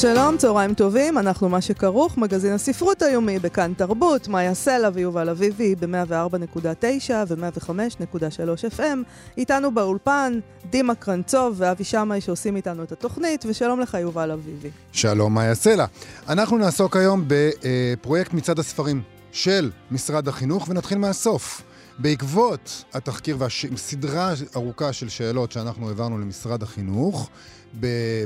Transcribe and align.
שלום, 0.00 0.36
צהריים 0.36 0.74
טובים, 0.74 1.18
אנחנו 1.18 1.48
מה 1.48 1.60
שכרוך, 1.60 2.18
מגזין 2.18 2.52
הספרות 2.52 3.02
היומי 3.02 3.38
בכאן 3.38 3.72
תרבות, 3.76 4.28
מאיה 4.28 4.54
סלע 4.54 4.88
ויובל 4.94 5.28
אביבי 5.28 5.74
ב-104.9 5.74 7.10
ו-105.3 7.28 8.76
FM. 8.78 8.98
איתנו 9.38 9.74
באולפן 9.74 10.38
דימה 10.70 10.94
קרנצוב 10.94 11.54
ואבי 11.56 11.84
שמאי 11.84 12.20
שעושים 12.20 12.56
איתנו 12.56 12.82
את 12.82 12.92
התוכנית, 12.92 13.44
ושלום 13.48 13.80
לך 13.80 13.96
יובל 14.00 14.30
אביבי. 14.30 14.70
שלום, 14.92 15.34
מאיה 15.34 15.54
סלע. 15.54 15.84
אנחנו 16.28 16.58
נעסוק 16.58 16.96
היום 16.96 17.24
בפרויקט 17.26 18.32
מצעד 18.34 18.58
הספרים 18.58 19.02
של 19.32 19.70
משרד 19.90 20.28
החינוך, 20.28 20.68
ונתחיל 20.68 20.98
מהסוף. 20.98 21.62
בעקבות 22.02 22.84
התחקיר 22.92 23.36
והסדרה 23.38 24.32
ארוכה 24.56 24.92
של 24.92 25.08
שאלות 25.08 25.52
שאנחנו 25.52 25.88
העברנו 25.88 26.18
למשרד 26.18 26.62
החינוך, 26.62 27.30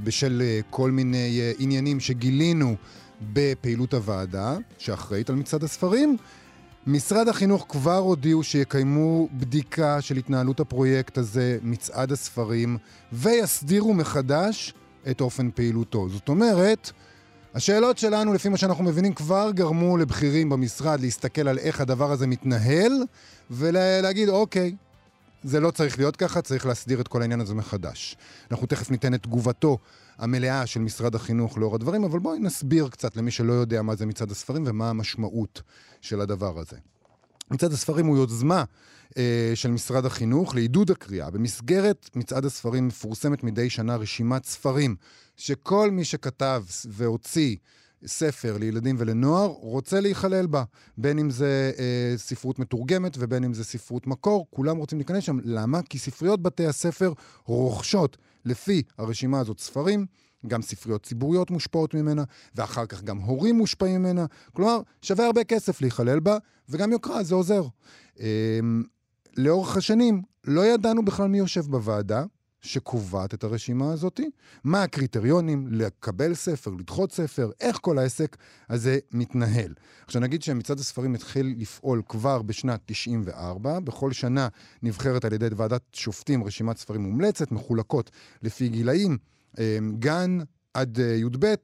בשל 0.04 0.42
אה, 0.44 0.60
כל 0.70 0.90
מיני 0.90 1.40
אה, 1.40 1.52
עניינים 1.58 2.00
שגילינו 2.00 2.76
בפעילות 3.32 3.94
הוועדה, 3.94 4.56
שאחראית 4.78 5.30
על 5.30 5.36
מצעד 5.36 5.64
הספרים. 5.64 6.16
משרד 6.86 7.28
החינוך 7.28 7.66
כבר 7.68 7.96
הודיעו 7.96 8.42
שיקיימו 8.42 9.28
בדיקה 9.32 10.00
של 10.00 10.16
התנהלות 10.16 10.60
הפרויקט 10.60 11.18
הזה, 11.18 11.58
מצעד 11.62 12.12
הספרים, 12.12 12.78
ויסדירו 13.12 13.94
מחדש 13.94 14.74
את 15.10 15.20
אופן 15.20 15.50
פעילותו. 15.54 16.08
זאת 16.08 16.28
אומרת, 16.28 16.92
השאלות 17.54 17.98
שלנו, 17.98 18.34
לפי 18.34 18.48
מה 18.48 18.56
שאנחנו 18.56 18.84
מבינים, 18.84 19.14
כבר 19.14 19.50
גרמו 19.50 19.96
לבכירים 19.96 20.48
במשרד 20.48 21.00
להסתכל 21.00 21.48
על 21.48 21.58
איך 21.58 21.80
הדבר 21.80 22.12
הזה 22.12 22.26
מתנהל, 22.26 22.92
ולהגיד, 23.50 24.28
אוקיי, 24.28 24.74
זה 25.44 25.60
לא 25.60 25.70
צריך 25.70 25.98
להיות 25.98 26.16
ככה, 26.16 26.42
צריך 26.42 26.66
להסדיר 26.66 27.00
את 27.00 27.08
כל 27.08 27.20
העניין 27.20 27.40
הזה 27.40 27.54
מחדש. 27.54 28.16
אנחנו 28.50 28.66
תכף 28.66 28.90
ניתן 28.90 29.14
את 29.14 29.22
תגובתו 29.22 29.78
המלאה 30.18 30.66
של 30.66 30.80
משרד 30.80 31.14
החינוך 31.14 31.58
לאור 31.58 31.74
הדברים, 31.74 32.04
אבל 32.04 32.18
בואי 32.18 32.38
נסביר 32.38 32.88
קצת 32.88 33.16
למי 33.16 33.30
שלא 33.30 33.52
יודע 33.52 33.82
מה 33.82 33.94
זה 33.94 34.06
מצעד 34.06 34.30
הספרים 34.30 34.64
ומה 34.66 34.90
המשמעות 34.90 35.62
של 36.00 36.20
הדבר 36.20 36.58
הזה. 36.58 36.76
מצעד 37.50 37.72
הספרים 37.72 38.06
הוא 38.06 38.16
יוזמה 38.16 38.64
אה, 39.18 39.52
של 39.54 39.70
משרד 39.70 40.06
החינוך 40.06 40.54
לעידוד 40.54 40.90
הקריאה. 40.90 41.30
במסגרת 41.30 42.10
מצעד 42.14 42.44
הספרים 42.44 42.88
מפורסמת 42.88 43.44
מדי 43.44 43.70
שנה 43.70 43.96
רשימת 43.96 44.44
ספרים 44.44 44.96
שכל 45.36 45.90
מי 45.90 46.04
שכתב 46.04 46.64
והוציא 46.88 47.56
ספר 48.06 48.56
לילדים 48.58 48.96
ולנוער 48.98 49.46
רוצה 49.46 50.00
להיכלל 50.00 50.46
בה. 50.46 50.64
בין 50.98 51.18
אם 51.18 51.30
זה 51.30 51.72
אה, 51.78 52.14
ספרות 52.16 52.58
מתורגמת 52.58 53.16
ובין 53.18 53.44
אם 53.44 53.54
זה 53.54 53.64
ספרות 53.64 54.06
מקור, 54.06 54.46
כולם 54.50 54.76
רוצים 54.76 54.98
להיכנס 54.98 55.24
שם. 55.24 55.38
למה? 55.44 55.82
כי 55.82 55.98
ספריות 55.98 56.42
בתי 56.42 56.66
הספר 56.66 57.12
רוכשות 57.44 58.16
לפי 58.44 58.82
הרשימה 58.98 59.40
הזאת 59.40 59.60
ספרים. 59.60 60.06
גם 60.46 60.62
ספריות 60.62 61.02
ציבוריות 61.02 61.50
מושפעות 61.50 61.94
ממנה, 61.94 62.24
ואחר 62.54 62.86
כך 62.86 63.02
גם 63.02 63.18
הורים 63.18 63.56
מושפעים 63.56 64.02
ממנה. 64.02 64.26
כלומר, 64.52 64.80
שווה 65.02 65.26
הרבה 65.26 65.44
כסף 65.44 65.80
להיכלל 65.80 66.20
בה, 66.20 66.38
וגם 66.68 66.92
יוקרה, 66.92 67.22
זה 67.22 67.34
עוזר. 67.34 67.64
אה, 68.20 68.60
לאורך 69.36 69.76
השנים 69.76 70.22
לא 70.44 70.66
ידענו 70.66 71.04
בכלל 71.04 71.28
מי 71.28 71.38
יושב 71.38 71.66
בוועדה, 71.66 72.24
שקובעת 72.64 73.34
את 73.34 73.44
הרשימה 73.44 73.92
הזאת, 73.92 74.20
מה 74.64 74.82
הקריטריונים 74.82 75.68
לקבל 75.70 76.34
ספר, 76.34 76.70
לדחות 76.70 77.12
ספר, 77.12 77.50
איך 77.60 77.78
כל 77.80 77.98
העסק 77.98 78.36
הזה 78.68 78.98
מתנהל. 79.12 79.74
עכשיו 80.04 80.22
נגיד 80.22 80.42
שמצעד 80.42 80.78
הספרים 80.78 81.14
התחיל 81.14 81.54
לפעול 81.58 82.02
כבר 82.08 82.42
בשנת 82.42 82.80
94, 82.86 83.80
בכל 83.80 84.12
שנה 84.12 84.48
נבחרת 84.82 85.24
על 85.24 85.32
ידי 85.32 85.48
ועדת 85.56 85.82
שופטים 85.92 86.44
רשימת 86.44 86.76
ספרים 86.76 87.02
מומלצת, 87.02 87.52
מחולקות 87.52 88.10
לפי 88.42 88.68
גילאים, 88.68 89.18
גן 89.98 90.38
עד 90.74 91.00
אה, 91.00 91.04
י"ב. 91.04 91.54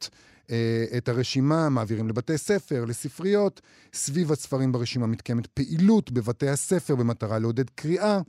אה, 0.50 0.84
את 0.96 1.08
הרשימה 1.08 1.68
מעבירים 1.68 2.08
לבתי 2.08 2.38
ספר, 2.38 2.84
לספריות. 2.84 3.60
סביב 3.94 4.32
הספרים 4.32 4.72
ברשימה 4.72 5.06
מתקיימת 5.06 5.46
פעילות 5.46 6.10
בבתי 6.10 6.48
הספר 6.48 6.96
במטרה 6.96 7.38
לעודד 7.38 7.70
קריאה. 7.70 8.20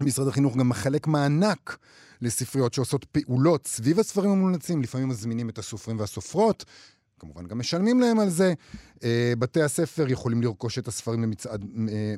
משרד 0.00 0.28
החינוך 0.28 0.56
גם 0.56 0.68
מחלק 0.68 1.06
מענק 1.06 1.78
לספריות 2.22 2.74
שעושות 2.74 3.04
פעולות 3.04 3.66
סביב 3.66 4.00
הספרים 4.00 4.30
המומלצים, 4.30 4.82
לפעמים 4.82 5.08
מזמינים 5.08 5.48
את 5.48 5.58
הסופרים 5.58 5.98
והסופרות, 5.98 6.64
כמובן 7.18 7.46
גם 7.46 7.58
משלמים 7.58 8.00
להם 8.00 8.20
על 8.20 8.28
זה. 8.28 8.54
אה, 9.04 9.32
בתי 9.38 9.62
הספר 9.62 10.06
יכולים 10.08 10.42
לרכוש 10.42 10.78
את 10.78 10.88
הספרים 10.88 11.22
במצעד, 11.22 11.64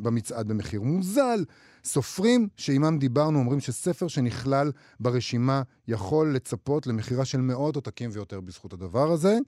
במצעד 0.03 0.49
במחיר 0.49 0.83
מוזל. 0.83 1.45
סופרים 1.85 2.49
שעימם 2.57 2.99
דיברנו 2.99 3.39
אומרים 3.39 3.61
שספר 3.61 4.09
שנכלל 4.09 4.73
ברשימה 5.01 5.63
יכול 5.89 6.35
לצפות 6.35 6.87
למכירה 6.87 7.25
של 7.25 7.41
מאות 7.41 7.77
עותקים 7.77 8.11
ויותר 8.13 8.41
בזכות 8.41 8.73
הדבר 8.73 9.13
הזה. 9.13 9.39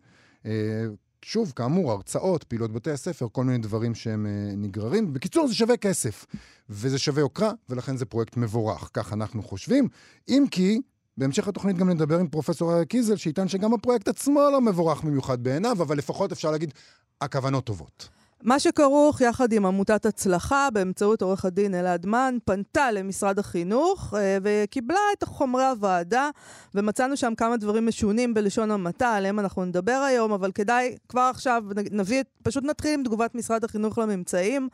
אה, 0.46 0.86
שוב, 1.22 1.52
כאמור, 1.56 1.92
הרצאות, 1.92 2.44
פעילות 2.44 2.72
בתי 2.72 2.90
הספר, 2.90 3.26
כל 3.32 3.44
מיני 3.44 3.58
דברים 3.58 3.94
שהם 3.94 4.26
אה, 4.26 4.56
נגררים. 4.56 5.12
בקיצור, 5.12 5.48
זה 5.48 5.54
שווה 5.54 5.76
כסף, 5.76 6.26
וזה 6.70 6.98
שווה 6.98 7.20
יוקרה, 7.20 7.52
ולכן 7.68 7.96
זה 7.96 8.04
פרויקט 8.04 8.36
מבורך, 8.36 8.90
כך 8.92 9.12
אנחנו 9.12 9.42
חושבים. 9.42 9.88
אם 10.28 10.44
כי, 10.50 10.80
בהמשך 11.16 11.48
התוכנית 11.48 11.76
גם 11.76 11.90
נדבר 11.90 12.18
עם 12.18 12.28
פרופסור 12.28 12.72
אריה 12.72 12.84
קיזל, 12.84 13.16
שיטען 13.16 13.48
שגם 13.48 13.74
הפרויקט 13.74 14.08
עצמו 14.08 14.40
לא 14.52 14.60
מבורך 14.60 15.02
במיוחד 15.02 15.42
בעיניו, 15.42 15.82
אבל 15.82 15.98
לפחות 15.98 16.32
אפשר 16.32 16.50
להגיד, 16.50 16.74
הכוונות 17.20 17.64
טובות. 17.64 18.08
מה 18.42 18.58
שכרוך 18.58 19.20
יחד 19.20 19.52
עם 19.52 19.66
עמותת 19.66 20.06
הצלחה 20.06 20.68
באמצעות 20.72 21.22
עורך 21.22 21.44
הדין 21.44 21.74
אלעד 21.74 22.06
מן, 22.06 22.36
פנתה 22.44 22.92
למשרד 22.92 23.38
החינוך 23.38 24.14
אה, 24.16 24.38
וקיבלה 24.42 24.98
את 25.18 25.24
חומרי 25.24 25.64
הוועדה, 25.64 26.30
ומצאנו 26.74 27.16
שם 27.16 27.32
כמה 27.36 27.56
דברים 27.56 27.86
משונים 27.86 28.34
בלשון 28.34 28.70
המעטה, 28.70 29.14
עליהם 29.14 29.38
אנחנו 29.38 29.64
נדבר 29.64 30.04
היום, 30.08 30.32
אבל 30.32 30.52
כדאי 30.52 30.96
כבר 31.08 31.20
עכשיו 31.20 31.62
נביא, 31.90 32.22
פשוט 32.42 32.64
נתחיל 32.64 32.94
עם 32.94 33.02
תגובת 33.02 33.34
משרד 33.34 33.64
החינוך 33.64 33.98
לממצאים. 33.98 34.68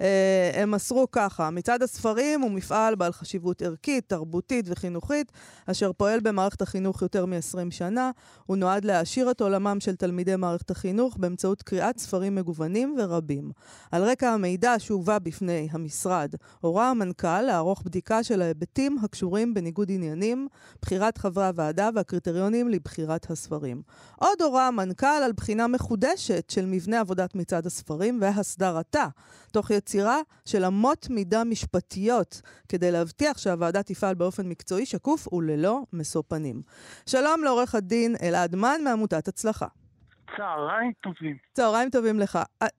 אה, 0.00 0.50
הם 0.54 0.70
מסרו 0.70 1.10
ככה, 1.12 1.50
מצעד 1.50 1.82
הספרים 1.82 2.40
הוא 2.40 2.50
מפעל 2.50 2.94
בעל 2.94 3.12
חשיבות 3.12 3.62
ערכית, 3.62 4.04
תרבותית 4.08 4.64
וחינוכית, 4.68 5.32
אשר 5.66 5.92
פועל 5.92 6.20
במערכת 6.20 6.62
החינוך 6.62 7.02
יותר 7.02 7.26
מ-20 7.26 7.70
שנה. 7.70 8.10
הוא 8.46 8.56
נועד 8.56 8.84
להעשיר 8.84 9.30
את 9.30 9.40
עולמם 9.40 9.76
של 9.80 9.96
תלמידי 9.96 10.36
מערכת 10.36 10.70
החינוך 10.70 11.16
באמצעות 11.16 11.62
קריאת 11.62 11.98
ספרים 11.98 12.34
מגוונים 12.34 12.94
רבים. 13.08 13.50
על 13.90 14.02
רקע 14.04 14.30
המידע 14.30 14.74
שהובא 14.78 15.18
בפני 15.18 15.68
המשרד, 15.70 16.34
הורה 16.60 16.90
המנכ"ל 16.90 17.42
לערוך 17.42 17.82
בדיקה 17.82 18.22
של 18.22 18.42
ההיבטים 18.42 18.98
הקשורים 19.02 19.54
בניגוד 19.54 19.90
עניינים, 19.90 20.48
בחירת 20.82 21.18
חברי 21.18 21.46
הוועדה 21.46 21.90
והקריטריונים 21.94 22.68
לבחירת 22.68 23.30
הספרים. 23.30 23.82
עוד 24.16 24.42
הורה 24.42 24.68
המנכ"ל 24.68 25.06
על 25.06 25.32
בחינה 25.32 25.66
מחודשת 25.66 26.50
של 26.50 26.66
מבנה 26.66 27.00
עבודת 27.00 27.34
מצעד 27.34 27.66
הספרים 27.66 28.18
והסדרתה, 28.22 29.06
תוך 29.52 29.70
יצירה 29.70 30.20
של 30.44 30.64
אמות 30.64 31.06
מידה 31.10 31.44
משפטיות, 31.44 32.40
כדי 32.68 32.90
להבטיח 32.90 33.38
שהוועדה 33.38 33.82
תפעל 33.82 34.14
באופן 34.14 34.48
מקצועי, 34.48 34.86
שקוף 34.86 35.32
וללא 35.32 35.82
משוא 35.92 36.22
פנים. 36.28 36.62
שלום 37.06 37.44
לעורך 37.44 37.74
הדין 37.74 38.16
אלעד 38.22 38.56
מן 38.56 38.80
מעמותת 38.84 39.28
הצלחה. 39.28 39.66
צהריים 40.36 40.92
טובים. 41.00 41.36
צהריים 41.52 41.90
טובים 41.90 42.18
לך. 42.18 42.38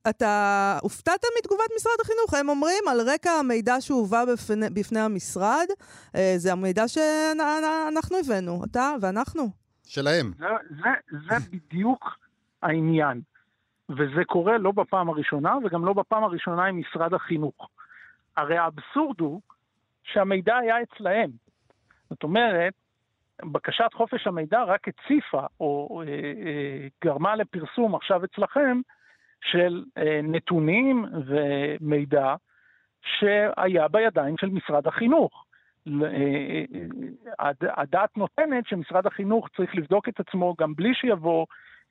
אתה 0.09 0.77
הופתעת 0.81 1.25
מתגובת 1.39 1.69
משרד 1.75 1.93
החינוך? 2.01 2.33
הם 2.33 2.49
אומרים 2.49 2.83
על 2.91 2.97
רקע 3.13 3.31
המידע 3.31 3.75
שהובא 3.79 4.23
בפני, 4.33 4.65
בפני 4.73 4.99
המשרד, 4.99 5.67
אה, 6.15 6.33
זה 6.37 6.51
המידע 6.51 6.87
שאנחנו 6.87 8.17
הבאנו, 8.17 8.61
אתה 8.71 8.91
ואנחנו. 9.01 9.49
שלהם. 9.85 10.31
זה, 10.37 10.45
זה, 10.69 11.17
זה 11.29 11.35
בדיוק 11.51 12.17
העניין. 12.61 13.21
וזה 13.89 14.25
קורה 14.27 14.57
לא 14.57 14.71
בפעם 14.71 15.09
הראשונה, 15.09 15.55
וגם 15.63 15.85
לא 15.85 15.93
בפעם 15.93 16.23
הראשונה 16.23 16.65
עם 16.65 16.79
משרד 16.79 17.13
החינוך. 17.13 17.69
הרי 18.37 18.57
האבסורד 18.57 19.19
הוא 19.19 19.41
שהמידע 20.03 20.57
היה 20.57 20.75
אצלהם. 20.81 21.31
זאת 22.09 22.23
אומרת, 22.23 22.73
בקשת 23.43 23.93
חופש 23.93 24.27
המידע 24.27 24.63
רק 24.63 24.87
הציפה 24.87 25.41
או 25.59 26.01
אה, 26.01 26.13
אה, 26.13 26.87
גרמה 27.03 27.35
לפרסום 27.35 27.95
עכשיו 27.95 28.25
אצלכם 28.25 28.81
של 29.41 29.83
אה, 29.97 30.19
נתונים 30.23 31.05
ומידע 31.25 32.35
שהיה 33.01 33.87
בידיים 33.87 34.37
של 34.37 34.49
משרד 34.49 34.87
החינוך. 34.87 35.45
הדעת 37.77 38.17
נותנת 38.17 38.67
שמשרד 38.67 39.05
החינוך 39.05 39.49
צריך 39.57 39.75
לבדוק 39.75 40.09
את 40.09 40.19
עצמו 40.19 40.55
גם 40.59 40.73
בלי 40.75 40.93
שיבוא 40.93 41.45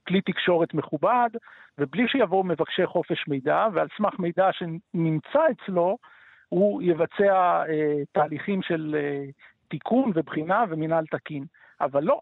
כלי 0.08 0.20
תקשורת 0.20 0.74
מכובד 0.74 1.28
ובלי 1.78 2.08
שיבואו 2.08 2.44
מבקשי 2.44 2.86
חופש 2.86 3.28
מידע, 3.28 3.66
ועל 3.72 3.88
סמך 3.96 4.18
מידע 4.18 4.50
שנמצא 4.52 5.40
אצלו, 5.50 5.98
הוא 6.48 6.82
יבצע 6.82 7.62
אה, 7.68 8.02
תהליכים 8.12 8.62
של 8.62 8.96
אה, 8.98 9.24
תיקון 9.68 10.12
ובחינה 10.14 10.64
ומינהל 10.68 11.04
תקין. 11.06 11.44
אבל 11.80 12.02
לא. 12.04 12.20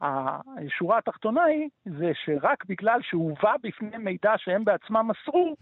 השורה 0.00 0.98
התחתונה 0.98 1.42
היא, 1.42 1.68
זה 1.98 2.12
שרק 2.24 2.64
בגלל 2.68 2.98
שהובא 3.02 3.54
בפני 3.62 3.98
מידע 3.98 4.32
שהם 4.36 4.64
בעצמם 4.64 5.10
מסרו, 5.10 5.54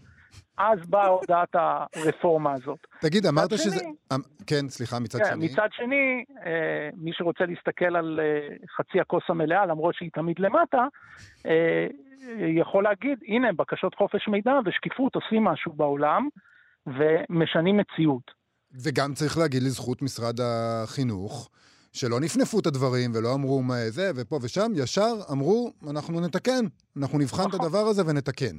אז 0.57 0.79
באה 0.89 1.07
הודעת 1.07 1.55
הרפורמה 1.55 2.53
הזאת. 2.53 2.79
תגיד, 3.01 3.25
אמרת 3.25 3.45
מצד 3.45 3.55
שזה... 3.57 3.79
שני- 3.79 3.93
אמ- 4.13 4.21
כן, 4.47 4.69
סליחה, 4.69 4.99
מצד 4.99 5.19
כן, 5.19 5.25
שני. 5.25 5.45
מצד 5.45 5.67
שני, 5.71 6.23
אה, 6.45 6.89
מי 6.97 7.11
שרוצה 7.13 7.45
להסתכל 7.45 7.95
על 7.95 8.19
אה, 8.23 8.55
חצי 8.77 8.99
הכוס 8.99 9.23
המלאה, 9.29 9.65
למרות 9.65 9.95
שהיא 9.95 10.09
תמיד 10.13 10.39
למטה, 10.39 10.85
אה, 11.45 11.87
יכול 12.57 12.83
להגיד, 12.83 13.19
הנה, 13.27 13.53
בקשות 13.53 13.95
חופש 13.95 14.27
מידע 14.27 14.53
ושקיפות 14.65 15.15
עושים 15.15 15.43
משהו 15.43 15.73
בעולם 15.73 16.27
ומשנים 16.87 17.77
מציאות. 17.77 18.42
וגם 18.75 19.13
צריך 19.13 19.37
להגיד 19.37 19.63
לזכות 19.63 20.01
משרד 20.01 20.39
החינוך, 20.43 21.49
שלא 21.93 22.19
נפנפו 22.19 22.59
את 22.59 22.67
הדברים 22.67 23.11
ולא 23.15 23.33
אמרו 23.33 23.61
מה 23.61 23.89
זה 23.89 24.11
ופה 24.15 24.39
ושם, 24.41 24.71
ישר 24.75 25.13
אמרו, 25.31 25.73
אנחנו 25.89 26.21
נתקן, 26.21 26.65
אנחנו 26.97 27.19
נבחן 27.19 27.41
את 27.41 27.47
נכון. 27.47 27.65
הדבר 27.65 27.77
הזה 27.87 28.01
ונתקן. 28.05 28.55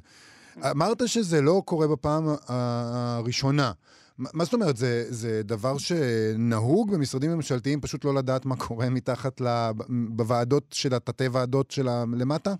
אמרת 0.70 1.08
שזה 1.08 1.42
לא 1.42 1.62
קורה 1.64 1.88
בפעם 1.88 2.24
הראשונה. 2.48 3.72
מה 4.18 4.28
מה 4.34 4.44
זאת 4.44 4.54
אומרת, 4.54 4.76
זה, 4.76 5.04
זה 5.08 5.42
דבר 5.42 5.78
שנהוג 5.78 6.94
במשרדים 6.94 7.30
ממשלתיים 7.30 7.80
פשוט 7.80 8.04
לא 8.04 8.14
לדעת 8.14 8.46
מה 8.46 8.56
קורה 8.56 8.90
מתחת 8.90 9.40
ל... 9.40 9.46
בוועדות 10.08 10.64
של 10.72 10.94
התתי 10.94 11.28
ועדות 11.32 11.70
של 11.70 11.86
למטה? 12.20 12.50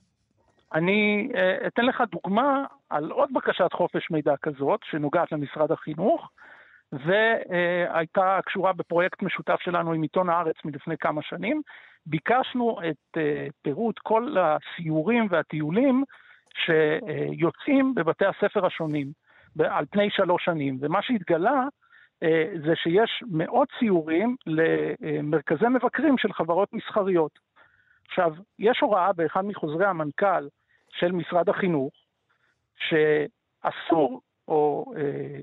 אני 0.75 1.29
אה, 1.35 1.67
אתן 1.67 1.85
לך 1.85 2.03
דוגמה 2.13 2.65
על 2.91 3.11
עוד 3.11 3.29
בקשת 3.35 3.73
חופש 3.73 4.11
מידע 4.11 4.35
כזאת, 4.43 4.81
שנוגעת 4.91 5.33
למשרד 5.33 5.73
החינוך, 5.73 6.31
והייתה 7.05 8.39
קשורה 8.47 8.73
בפרויקט 8.73 9.23
משותף 9.23 9.61
שלנו 9.61 9.93
עם 9.93 10.03
עיתון 10.03 10.29
הארץ 10.29 10.57
מלפני 10.65 10.97
כמה 10.97 11.23
שנים. 11.23 11.63
ביקשנו 12.07 12.79
את 12.91 13.17
אה, 13.17 13.47
פירוט 13.63 13.99
כל 13.99 14.37
הסיורים 14.41 15.27
והטיולים 15.31 16.05
שיוצאים 16.55 17.95
בבתי 17.95 18.25
הספר 18.25 18.67
השונים 18.67 19.13
על 19.59 19.85
פני 19.91 20.11
שלוש 20.11 20.45
שנים, 20.45 20.79
ומה 20.81 21.03
שהתגלה 21.03 21.65
אה, 22.23 22.45
זה 22.67 22.77
שיש 22.77 23.23
מאות 23.31 23.69
סיורים 23.79 24.37
למרכזי 24.47 25.69
מבקרים 25.69 26.19
של 26.19 26.33
חברות 26.33 26.73
מסחריות. 26.73 27.39
עכשיו, 28.07 28.33
יש 28.59 28.81
הוראה 28.81 29.13
באחד 29.13 29.45
מחוזרי 29.45 29.87
המנכ"ל 29.87 30.49
של 30.91 31.13
משרד 31.13 31.49
החינוך, 31.49 31.93
שאסור 32.77 34.21
או 34.49 34.93
אה, 34.97 35.41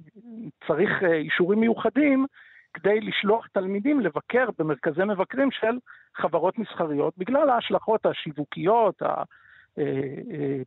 צריך 0.67 0.89
אה, 1.03 1.13
אישורים 1.13 1.59
מיוחדים 1.59 2.25
כדי 2.73 2.99
לשלוח 2.99 3.47
תלמידים 3.47 3.99
לבקר 3.99 4.45
במרכזי 4.59 5.03
מבקרים 5.03 5.51
של 5.51 5.77
חברות 6.15 6.59
מסחריות, 6.59 7.13
בגלל 7.17 7.49
ההשלכות 7.49 8.05
השיווקיות, 8.05 9.01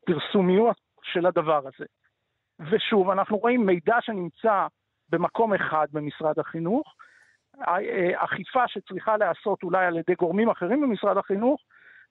הפרסומיות 0.05 0.77
של 1.03 1.27
הדבר 1.27 1.63
הזה. 1.67 1.85
ושוב, 2.71 3.11
אנחנו 3.11 3.37
רואים 3.37 3.67
מידע 3.67 3.97
שנמצא 4.01 4.67
במקום 5.09 5.55
אחד 5.55 5.87
במשרד 5.93 6.39
החינוך, 6.39 6.95
אה, 7.69 8.25
אכיפה 8.25 8.69
שצריכה 8.69 9.17
להיעשות 9.17 9.63
אולי 9.63 9.87
על 9.87 9.97
ידי 9.97 10.15
גורמים 10.15 10.49
אחרים 10.49 10.81
במשרד 10.81 11.17
החינוך, 11.17 11.61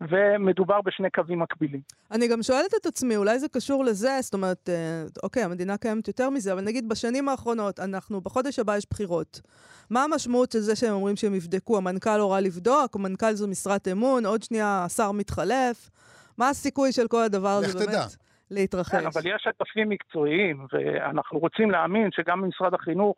ומדובר 0.02 0.82
בשני 0.82 1.10
קווים 1.10 1.40
מקבילים. 1.40 1.82
אני 2.12 2.28
גם 2.28 2.44
שואלת 2.44 2.74
את 2.82 2.86
עצמי, 2.86 3.16
אולי 3.18 3.40
זה 3.40 3.48
קשור 3.50 3.86
לזה, 3.86 4.18
זאת 4.22 4.34
אומרת, 4.34 4.70
אה, 4.70 5.04
אוקיי, 5.24 5.44
המדינה 5.44 5.78
קיימת 5.78 6.08
יותר 6.08 6.30
מזה, 6.30 6.54
אבל 6.54 6.62
נגיד 6.62 6.90
בשנים 6.90 7.30
האחרונות, 7.30 7.80
אנחנו, 7.80 8.22
בחודש 8.22 8.60
הבא 8.60 8.78
יש 8.78 8.86
בחירות. 8.90 9.42
מה 9.90 10.04
המשמעות 10.04 10.52
של 10.52 10.60
זה 10.60 10.76
שהם 10.76 10.94
אומרים 10.94 11.16
שהם 11.16 11.36
יבדקו? 11.36 11.78
המנכ"ל 11.78 12.20
הורה 12.20 12.40
לבדוק, 12.40 12.96
המנכ"ל 12.96 13.34
זו 13.34 13.48
משרת 13.48 13.88
אמון, 13.88 14.26
עוד 14.26 14.44
שנייה 14.44 14.84
השר 14.86 15.12
מתחלף. 15.12 15.90
מה 16.38 16.50
הסיכוי 16.50 16.92
של 16.92 17.08
כל 17.08 17.22
הדבר 17.24 17.50
הזה 17.50 17.68
לך 17.68 17.76
באמת 17.76 17.90
תדע. 17.90 18.06
להתרחש? 18.52 18.92
כן, 18.96 19.06
אבל 19.06 19.22
יש 19.26 19.44
שותפים 19.44 19.90
מקצועיים, 19.90 20.66
ואנחנו 20.74 21.40
רוצים 21.40 21.72
להאמין 21.72 22.10
שגם 22.12 22.42
במשרד 22.42 22.74
החינוך, 22.74 23.16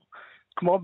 כמו 0.55 0.79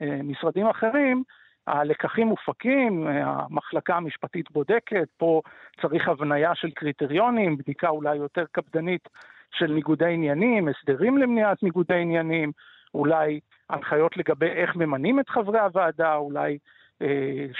במשרדים 0.00 0.66
אחרים, 0.66 1.22
הלקחים 1.66 2.26
מופקים, 2.26 3.06
המחלקה 3.08 3.96
המשפטית 3.96 4.50
בודקת, 4.50 5.08
פה 5.16 5.40
צריך 5.80 6.08
הבניה 6.08 6.54
של 6.54 6.70
קריטריונים, 6.70 7.56
בדיקה 7.56 7.88
אולי 7.88 8.16
יותר 8.16 8.44
קפדנית 8.52 9.08
של 9.52 9.72
ניגודי 9.72 10.12
עניינים, 10.12 10.68
הסדרים 10.68 11.18
למניעת 11.18 11.62
ניגודי 11.62 12.00
עניינים, 12.00 12.52
אולי 12.94 13.40
הנחיות 13.70 14.16
לגבי 14.16 14.46
איך 14.46 14.76
ממנים 14.76 15.20
את 15.20 15.28
חברי 15.28 15.60
הוועדה, 15.60 16.14
אולי 16.14 16.58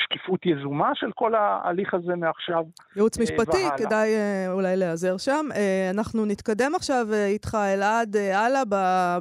שקיפות 0.02 0.46
יזומה 0.46 0.90
של 0.94 1.06
כל 1.14 1.34
ההליך 1.34 1.94
הזה 1.94 2.14
מעכשיו. 2.16 2.64
ייעוץ 2.96 3.18
אה, 3.18 3.22
משפטי, 3.22 3.56
והלאה. 3.56 3.78
כדאי 3.78 4.14
אה, 4.14 4.52
אולי 4.52 4.76
להיעזר 4.76 5.16
שם. 5.16 5.46
אה, 5.54 5.90
אנחנו 5.90 6.24
נתקדם 6.24 6.72
עכשיו 6.74 7.06
אה, 7.12 7.26
איתך, 7.26 7.58
אלעד, 7.74 8.16
אה, 8.16 8.40
הלאה 8.40 8.62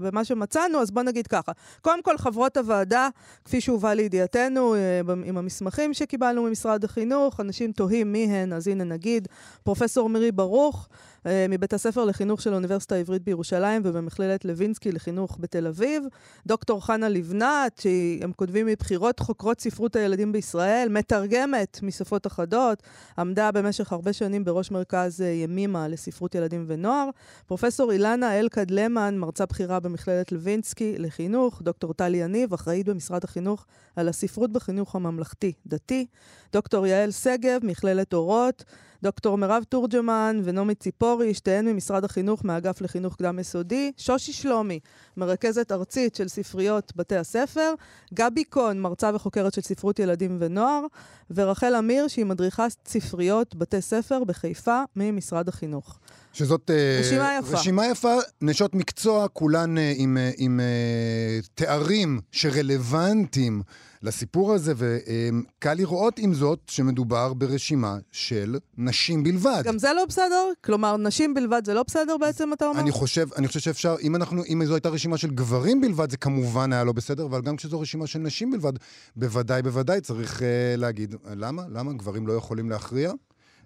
במה 0.01 0.23
שמצאנו, 0.23 0.81
אז 0.81 0.91
בוא 0.91 1.03
נגיד 1.03 1.27
ככה. 1.27 1.51
קודם 1.81 2.01
כל, 2.01 2.17
חברות 2.17 2.57
הוועדה, 2.57 3.07
כפי 3.45 3.61
שהובא 3.61 3.93
לידיעתנו, 3.93 4.75
אה, 4.75 5.01
עם 5.25 5.37
המסמכים 5.37 5.93
שקיבלנו 5.93 6.43
ממשרד 6.43 6.83
החינוך, 6.83 7.39
אנשים 7.39 7.71
תוהים 7.71 8.11
מי 8.11 8.25
הן, 8.25 8.53
אז 8.53 8.67
הנה 8.67 8.83
נגיד, 8.83 9.27
פרופסור 9.63 10.09
מירי 10.09 10.31
ברוך, 10.31 10.89
אה, 10.91 11.14
מבית 11.49 11.73
הספר 11.73 12.05
לחינוך 12.05 12.41
של 12.41 12.51
האוניברסיטה 12.53 12.95
העברית 12.95 13.23
בירושלים 13.23 13.81
ובמכללת 13.85 14.45
לוינסקי 14.45 14.91
לחינוך 14.91 15.37
בתל 15.39 15.67
אביב, 15.67 16.03
דוקטור 16.47 16.85
חנה 16.85 17.09
לבנת, 17.09 17.81
שהם 17.81 18.31
כותבים 18.35 18.65
מבחירות 18.65 19.19
חוקרות 19.19 19.61
ספרות 19.61 19.95
הילדים 19.95 20.31
בישראל, 20.31 20.87
מתרגמת 20.91 21.79
משפות 21.83 22.27
אחדות, 22.27 22.83
עמדה 23.17 23.51
במשך 23.51 23.91
הרבה 23.91 24.13
שנים 24.13 24.43
בראש 24.43 24.71
מרכז 24.71 25.21
אה, 25.21 25.27
ימימה 25.27 25.87
לספרות 25.87 26.35
ילדים 26.35 26.65
ונוער. 26.67 27.09
פרופסור 27.45 27.91
אילנה 27.91 28.39
אלקד 28.39 28.71
למן, 28.71 29.17
מרצה 29.17 29.45
בכירה 29.45 29.79
במכללת 29.79 30.31
לוינסקי 30.31 30.95
לחינוך. 30.97 31.61
דוקטור 31.61 31.93
טלי 31.93 32.17
יניב, 32.17 32.53
אחראית 32.53 32.89
במשרד 32.89 33.23
החינוך 33.23 33.65
על 33.95 34.09
הספרות 34.09 34.51
בחינוך 34.51 34.95
הממלכתי-דתי. 34.95 36.05
דוקטור 36.53 36.87
יעל 36.87 37.11
שגב, 37.11 37.59
מכללת 37.63 38.13
אורות. 38.13 38.63
דוקטור 39.03 39.37
מירב 39.37 39.63
תורג'מן 39.69 40.41
ונעמי 40.43 40.75
ציפורי, 40.75 41.33
שתיהן 41.33 41.67
ממשרד 41.67 42.03
החינוך 42.03 42.45
מהאגף 42.45 42.81
לחינוך 42.81 43.15
קדם 43.15 43.39
יסודי. 43.39 43.91
שושי 43.97 44.33
שלומי, 44.33 44.79
מרכזת 45.17 45.71
ארצית 45.71 46.15
של 46.15 46.27
ספריות 46.27 46.93
בתי 46.95 47.15
הספר. 47.15 47.73
גבי 48.13 48.43
קון, 48.43 48.81
מרצה 48.81 49.11
וחוקרת 49.13 49.53
של 49.53 49.61
ספרות 49.61 49.99
ילדים 49.99 50.37
ונוער. 50.39 50.85
ורחל 51.31 51.75
אמיר, 51.75 52.07
שהיא 52.07 52.25
מדריכה 52.25 52.67
ספריות 52.87 53.55
בתי 53.55 53.81
ספר 53.81 54.23
בחיפה 54.23 54.83
ממשרד 54.95 55.49
החינוך. 55.49 55.99
שזאת 56.33 56.71
אה, 56.71 56.97
רשימה 56.99 57.37
יפה. 57.39 57.57
רשימה 57.57 57.87
יפה, 57.87 58.15
נשות 58.41 58.75
מקצוע, 58.75 59.27
כולן 59.27 59.77
אה, 59.77 59.93
עם, 59.95 60.17
אה, 60.17 60.31
עם 60.37 60.59
אה, 60.59 61.39
תארים 61.55 62.19
שרלוונטיים 62.31 63.61
לסיפור 64.05 64.53
הזה, 64.53 64.73
וקל 64.77 65.73
לראות 65.73 66.19
עם 66.19 66.33
זאת 66.33 66.59
שמדובר 66.67 67.33
ברשימה 67.33 67.97
של 68.11 68.57
נשים 68.77 69.23
בלבד. 69.23 69.61
גם 69.65 69.79
זה 69.79 69.93
לא 69.95 70.05
בסדר? 70.05 70.51
כלומר, 70.63 70.97
נשים 70.97 71.33
בלבד 71.33 71.61
זה 71.65 71.73
לא 71.73 71.83
בסדר 71.83 72.17
בעצם, 72.17 72.53
אתה 72.53 72.67
אומר? 72.67 72.79
אני 72.79 72.91
חושב, 72.91 73.27
אני 73.37 73.47
חושב 73.47 73.59
שאפשר, 73.59 73.95
אם 74.01 74.15
אנחנו, 74.15 74.43
אם 74.49 74.65
זו 74.65 74.73
הייתה 74.73 74.89
רשימה 74.89 75.17
של 75.17 75.29
גברים 75.31 75.81
בלבד, 75.81 76.09
זה 76.09 76.17
כמובן 76.17 76.73
היה 76.73 76.83
לא 76.83 76.91
בסדר, 76.91 77.25
אבל 77.25 77.41
גם 77.41 77.55
כשזו 77.55 77.79
רשימה 77.79 78.07
של 78.07 78.19
נשים 78.19 78.51
בלבד, 78.51 78.73
בוודאי, 79.15 79.61
בוודאי 79.61 80.01
צריך 80.01 80.39
uh, 80.39 80.43
להגיד, 80.77 81.15
למה? 81.35 81.63
למה? 81.69 81.93
גברים 81.93 82.27
לא 82.27 82.33
יכולים 82.33 82.69
להכריע? 82.69 83.11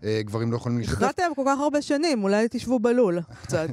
Uh, 0.02 0.04
גברים 0.20 0.52
לא 0.52 0.58
יכולים 0.58 0.78
להשתתף? 0.78 0.98
הכרעתם 0.98 1.32
כל 1.36 1.44
כך 1.46 1.60
הרבה 1.60 1.82
שנים, 1.82 2.24
אולי 2.24 2.48
תשבו 2.52 2.80
בלול 2.80 3.20
קצת. 3.44 3.70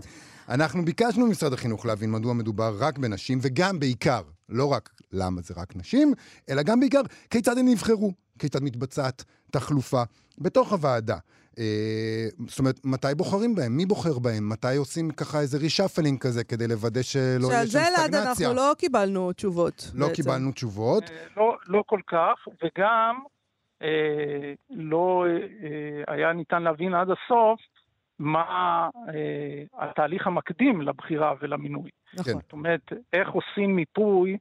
אנחנו 0.49 0.85
ביקשנו 0.85 1.26
ממשרד 1.26 1.52
החינוך 1.52 1.87
להבין 1.87 2.11
מדוע 2.11 2.32
מדובר 2.32 2.76
רק 2.78 2.99
בנשים, 2.99 3.38
וגם 3.42 3.78
בעיקר, 3.78 4.23
לא 4.48 4.72
רק 4.72 4.90
למה 5.12 5.40
זה 5.40 5.54
רק 5.56 5.76
נשים, 5.76 6.12
אלא 6.50 6.62
גם 6.62 6.80
בעיקר 6.80 7.00
כיצד 7.30 7.58
הן 7.58 7.68
נבחרו, 7.68 8.12
כיצד 8.38 8.62
מתבצעת 8.62 9.24
תחלופה 9.50 10.02
בתוך 10.38 10.72
הוועדה. 10.72 11.16
אה, 11.58 12.26
זאת 12.48 12.58
אומרת, 12.58 12.80
מתי 12.84 13.14
בוחרים 13.16 13.54
בהם? 13.54 13.76
מי 13.76 13.86
בוחר 13.86 14.18
בהם? 14.18 14.48
מתי 14.48 14.76
עושים 14.76 15.10
ככה 15.10 15.40
איזה 15.40 15.58
רישפלינג 15.58 16.20
כזה 16.20 16.44
כדי 16.44 16.68
לוודא 16.68 17.02
שלא 17.02 17.46
יהיה 17.46 17.66
שעל 17.66 17.66
שם 17.66 17.72
זה, 17.72 17.88
אלעד, 17.88 18.14
סטגנציה? 18.14 18.48
אנחנו 18.48 18.54
לא 18.54 18.72
קיבלנו 18.78 19.32
תשובות. 19.32 19.90
לא 19.94 20.06
בעצם. 20.06 20.22
קיבלנו 20.22 20.52
תשובות. 20.52 21.04
אה, 21.10 21.16
לא, 21.36 21.56
לא 21.66 21.82
כל 21.86 22.00
כך, 22.06 22.48
וגם 22.48 23.20
אה, 23.82 24.52
לא 24.70 25.24
אה, 25.26 26.14
היה 26.14 26.32
ניתן 26.32 26.62
להבין 26.62 26.94
עד 26.94 27.08
הסוף 27.10 27.60
מה 28.18 28.88
אה, 29.08 29.88
התהליך 29.88 30.26
המקדים 30.26 30.82
לבחירה 30.82 31.35
ולמינוי. 31.40 31.90
נכון. 32.14 32.32
זאת 32.32 32.52
אומרת, 32.52 32.92
איך 33.12 33.28
עושים 33.28 33.76
מיפוי, 33.76 34.37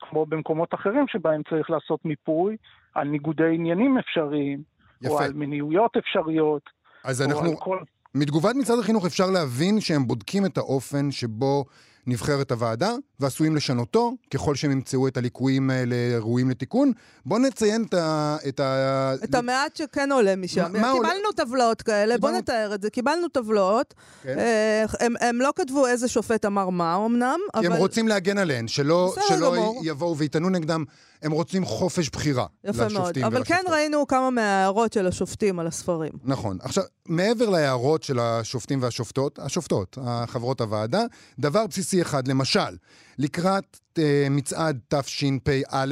כמו 0.00 0.26
במקומות 0.26 0.74
אחרים 0.74 1.04
שבהם 1.08 1.42
צריך 1.50 1.70
לעשות 1.70 2.04
מיפוי, 2.04 2.56
על 2.94 3.08
ניגודי 3.08 3.54
עניינים 3.54 3.98
אפשריים, 3.98 4.62
או 5.06 5.14
יפה. 5.14 5.24
על 5.24 5.32
מניעויות 5.32 5.96
אפשריות, 5.96 6.62
אז 7.04 7.22
או 7.22 7.26
אנחנו, 7.26 7.56
כל... 7.56 7.78
מתגובת 8.14 8.54
משרד 8.54 8.78
החינוך 8.78 9.06
אפשר 9.06 9.30
להבין 9.30 9.80
שהם 9.80 10.06
בודקים 10.06 10.46
את 10.46 10.58
האופן 10.58 11.10
שבו 11.10 11.64
נבחרת 12.06 12.52
הוועדה, 12.52 12.94
ועשויים 13.20 13.56
לשנותו, 13.56 14.12
ככל 14.34 14.54
שהם 14.54 14.70
ימצאו 14.70 15.08
את 15.08 15.16
הליקויים 15.16 15.70
האלה 15.70 15.96
ראויים 16.18 16.50
לתיקון. 16.50 16.92
בואו 17.26 17.40
נציין 17.40 17.84
את 17.88 17.94
ה... 17.94 18.36
את, 18.48 18.60
ה... 18.60 19.14
את 19.24 19.34
המעט 19.34 19.76
שכן 19.76 20.12
עולה 20.12 20.36
משם. 20.36 20.72
מה, 20.72 20.92
קיבלנו 20.92 20.96
עולה... 21.02 21.32
טבלאות 21.36 21.82
כאלה. 21.82 22.18
בואו 22.18 22.32
נתאר 22.32 22.74
את 22.74 22.82
זה. 22.82 22.90
קיבלנו 22.90 23.28
טבלאות. 23.28 23.94
כן. 24.22 24.38
אה, 24.38 24.84
הם, 25.00 25.14
הם 25.20 25.40
לא 25.40 25.52
כתבו 25.56 25.86
איזה 25.86 26.08
שופט 26.08 26.44
אמר 26.44 26.68
מה 26.70 26.96
אמנם, 27.06 27.38
אבל... 27.54 27.62
כי 27.62 27.66
הם 27.66 27.72
רוצים 27.72 28.08
להגן 28.08 28.38
עליהן, 28.38 28.68
שלא, 28.68 29.14
שלא 29.28 29.74
יבואו 29.82 30.16
ויטענו 30.16 30.50
נגדם. 30.50 30.84
הם 31.22 31.32
רוצים 31.32 31.64
חופש 31.64 32.10
בחירה 32.10 32.46
יפה 32.64 32.86
לשופטים 32.86 33.22
מאוד. 33.22 33.34
אבל 33.34 33.44
כן 33.44 33.62
ראינו 33.70 34.06
כמה 34.06 34.30
מההערות 34.30 34.92
של 34.92 35.06
השופטים 35.06 35.58
על 35.58 35.66
הספרים. 35.66 36.12
נכון. 36.24 36.58
עכשיו, 36.62 36.84
מעבר 37.06 37.50
להערות 37.50 38.02
של 38.02 38.18
השופטים 38.18 38.82
והשופטות, 38.82 39.38
השופטות, 39.38 39.98
חברות 40.26 40.60
הוועדה, 40.60 41.02
דבר 41.38 41.66
בסיסי 41.66 42.02
אחד, 42.02 42.28
למשל, 42.28 42.76
לקראת 43.18 43.78
uh, 43.98 44.00
מצעד 44.30 44.78
תשפ"א, 44.88 45.86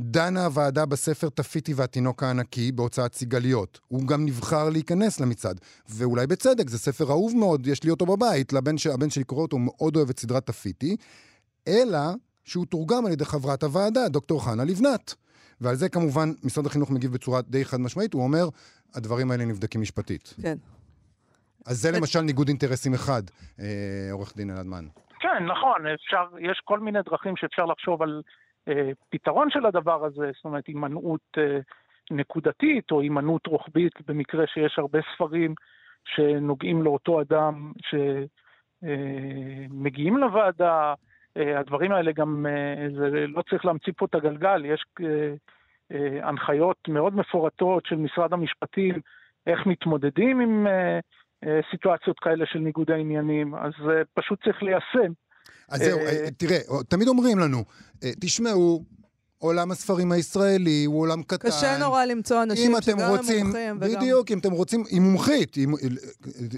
דנה 0.00 0.44
הוועדה 0.44 0.86
בספר 0.86 1.28
תפיתי 1.28 1.74
והתינוק 1.74 2.22
הענקי 2.22 2.72
בהוצאת 2.72 3.14
סיגליות. 3.14 3.80
הוא 3.88 4.06
גם 4.06 4.24
נבחר 4.24 4.68
להיכנס 4.68 5.20
למצעד. 5.20 5.60
ואולי 5.88 6.26
בצדק, 6.26 6.70
זה 6.70 6.78
ספר 6.78 7.10
אהוב 7.10 7.36
מאוד, 7.36 7.66
יש 7.66 7.82
לי 7.82 7.90
אותו 7.90 8.06
בבית, 8.06 8.52
לבן 8.52 8.78
ש... 8.78 8.86
הבן 8.86 9.10
שלי 9.10 9.24
קורא 9.24 9.42
אותו, 9.42 9.56
הוא 9.56 9.64
מאוד 9.64 9.96
אוהב 9.96 10.10
את 10.10 10.20
סדרת 10.20 10.46
תפיתי, 10.46 10.96
אלא 11.68 11.98
שהוא 12.46 12.66
תורגם 12.66 13.06
על 13.06 13.12
ידי 13.12 13.24
חברת 13.24 13.62
הוועדה, 13.62 14.08
דוקטור 14.08 14.44
חנה 14.44 14.64
לבנת. 14.64 15.14
ועל 15.60 15.74
זה 15.74 15.88
כמובן 15.88 16.28
משרד 16.44 16.66
החינוך 16.66 16.90
מגיב 16.90 17.12
בצורה 17.12 17.40
די 17.42 17.64
חד 17.64 17.80
משמעית, 17.80 18.14
הוא 18.14 18.22
אומר, 18.22 18.48
הדברים 18.94 19.30
האלה 19.30 19.44
נבדקים 19.44 19.80
משפטית. 19.80 20.34
כן. 20.42 20.56
אז 21.66 21.76
זה 21.76 21.98
למשל 21.98 22.20
ניגוד 22.20 22.48
אינטרסים 22.48 22.94
אחד, 22.94 23.22
אה, 23.60 24.08
עורך 24.12 24.36
דין 24.36 24.50
אלעדמן. 24.50 24.84
כן, 25.20 25.44
נכון, 25.44 25.86
אפשר, 25.86 26.26
יש 26.40 26.60
כל 26.64 26.80
מיני 26.80 26.98
דרכים 27.02 27.36
שאפשר 27.36 27.64
לחשוב 27.64 28.02
על 28.02 28.22
אה, 28.68 28.90
פתרון 29.08 29.50
של 29.50 29.66
הדבר 29.66 30.04
הזה, 30.04 30.30
זאת 30.36 30.44
אומרת, 30.44 30.66
הימנעות 30.66 31.20
אה, 31.38 31.58
נקודתית 32.10 32.90
או 32.90 33.00
הימנעות 33.00 33.46
רוחבית 33.46 33.92
במקרה 34.06 34.44
שיש 34.46 34.78
הרבה 34.78 34.98
ספרים 35.14 35.54
שנוגעים 36.04 36.82
לאותו 36.82 37.20
אדם 37.20 37.72
שמגיעים 38.82 40.16
אה, 40.16 40.20
לוועדה. 40.20 40.94
אה, 41.36 41.60
הדברים 41.60 41.92
האלה 41.92 42.12
גם, 42.12 42.46
אה, 42.46 42.88
זה 42.98 43.26
לא 43.28 43.42
צריך 43.50 43.64
להמציא 43.64 43.92
פה 43.96 44.06
את 44.06 44.14
הגלגל, 44.14 44.64
יש 44.64 44.84
אה, 45.00 46.28
הנחיות 46.28 46.76
מאוד 46.88 47.16
מפורטות 47.16 47.86
של 47.86 47.96
משרד 47.96 48.32
המשפטים 48.32 48.94
איך 49.46 49.66
מתמודדים 49.66 50.40
עם 50.40 50.66
סיטואציות 51.70 52.18
כאלה 52.18 52.44
של 52.46 52.58
ניגודי 52.58 53.00
עניינים, 53.00 53.54
אז 53.54 53.72
פשוט 54.14 54.44
צריך 54.44 54.62
ליישם. 54.62 55.12
אז 55.68 55.80
זהו, 55.80 55.98
תראה, 56.38 56.58
תמיד 56.88 57.08
אומרים 57.08 57.38
לנו, 57.38 57.64
תשמעו, 58.20 58.84
עולם 59.46 59.70
הספרים 59.70 60.12
הישראלי 60.12 60.84
הוא 60.84 61.00
עולם 61.00 61.22
קטן. 61.22 61.48
קשה 61.48 61.78
נורא 61.78 62.04
למצוא 62.04 62.42
אנשים 62.42 62.72
שגם 62.82 63.00
הם 63.00 63.10
מומחים 63.10 63.50
וגם... 63.50 63.80
בדיוק, 63.80 64.30
אם 64.30 64.38
אתם 64.38 64.52
רוצים, 64.52 64.84
היא 64.88 65.00
מומחית, 65.00 65.54
היא, 65.54 65.68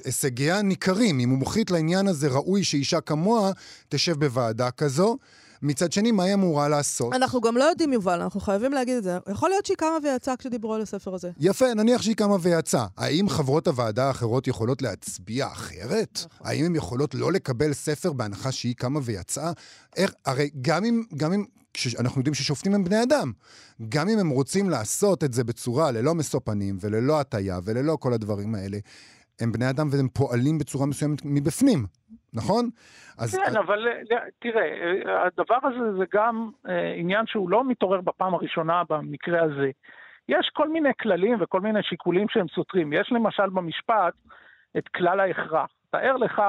הישגיה 0.04 0.62
ניכרים, 0.62 1.18
היא 1.18 1.26
מומחית 1.26 1.70
לעניין 1.70 2.08
הזה, 2.08 2.28
ראוי 2.28 2.64
שאישה 2.64 3.00
כמוה 3.00 3.52
תשב 3.88 4.20
בוועדה 4.20 4.70
כזו. 4.70 5.16
מצד 5.62 5.92
שני, 5.92 6.12
מה 6.12 6.24
היא 6.24 6.34
אמורה 6.34 6.68
לעשות? 6.68 7.14
אנחנו 7.14 7.40
גם 7.40 7.56
לא 7.56 7.64
יודעים, 7.64 7.92
יובל, 7.92 8.20
אנחנו 8.20 8.40
חייבים 8.40 8.72
להגיד 8.72 8.96
את 8.96 9.02
זה. 9.02 9.18
יכול 9.32 9.50
להיות 9.50 9.66
שהיא 9.66 9.76
קמה 9.76 9.96
ויצאה 10.02 10.36
כשדיברו 10.36 10.74
על 10.74 10.82
הספר 10.82 11.14
הזה. 11.14 11.30
יפה, 11.40 11.74
נניח 11.74 12.02
שהיא 12.02 12.16
קמה 12.16 12.36
ויצאה. 12.40 12.86
האם 12.96 13.28
חברות 13.28 13.66
הוועדה 13.68 14.06
האחרות 14.06 14.46
יכולות 14.46 14.82
להצביע 14.82 15.46
אחרת? 15.46 16.18
נכון. 16.24 16.46
האם 16.46 16.64
הן 16.64 16.74
יכולות 16.76 17.14
לא 17.14 17.32
לקבל 17.32 17.72
ספר 17.72 18.12
בהנחה 18.12 18.52
שהיא 18.52 18.74
קמה 18.74 19.00
ויצאה? 19.02 19.52
איך, 19.96 20.14
הרי 20.26 20.50
גם 20.60 20.84
אם, 20.84 21.02
גם 21.16 21.32
אם 21.32 21.44
אנחנו 21.98 22.20
יודעים 22.20 22.34
ששופטים 22.34 22.74
הם 22.74 22.84
בני 22.84 23.02
אדם. 23.02 23.32
גם 23.88 24.08
אם 24.08 24.18
הם 24.18 24.28
רוצים 24.28 24.70
לעשות 24.70 25.24
את 25.24 25.32
זה 25.32 25.44
בצורה 25.44 25.90
ללא 25.90 26.14
משוא 26.14 26.40
פנים 26.44 26.78
וללא 26.80 27.20
הטיה 27.20 27.58
וללא 27.64 27.96
כל 28.00 28.12
הדברים 28.12 28.54
האלה, 28.54 28.78
הם 29.40 29.52
בני 29.52 29.70
אדם 29.70 29.88
והם 29.92 30.08
פועלים 30.12 30.58
בצורה 30.58 30.86
מסוימת 30.86 31.24
מבפנים, 31.24 31.86
נכון? 32.34 32.70
אז... 33.18 33.36
כן, 33.36 33.56
אבל 33.56 33.88
תראה, 34.38 34.72
הדבר 35.26 35.58
הזה 35.62 35.92
זה 35.98 36.04
גם 36.12 36.50
אה, 36.68 36.92
עניין 36.96 37.26
שהוא 37.26 37.50
לא 37.50 37.64
מתעורר 37.64 38.00
בפעם 38.00 38.34
הראשונה 38.34 38.82
במקרה 38.88 39.42
הזה. 39.42 39.70
יש 40.28 40.50
כל 40.52 40.68
מיני 40.68 40.90
כללים 41.00 41.36
וכל 41.40 41.60
מיני 41.60 41.82
שיקולים 41.82 42.28
שהם 42.28 42.48
סותרים. 42.48 42.92
יש 42.92 43.12
למשל 43.12 43.48
במשפט 43.48 44.14
את 44.78 44.88
כלל 44.88 45.20
ההכרח. 45.20 45.70
תאר 45.90 46.16
לך 46.16 46.42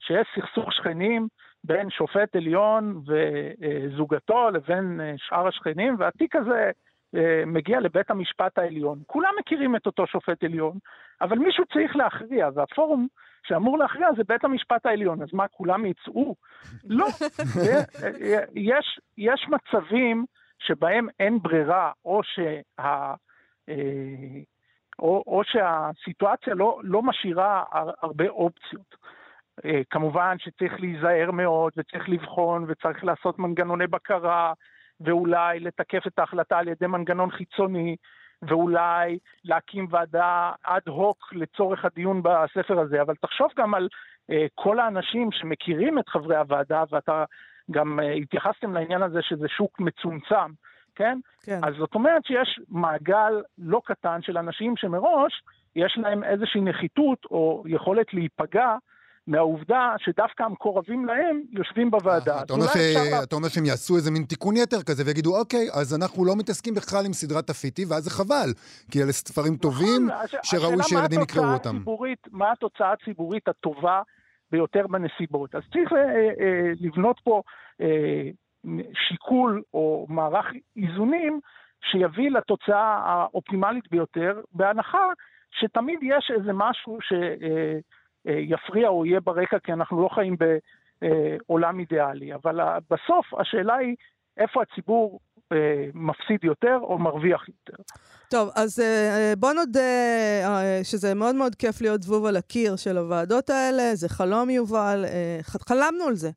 שיש 0.00 0.26
סכסוך 0.36 0.72
שכנים 0.72 1.28
בין 1.64 1.90
שופט 1.90 2.36
עליון 2.36 3.02
וזוגתו 3.06 4.50
לבין 4.50 5.00
אה, 5.00 5.14
שאר 5.16 5.46
השכנים, 5.48 5.96
והתיק 5.98 6.36
הזה 6.36 6.70
אה, 7.14 7.42
מגיע 7.46 7.80
לבית 7.80 8.10
המשפט 8.10 8.58
העליון. 8.58 8.98
כולם 9.06 9.30
מכירים 9.40 9.76
את 9.76 9.86
אותו 9.86 10.06
שופט 10.06 10.44
עליון, 10.44 10.78
אבל 11.20 11.38
מישהו 11.38 11.64
צריך 11.72 11.96
להכריע, 11.96 12.48
והפורום 12.54 13.06
שאמור 13.46 13.78
להכריע 13.78 14.08
זה 14.16 14.22
בית 14.28 14.44
המשפט 14.44 14.86
העליון. 14.86 15.22
אז 15.22 15.28
מה, 15.32 15.48
כולם 15.48 15.86
יצאו? 15.86 16.34
לא. 16.84 17.06
אה, 17.60 18.40
יש, 18.54 19.00
יש 19.18 19.48
מצבים 19.48 20.24
שבהם 20.58 21.08
אין 21.20 21.38
ברירה, 21.42 21.92
או 22.04 22.20
שה... 22.22 22.60
או, 24.98 25.24
או 25.26 25.42
שהסיטואציה 25.44 26.54
לא, 26.54 26.80
לא 26.82 27.02
משאירה 27.02 27.64
הרבה 28.02 28.28
אופציות. 28.28 28.96
אה, 29.64 29.80
כמובן 29.90 30.36
שצריך 30.38 30.80
להיזהר 30.80 31.30
מאוד 31.30 31.72
וצריך 31.76 32.08
לבחון 32.08 32.64
וצריך 32.68 33.04
לעשות 33.04 33.38
מנגנוני 33.38 33.86
בקרה 33.86 34.52
ואולי 35.00 35.60
לתקף 35.60 36.06
את 36.06 36.18
ההחלטה 36.18 36.58
על 36.58 36.68
ידי 36.68 36.86
מנגנון 36.86 37.30
חיצוני 37.30 37.96
ואולי 38.42 39.18
להקים 39.44 39.86
ועדה 39.90 40.52
אד 40.64 40.88
הוק 40.88 41.32
לצורך 41.32 41.84
הדיון 41.84 42.22
בספר 42.22 42.80
הזה, 42.80 43.02
אבל 43.02 43.14
תחשוב 43.14 43.48
גם 43.56 43.74
על 43.74 43.88
uh, 44.30 44.34
כל 44.54 44.80
האנשים 44.80 45.32
שמכירים 45.32 45.98
את 45.98 46.08
חברי 46.08 46.36
הוועדה, 46.36 46.84
ואתה 46.90 47.24
גם 47.70 48.00
uh, 48.00 48.02
התייחסתם 48.22 48.74
לעניין 48.74 49.02
הזה 49.02 49.18
שזה 49.22 49.48
שוק 49.48 49.80
מצומצם, 49.80 50.52
כן? 50.94 51.18
כן. 51.42 51.60
אז 51.64 51.74
זאת 51.78 51.94
אומרת 51.94 52.24
שיש 52.24 52.60
מעגל 52.68 53.42
לא 53.58 53.80
קטן 53.84 54.22
של 54.22 54.38
אנשים 54.38 54.76
שמראש 54.76 55.42
יש 55.76 55.98
להם 56.02 56.24
איזושהי 56.24 56.60
נחיתות 56.60 57.24
או 57.30 57.64
יכולת 57.66 58.14
להיפגע 58.14 58.76
מהעובדה 59.30 59.94
שדווקא 59.98 60.42
המקורבים 60.42 61.04
להם 61.04 61.42
יושבים 61.50 61.90
בוועדה. 61.90 62.36
אה, 62.36 62.42
אתה 63.22 63.36
אומר 63.36 63.48
שהם 63.48 63.64
יעשו 63.64 63.96
איזה 63.96 64.10
מין 64.10 64.22
תיקון 64.22 64.56
יתר 64.56 64.82
כזה 64.82 65.02
ויגידו, 65.06 65.38
אוקיי, 65.38 65.66
אז 65.80 65.96
אנחנו 66.02 66.24
לא 66.24 66.32
מתעסקים 66.38 66.74
בכלל 66.74 67.06
עם 67.06 67.12
סדרת 67.12 67.46
תפיטי, 67.46 67.84
ואז 67.88 68.04
זה 68.04 68.10
חבל, 68.10 68.50
כי 68.90 69.02
אלה 69.02 69.12
ספרים 69.12 69.54
נכון, 69.54 69.70
טובים 69.70 70.08
שראוי 70.42 70.82
שילדים 70.82 71.20
יקראו 71.20 71.52
אותם. 71.52 71.76
מה 72.32 72.52
התוצאה 72.52 72.92
הציבורית 72.92 73.48
הטובה 73.48 74.02
ביותר 74.50 74.86
בנסיבות? 74.86 75.54
אז 75.54 75.62
צריך 75.72 75.92
אה, 75.92 75.98
אה, 76.40 76.72
לבנות 76.80 77.20
פה 77.24 77.42
שיקול 79.08 79.62
או 79.74 80.06
מערך 80.08 80.46
איזונים 80.76 81.40
שיביא 81.90 82.30
לתוצאה 82.30 83.00
האופטימלית 83.04 83.90
ביותר, 83.90 84.40
בהנחה 84.52 85.04
שתמיד 85.50 85.98
יש 86.02 86.32
איזה 86.36 86.52
משהו 86.52 86.98
ש... 87.00 87.12
אה, 88.26 88.32
יפריע 88.38 88.88
או 88.88 89.06
יהיה 89.06 89.20
ברקע, 89.20 89.58
כי 89.58 89.72
אנחנו 89.72 90.02
לא 90.02 90.08
חיים 90.08 90.36
בעולם 91.48 91.80
אידיאלי. 91.80 92.34
אבל 92.34 92.60
בסוף 92.90 93.34
השאלה 93.34 93.74
היא 93.74 93.96
איפה 94.36 94.62
הציבור 94.62 95.20
אה, 95.52 95.86
מפסיד 95.94 96.44
יותר 96.44 96.78
או 96.82 96.98
מרוויח 96.98 97.48
יותר. 97.48 97.82
טוב, 98.30 98.50
אז 98.54 98.80
אה, 98.80 99.34
בוא 99.38 99.52
נודה 99.52 99.80
שזה 100.82 101.14
מאוד 101.14 101.34
מאוד 101.34 101.54
כיף 101.54 101.80
להיות 101.80 102.02
זבוב 102.02 102.26
על 102.26 102.36
הקיר 102.36 102.76
של 102.76 102.98
הוועדות 102.98 103.50
האלה, 103.50 103.94
זה 103.94 104.08
חלום 104.08 104.50
יובל, 104.50 105.04
חלמנו 105.42 106.04
על 106.04 106.16
זה. 106.16 106.30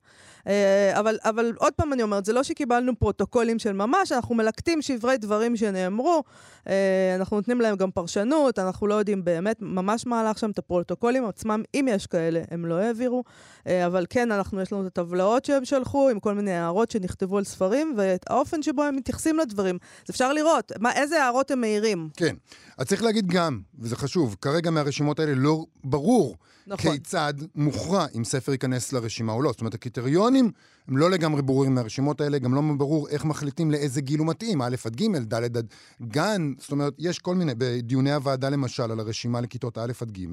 אה, 0.48 1.00
אבל, 1.00 1.18
אבל 1.24 1.52
עוד 1.58 1.72
פעם 1.72 1.92
אני 1.92 2.02
אומרת, 2.02 2.24
זה 2.24 2.32
לא 2.32 2.42
שקיבלנו 2.42 2.98
פרוטוקולים 2.98 3.58
של 3.58 3.72
ממש, 3.72 4.12
אנחנו 4.12 4.34
מלקטים 4.34 4.82
שברי 4.82 5.16
דברים 5.16 5.56
שנאמרו, 5.56 6.22
אה, 6.68 7.14
אנחנו 7.16 7.36
נותנים 7.36 7.60
להם 7.60 7.76
גם 7.76 7.90
פרשנות, 7.90 8.58
אנחנו 8.58 8.86
לא 8.86 8.94
יודעים 8.94 9.24
באמת 9.24 9.56
ממש 9.60 10.06
מה 10.06 10.20
הלך 10.20 10.38
שם, 10.38 10.50
את 10.50 10.58
הפרוטוקולים 10.58 11.26
עצמם, 11.26 11.62
אם 11.74 11.88
יש 11.90 12.06
כאלה, 12.06 12.42
הם 12.50 12.66
לא 12.66 12.74
העבירו, 12.74 13.24
אה, 13.66 13.86
אבל 13.86 14.06
כן, 14.10 14.32
אנחנו, 14.32 14.60
יש 14.60 14.72
לנו 14.72 14.82
את 14.82 14.86
הטבלאות 14.86 15.44
שהם 15.44 15.64
שלחו, 15.64 16.08
עם 16.08 16.20
כל 16.20 16.34
מיני 16.34 16.52
הערות 16.52 16.90
שנכתבו 16.90 17.38
על 17.38 17.44
ספרים, 17.44 17.94
ואת 17.96 18.30
האופן 18.30 18.62
שבו 18.62 18.82
הם 18.82 18.96
מתייחסים 18.96 19.38
לדברים. 19.38 19.78
אז 20.04 20.10
אפשר 20.10 20.32
לראות 20.32 20.72
מה, 20.78 20.92
איזה 20.92 21.22
הערות 21.22 21.50
הם 21.50 21.60
מעירים. 21.60 21.83
כן. 22.16 22.36
אז 22.78 22.86
צריך 22.86 23.02
להגיד 23.02 23.26
גם, 23.26 23.60
וזה 23.78 23.96
חשוב, 23.96 24.36
כרגע 24.40 24.70
מהרשימות 24.70 25.20
האלה 25.20 25.34
לא 25.34 25.64
ברור 25.84 26.36
נכון. 26.66 26.92
כיצד 26.92 27.34
מוכרע 27.54 28.06
אם 28.16 28.24
ספר 28.24 28.52
ייכנס 28.52 28.92
לרשימה 28.92 29.32
או 29.32 29.42
לא. 29.42 29.50
זאת 29.50 29.60
אומרת, 29.60 29.74
הקריטריונים 29.74 30.14
הקריטריונים 30.14 30.50
הם 30.88 30.96
לא 30.96 31.10
לגמרי 31.10 31.42
ברורים 31.42 31.74
מהרשימות 31.74 32.20
האלה, 32.20 32.38
גם 32.38 32.54
לא 32.54 32.62
ברור 32.78 33.08
איך 33.08 33.24
מחליטים 33.24 33.70
לאיזה 33.70 34.00
גיל 34.00 34.18
הוא 34.18 34.26
מתאים, 34.26 34.62
א' 34.62 34.76
עד 34.84 34.96
ג', 34.96 35.16
ד' 35.18 35.56
עד 35.56 35.66
גן, 36.02 36.52
זאת 36.58 36.72
אומרת, 36.72 36.94
יש 36.98 37.18
כל 37.18 37.34
מיני, 37.34 37.52
בדיוני 37.58 38.12
הוועדה 38.12 38.48
למשל, 38.48 38.82
על 38.82 39.00
הרשימה 39.00 39.40
לכיתות 39.40 39.78
א' 39.78 39.92
עד 40.00 40.10
ג', 40.10 40.26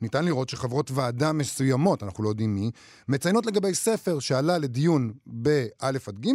ניתן 0.00 0.24
לראות 0.24 0.48
שחברות 0.48 0.90
ועדה 0.90 1.32
מסוימות, 1.32 2.02
אנחנו 2.02 2.24
לא 2.24 2.28
יודעים 2.28 2.54
מי, 2.54 2.70
מציינות 3.08 3.46
לגבי 3.46 3.74
ספר 3.74 4.18
שעלה 4.18 4.58
לדיון 4.58 5.12
באלף 5.26 6.08
עד 6.08 6.26
ג', 6.26 6.30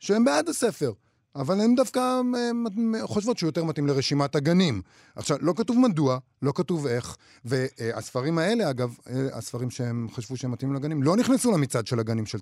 שהם 0.00 0.24
בעד 0.24 0.48
הספר. 0.48 0.92
אבל 1.36 1.60
הן 1.60 1.74
דווקא 1.74 2.20
אה, 2.34 3.06
חושבות 3.06 3.38
שהוא 3.38 3.48
יותר 3.48 3.64
מתאים 3.64 3.86
לרשימת 3.86 4.34
הגנים. 4.34 4.82
עכשיו, 5.16 5.38
לא 5.40 5.52
כתוב 5.56 5.78
מדוע, 5.78 6.18
לא 6.42 6.52
כתוב 6.54 6.86
איך, 6.86 7.16
והספרים 7.44 8.38
האלה, 8.38 8.70
אגב, 8.70 8.96
אה, 9.10 9.26
הספרים 9.32 9.70
שהם 9.70 10.08
חשבו 10.14 10.36
שהם 10.36 10.50
מתאימים 10.50 10.76
לגנים, 10.76 11.02
לא 11.02 11.16
נכנסו 11.16 11.52
למצעד 11.52 11.86
של 11.86 12.00
הגנים 12.00 12.26
של 12.26 12.38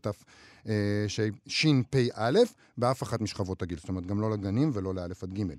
תשפ"א, 1.06 2.30
באף 2.78 3.02
אחת 3.02 3.20
משכבות 3.20 3.62
הגיל. 3.62 3.78
זאת 3.78 3.88
אומרת, 3.88 4.06
גם 4.06 4.20
לא 4.20 4.30
לגנים 4.30 4.70
ולא 4.74 4.94
לאלף 4.94 5.22
עד 5.22 5.32
גימל. 5.32 5.54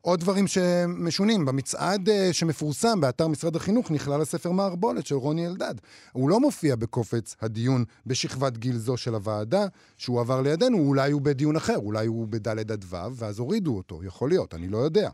עוד 0.00 0.20
דברים 0.20 0.46
שמשונים, 0.46 1.44
במצעד 1.44 2.08
אה, 2.08 2.32
שמפורסם 2.32 3.00
באתר 3.00 3.28
משרד 3.28 3.56
החינוך 3.56 3.90
נכלל 3.90 4.20
הספר 4.20 4.50
מערבולת 4.50 5.06
של 5.06 5.14
רוני 5.14 5.46
אלדד. 5.46 5.74
הוא 6.12 6.30
לא 6.30 6.40
מופיע 6.40 6.76
בקופץ 6.76 7.36
הדיון 7.40 7.84
בשכבת 8.06 8.56
גיל 8.56 8.78
זו 8.78 8.96
של 8.96 9.14
הוועדה, 9.14 9.66
שהוא 9.98 10.20
עבר 10.20 10.40
לידינו, 10.40 10.78
אולי 10.78 11.10
הוא 11.10 11.22
בדיון 11.22 11.56
אחר, 11.56 11.76
אולי 11.76 12.06
הוא 12.06 12.26
בד' 12.30 12.58
עד 12.76 12.84
ו', 12.88 13.16
ואז 13.16 13.38
הורידו 13.38 13.76
אותו, 13.76 14.04
יכול 14.04 14.28
להיות, 14.28 14.54
אני 14.54 14.68
לא 14.68 14.78
יודע. 14.78 15.10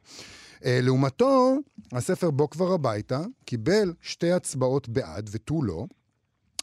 אה, 0.64 0.78
לעומתו, 0.82 1.56
הספר 1.92 2.30
בוא 2.30 2.48
כבר 2.48 2.72
הביתה 2.72 3.20
קיבל 3.44 3.92
שתי 4.00 4.32
הצבעות 4.32 4.88
בעד 4.88 5.30
ותו 5.32 5.62
לא. 5.62 5.86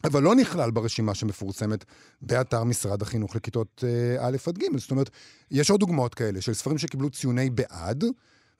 אבל 0.03 0.23
לא 0.23 0.35
נכלל 0.35 0.71
ברשימה 0.71 1.15
שמפורסמת 1.15 1.85
באתר 2.21 2.63
משרד 2.63 3.01
החינוך 3.01 3.35
לכיתות 3.35 3.83
אה, 3.87 4.27
א' 4.27 4.37
עד 4.47 4.57
ג'. 4.57 4.77
זאת 4.77 4.91
אומרת, 4.91 5.09
יש 5.51 5.71
עוד 5.71 5.79
דוגמאות 5.79 6.15
כאלה 6.15 6.41
של 6.41 6.53
ספרים 6.53 6.77
שקיבלו 6.77 7.09
ציוני 7.09 7.49
בעד, 7.49 8.03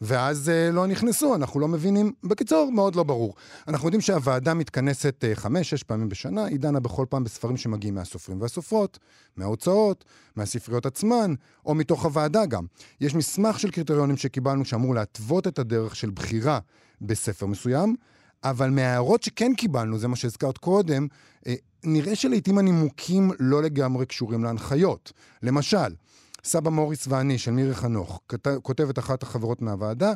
ואז 0.02 0.50
אה, 0.50 0.72
לא 0.72 0.88
נכנסו, 0.88 1.36
אנחנו 1.36 1.60
לא 1.60 1.68
מבינים. 1.68 2.12
בקיצור, 2.24 2.72
מאוד 2.72 2.96
לא 2.96 3.04
ברור. 3.04 3.36
אנחנו 3.68 3.88
יודעים 3.88 4.02
שהוועדה 4.02 4.54
מתכנסת 4.54 5.24
אה, 5.24 5.36
חמש, 5.36 5.70
שש 5.70 5.84
פעמים 5.84 6.10
בשנה, 6.10 6.46
היא 6.46 6.60
דנה 6.60 6.80
בכל 6.80 7.06
פעם 7.10 7.24
בספרים 7.24 7.58
שמגיעים 7.58 7.96
מהסופרים 7.96 8.42
והסופרות, 8.42 9.00
מההוצאות, 9.38 10.06
מהספריות 10.36 10.86
עצמן, 10.86 11.34
או 11.66 11.76
מתוך 11.76 12.06
הוועדה 12.06 12.46
גם. 12.46 12.66
יש 13.02 13.16
מסמך 13.16 13.60
של 13.60 13.72
קריטריונים 13.72 14.18
שקיבלנו 14.18 14.66
שאמור 14.66 14.96
להתוות 14.96 15.48
את 15.48 15.60
הדרך 15.60 15.96
של 15.96 16.10
בחירה 16.10 16.60
בספר 17.02 17.46
מסוים. 17.46 17.96
אבל 18.44 18.70
מההערות 18.70 19.24
שכן 19.24 19.54
קיבלנו, 19.58 19.98
זה 19.98 20.08
מה 20.08 20.16
שהזכרת 20.16 20.58
קודם, 20.58 21.08
אה, 21.48 21.56
נראה 21.84 22.16
שלעיתים 22.16 22.58
הנימוקים 22.58 23.32
לא 23.40 23.64
לגמרי 23.64 24.06
קשורים 24.06 24.44
להנחיות. 24.44 25.12
למשל, 25.44 25.94
סבא 26.44 26.70
מוריס 26.70 27.08
ואני 27.08 27.38
של 27.38 27.52
מירי 27.52 27.76
חנוך, 27.76 28.22
כותבת 28.62 29.00
אחת 29.00 29.24
החברות 29.24 29.62
מהוועדה, 29.62 30.14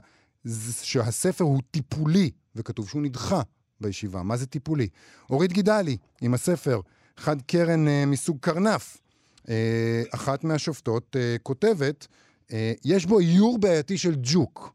שהספר 0.82 1.44
הוא 1.44 1.62
טיפולי, 1.72 2.32
וכתוב 2.56 2.90
שהוא 2.90 3.02
נדחה 3.02 3.42
בישיבה. 3.82 4.24
מה 4.24 4.38
זה 4.38 4.46
טיפולי? 4.46 4.88
אורית 5.30 5.54
גידלי, 5.54 5.98
עם 6.22 6.34
הספר 6.34 6.82
חד 7.18 7.42
קרן 7.42 7.88
אה, 7.88 8.06
מסוג 8.06 8.38
קרנף, 8.42 8.98
אה, 9.50 10.04
אחת 10.12 10.44
מהשופטות 10.44 11.16
אה, 11.20 11.36
כותבת, 11.44 12.08
אה, 12.54 12.74
יש 12.86 13.06
בו 13.06 13.20
איור 13.20 13.58
בעייתי 13.60 13.98
של 13.98 14.16
ג'וק. 14.22 14.74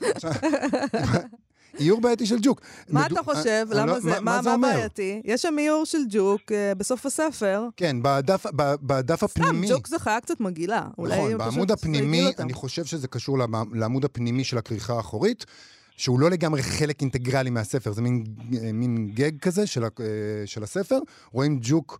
איור 1.80 2.00
בעייתי 2.00 2.26
של 2.26 2.36
ג'וק. 2.42 2.60
מה 2.88 3.06
אתה 3.06 3.22
חושב? 3.22 3.66
אה, 3.72 3.76
למה 3.76 3.86
לא- 3.92 4.00
זה? 4.00 4.20
מה 4.20 4.42
זה 4.42 4.48
מה 4.48 4.54
אומר? 4.54 4.68
בעייתי? 4.76 5.22
יש 5.24 5.42
שם 5.42 5.54
איור 5.58 5.84
של 5.84 5.98
ג'וק 6.10 6.52
אה, 6.52 6.74
בסוף 6.74 7.06
הספר. 7.06 7.64
כן, 7.76 7.96
בדף, 8.02 8.46
ב- 8.56 8.74
בדף 8.82 9.16
סתם, 9.16 9.24
הפנימי. 9.42 9.68
ג'וק 9.70 9.86
זה 9.86 9.98
חיה 9.98 10.20
קצת 10.20 10.40
מגעילה. 10.40 10.82
נכון, 10.98 11.38
בעמוד 11.38 11.70
הפנימי. 11.70 12.32
אני 12.38 12.52
חושב 12.52 12.84
שזה 12.84 13.08
קשור 13.08 13.38
לעמ- 13.38 13.74
לעמוד 13.74 14.04
הפנימי 14.04 14.44
של 14.44 14.58
הכריכה 14.58 14.94
האחורית, 14.94 15.46
שהוא 15.96 16.20
לא 16.20 16.30
לגמרי 16.30 16.62
חלק 16.62 17.00
אינטגרלי 17.00 17.50
מהספר, 17.50 17.92
זה 17.92 18.02
מין, 18.02 18.24
אה, 18.62 18.72
מין 18.72 19.10
גג 19.14 19.38
כזה 19.38 19.66
של, 19.66 19.82
של 20.46 20.62
הספר. 20.62 20.98
רואים 21.32 21.58
ג'וק 21.62 21.98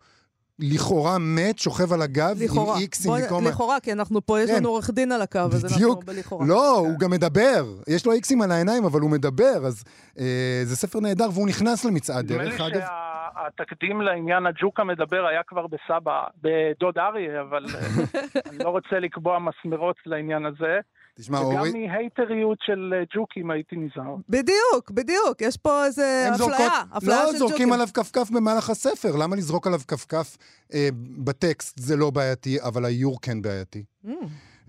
לכאורה 0.61 1.19
מת, 1.19 1.59
שוכב 1.59 1.93
על 1.93 2.03
הגב, 2.03 2.37
לכאורה. 2.41 2.75
עם 2.77 2.81
איקסים 2.81 3.11
בוא- 3.11 3.21
במקום... 3.21 3.47
לכאורה, 3.47 3.81
כי 3.81 3.93
אנחנו 3.93 4.27
פה, 4.27 4.41
יש 4.41 4.51
כן. 4.51 4.57
לנו 4.57 4.69
עורך 4.69 4.91
דין 4.91 5.13
על 5.13 5.23
הקו, 5.23 5.39
אז 5.39 5.65
אנחנו. 5.65 5.97
בלכאורה. 5.97 6.47
לא, 6.47 6.79
הוא 6.79 6.99
גם 6.99 7.11
מדבר. 7.11 7.65
יש 7.89 8.07
לו 8.07 8.13
איקסים 8.13 8.43
על 8.43 8.53
העיניים, 8.53 8.85
אבל 8.85 9.01
הוא 9.01 9.11
מדבר, 9.11 9.67
אז 9.67 9.85
אה, 10.19 10.25
זה 10.65 10.77
ספר 10.77 11.01
נהדר, 11.01 11.29
והוא 11.35 11.49
נכנס 11.49 11.85
למצעד, 11.85 12.25
נדמה 12.33 12.45
לי 12.45 12.51
דרך 12.51 12.61
אגב. 12.61 12.81
שהתקדים 12.81 14.01
לעניין 14.01 14.47
הג'וק 14.47 14.81
המדבר 14.81 15.27
היה 15.27 15.41
כבר 15.47 15.67
בסבא, 15.67 16.23
בדוד 16.43 16.99
אריה, 16.99 17.41
אבל 17.41 17.65
אה, 17.75 17.81
אני 18.51 18.59
לא 18.59 18.69
רוצה 18.69 18.99
לקבוע 19.01 19.39
מסמרות 19.39 19.97
לעניין 20.07 20.47
הזה. 20.47 20.79
תשמע, 21.21 21.41
וגם 21.41 21.59
אורי... 21.59 21.87
מהייטריות 21.87 22.59
של 22.61 22.95
אה, 22.97 23.05
ג'וקים 23.17 23.51
הייתי 23.51 23.77
נזהר. 23.77 24.17
בדיוק, 24.29 24.91
בדיוק. 24.91 25.41
יש 25.41 25.57
פה 25.57 25.85
איזה 25.87 26.23
אפליה, 26.25 26.39
זורקות- 26.39 26.73
אפליה 26.97 27.25
לא, 27.25 27.33
של 27.33 27.39
זורקים 27.39 27.57
ג'וקים. 27.57 27.73
עליו 27.73 27.89
כפכף 27.95 28.31
במהלך 28.31 28.71
הספר. 28.71 29.17
למה 29.17 29.37
לזרוק 29.37 29.67
עליו 29.67 29.81
כפכף 29.89 30.37
אה, 30.75 30.89
בטקסט 31.19 31.79
זה 31.79 31.97
לא 31.97 32.11
בעייתי, 32.11 32.63
אבל 32.63 32.85
האיור 32.85 33.21
כן 33.21 33.43
בעייתי? 33.43 33.85
Mm. 34.07 34.09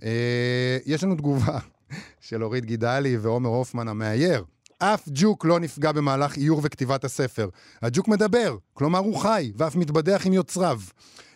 אה, 0.03 0.77
יש 0.85 1.03
לנו 1.03 1.15
תגובה 1.15 1.59
של 2.27 2.43
אורית 2.43 2.65
גידלי 2.65 3.17
ועומר 3.17 3.49
הופמן 3.49 3.88
המאייר. 3.88 4.43
אף 4.79 5.03
ג'וק 5.13 5.45
לא 5.45 5.59
נפגע 5.59 5.91
במהלך 5.91 6.38
איור 6.38 6.59
וכתיבת 6.63 7.03
הספר. 7.03 7.49
הג'וק 7.81 8.07
מדבר, 8.07 8.57
כלומר 8.73 8.99
הוא 8.99 9.17
חי, 9.19 9.51
ואף 9.57 9.75
מתבדח 9.75 10.25
עם 10.25 10.33
יוצריו. 10.33 10.79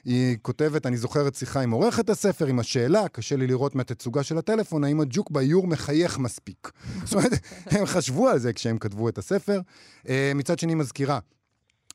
היא 0.06 0.38
כותבת, 0.42 0.86
אני 0.86 0.98
זוכרת 0.98 1.36
שיחה 1.36 1.62
עם 1.62 1.72
עורכת 1.72 2.10
הספר, 2.10 2.46
עם 2.46 2.60
השאלה, 2.60 3.08
קשה 3.08 3.36
לי 3.36 3.48
לראות 3.48 3.76
מהתצוגה 3.76 4.24
של 4.24 4.38
הטלפון, 4.38 4.84
האם 4.84 5.02
הג'וק 5.02 5.32
באיור 5.32 5.68
מחייך 5.68 6.20
מספיק. 6.20 6.72
זאת 7.04 7.14
אומרת, 7.14 7.32
הם 7.66 7.86
חשבו 7.86 8.30
על 8.30 8.40
זה 8.40 8.54
כשהם 8.54 8.78
כתבו 8.78 9.10
את 9.10 9.18
הספר. 9.18 9.62
אה, 10.10 10.32
מצד 10.36 10.60
שני, 10.60 10.76
מזכירה, 10.76 11.20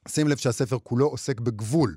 שים 0.09 0.29
לב 0.29 0.37
שהספר 0.37 0.79
כולו 0.83 1.07
עוסק 1.07 1.41
בגבול. 1.41 1.95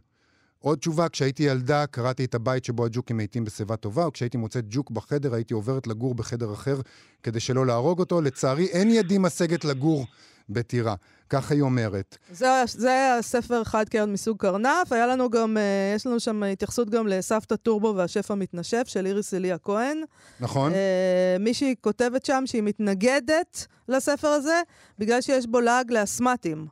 עוד 0.59 0.77
תשובה, 0.77 1.09
כשהייתי 1.09 1.43
ילדה 1.43 1.85
קראתי 1.87 2.25
את 2.25 2.35
הבית 2.35 2.65
שבו 2.65 2.85
הג'וקים 2.85 3.17
מתים 3.17 3.45
בשיבה 3.45 3.75
טובה, 3.75 4.07
וכשהייתי 4.07 4.37
מוצאת 4.37 4.65
ג'וק 4.67 4.91
בחדר 4.91 5.33
הייתי 5.33 5.53
עוברת 5.53 5.87
לגור 5.87 6.15
בחדר 6.15 6.53
אחר 6.53 6.81
כדי 7.23 7.39
שלא 7.39 7.65
להרוג 7.65 7.99
אותו. 7.99 8.21
לצערי 8.21 8.65
אין 8.65 8.89
ידי 8.89 9.17
משגת 9.17 9.65
לגור 9.65 10.05
בטירה. 10.53 10.95
כך 11.29 11.51
היא 11.51 11.61
אומרת. 11.61 12.17
זה, 12.31 12.47
זה 12.67 13.15
הספר 13.19 13.63
חד 13.63 13.89
קרן 13.89 14.13
מסוג 14.13 14.37
קרנף. 14.37 14.91
היה 14.91 15.07
לנו 15.07 15.29
גם, 15.29 15.57
אה, 15.57 15.93
יש 15.95 16.07
לנו 16.07 16.19
שם 16.19 16.43
התייחסות 16.43 16.89
גם 16.89 17.07
לסבתא 17.07 17.55
טורבו 17.55 17.93
והשף 17.95 18.31
המתנשף 18.31 18.83
של 18.87 19.05
איריס 19.05 19.33
אליה 19.33 19.57
כהן. 19.57 20.01
נכון? 20.39 20.73
אה, 20.73 21.37
מישהי 21.39 21.75
כותבת 21.81 22.25
שם 22.25 22.43
שהיא 22.45 22.63
מתנגדת 22.63 23.67
לספר 23.89 24.27
הזה 24.27 24.61
בגלל 24.99 25.21
שיש 25.21 25.47
בו 25.47 25.61
לעג 25.61 25.91
לאסמטים. 25.91 26.67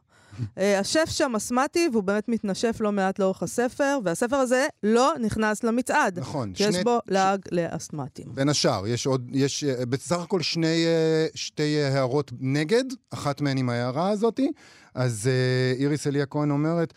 אה, 0.58 0.80
השף 0.80 1.06
שם 1.10 1.34
אסמטי, 1.38 1.90
והוא 1.92 2.04
באמת 2.04 2.30
מתנשף 2.30 2.78
לא 2.80 2.92
מעט 2.92 3.20
לאורך 3.20 3.44
הספר, 3.44 4.00
והספר 4.04 4.36
הזה 4.36 4.68
לא 4.84 5.14
נכנס 5.22 5.64
למצעד. 5.64 6.20
נכון. 6.20 6.54
כי 6.54 6.64
יש 6.64 6.76
שני- 6.76 6.84
בו 6.84 7.00
לעג 7.08 7.40
לאסמטים. 7.52 8.26
בין 8.34 8.50
השאר, 8.50 8.88
יש 8.88 9.06
עוד, 9.08 9.30
יש 9.32 9.64
אה, 9.64 9.86
בסך 9.86 10.20
הכל 10.20 10.42
שני, 10.42 10.86
אה, 10.86 11.26
שתי 11.36 11.82
הערות 11.84 12.32
נגד, 12.40 12.84
אחת 13.14 13.42
מהן 13.42 13.58
עם 13.58 13.70
ההערה 13.70 14.10
הזאתי. 14.10 14.52
אז 14.96 15.30
איריס 15.80 16.08
אליה 16.08 16.26
כהן 16.26 16.52
אומרת 16.52 16.94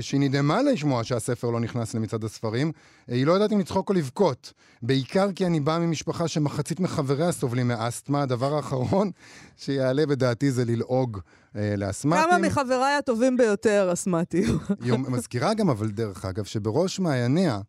שהיא 0.00 0.20
נדהמה 0.20 0.62
לשמוע 0.62 1.04
שהספר 1.04 1.50
לא 1.50 1.60
נכנס 1.60 1.94
למצעד 1.94 2.24
הספרים. 2.24 2.72
אה, 3.10 3.14
היא 3.14 3.26
לא 3.26 3.32
יודעת 3.32 3.52
אם 3.52 3.58
לצחוק 3.58 3.88
או 3.88 3.94
לבכות. 3.94 4.52
בעיקר 4.82 5.32
כי 5.32 5.46
אני 5.46 5.60
באה 5.60 5.78
ממשפחה 5.78 6.28
שמחצית 6.28 6.80
מחבריה 6.80 7.32
סובלים 7.32 7.68
מאסתמה. 7.68 8.22
הדבר 8.22 8.54
האחרון 8.54 9.10
שיעלה 9.56 10.06
בדעתי 10.06 10.50
זה 10.50 10.64
ללעוג 10.64 11.18
אה, 11.56 11.74
לאסתמטים. 11.76 12.22
כמה 12.30 12.38
מחבריי 12.38 12.94
הטובים 12.94 13.36
ביותר 13.36 13.90
אסמטיים. 13.92 14.58
היא 14.84 14.92
מזכירה 14.92 15.54
גם, 15.54 15.70
אבל 15.70 15.90
דרך 15.90 16.24
אגב, 16.24 16.44
שבראש 16.44 17.00
מעייניה, 17.00 17.60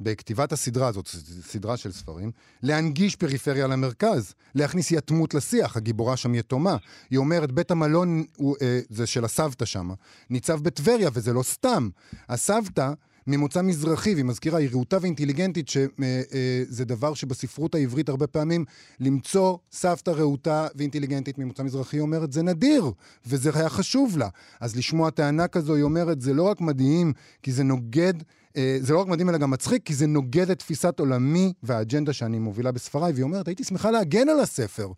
בכתיבת 0.00 0.52
הסדרה 0.52 0.88
הזאת, 0.88 1.08
סדרה 1.42 1.76
של 1.76 1.92
ספרים, 1.92 2.30
להנגיש 2.62 3.16
פריפריה 3.16 3.66
למרכז, 3.66 4.34
להכניס 4.54 4.90
יתמות 4.90 5.34
לשיח, 5.34 5.76
הגיבורה 5.76 6.16
שם 6.16 6.34
יתומה. 6.34 6.76
היא 7.10 7.18
אומרת, 7.18 7.52
בית 7.52 7.70
המלון, 7.70 8.24
הוא, 8.36 8.56
אה, 8.62 8.80
זה 8.88 9.06
של 9.06 9.24
הסבתא 9.24 9.64
שם, 9.64 9.90
ניצב 10.30 10.60
בטבריה, 10.62 11.10
וזה 11.12 11.32
לא 11.32 11.42
סתם. 11.42 11.88
הסבתא... 12.28 12.92
ממוצא 13.26 13.62
מזרחי, 13.62 14.14
והיא 14.14 14.24
מזכירה, 14.24 14.58
היא 14.58 14.68
רהוטה 14.72 14.98
ואינטליגנטית, 15.00 15.68
שזה 15.68 16.84
דבר 16.84 17.14
שבספרות 17.14 17.74
העברית 17.74 18.08
הרבה 18.08 18.26
פעמים, 18.26 18.64
למצוא 19.00 19.56
סבתא 19.72 20.10
רהוטה 20.10 20.66
ואינטליגנטית 20.74 21.38
ממוצא 21.38 21.62
מזרחי, 21.62 21.96
היא 21.96 22.02
אומרת, 22.02 22.32
זה 22.32 22.42
נדיר, 22.42 22.92
וזה 23.26 23.50
היה 23.54 23.68
חשוב 23.68 24.18
לה. 24.18 24.28
אז 24.60 24.76
לשמוע 24.76 25.10
טענה 25.10 25.48
כזו, 25.48 25.74
היא 25.74 25.82
אומרת, 25.82 26.20
זה 26.20 26.34
לא 26.34 26.42
רק 26.42 26.60
מדהים, 26.60 27.12
כי 27.42 27.52
זה 27.52 27.64
נוגד 27.64 28.14
אה, 28.16 28.22
זה 28.54 28.92
לא 28.92 29.00
רק 29.00 29.06
מדהים 29.06 29.28
אלא 29.28 29.38
גם 29.38 29.50
מצחיק, 29.50 29.82
כי 29.84 29.94
זה 29.94 30.06
נוגד 30.06 30.50
את 30.50 30.58
תפיסת 30.58 31.00
עולמי 31.00 31.52
והאג'נדה 31.62 32.12
שאני 32.12 32.38
מובילה 32.38 32.72
בספריי, 32.72 33.12
והיא 33.12 33.22
אומרת, 33.22 33.48
הייתי 33.48 33.64
שמחה 33.64 33.90
להגן 33.90 34.28
על 34.28 34.40
הספר. 34.40 34.88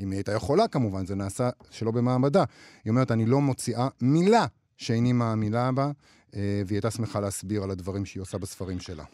אם 0.00 0.10
היא 0.10 0.18
הייתה 0.18 0.32
יכולה 0.32 0.68
כמובן, 0.68 1.06
זה 1.06 1.14
נעשה 1.14 1.50
שלא 1.70 1.90
במעמדה. 1.90 2.44
היא 2.84 2.90
אומרת, 2.90 3.10
אני 3.10 3.26
לא 3.26 3.40
מוציאה 3.40 3.88
מילה 4.00 4.46
שאיני 4.76 5.12
מאמינה 5.12 5.72
בה. 5.72 5.90
אה, 6.36 6.62
והיא 6.66 6.76
הייתה 6.76 6.90
שמחה 6.90 7.20
להסביר 7.20 7.62
על 7.62 7.70
הדברים 7.70 8.04
שהיא 8.04 8.20
עושה 8.20 8.38
בספרים 8.38 8.80
שלה. 8.80 9.04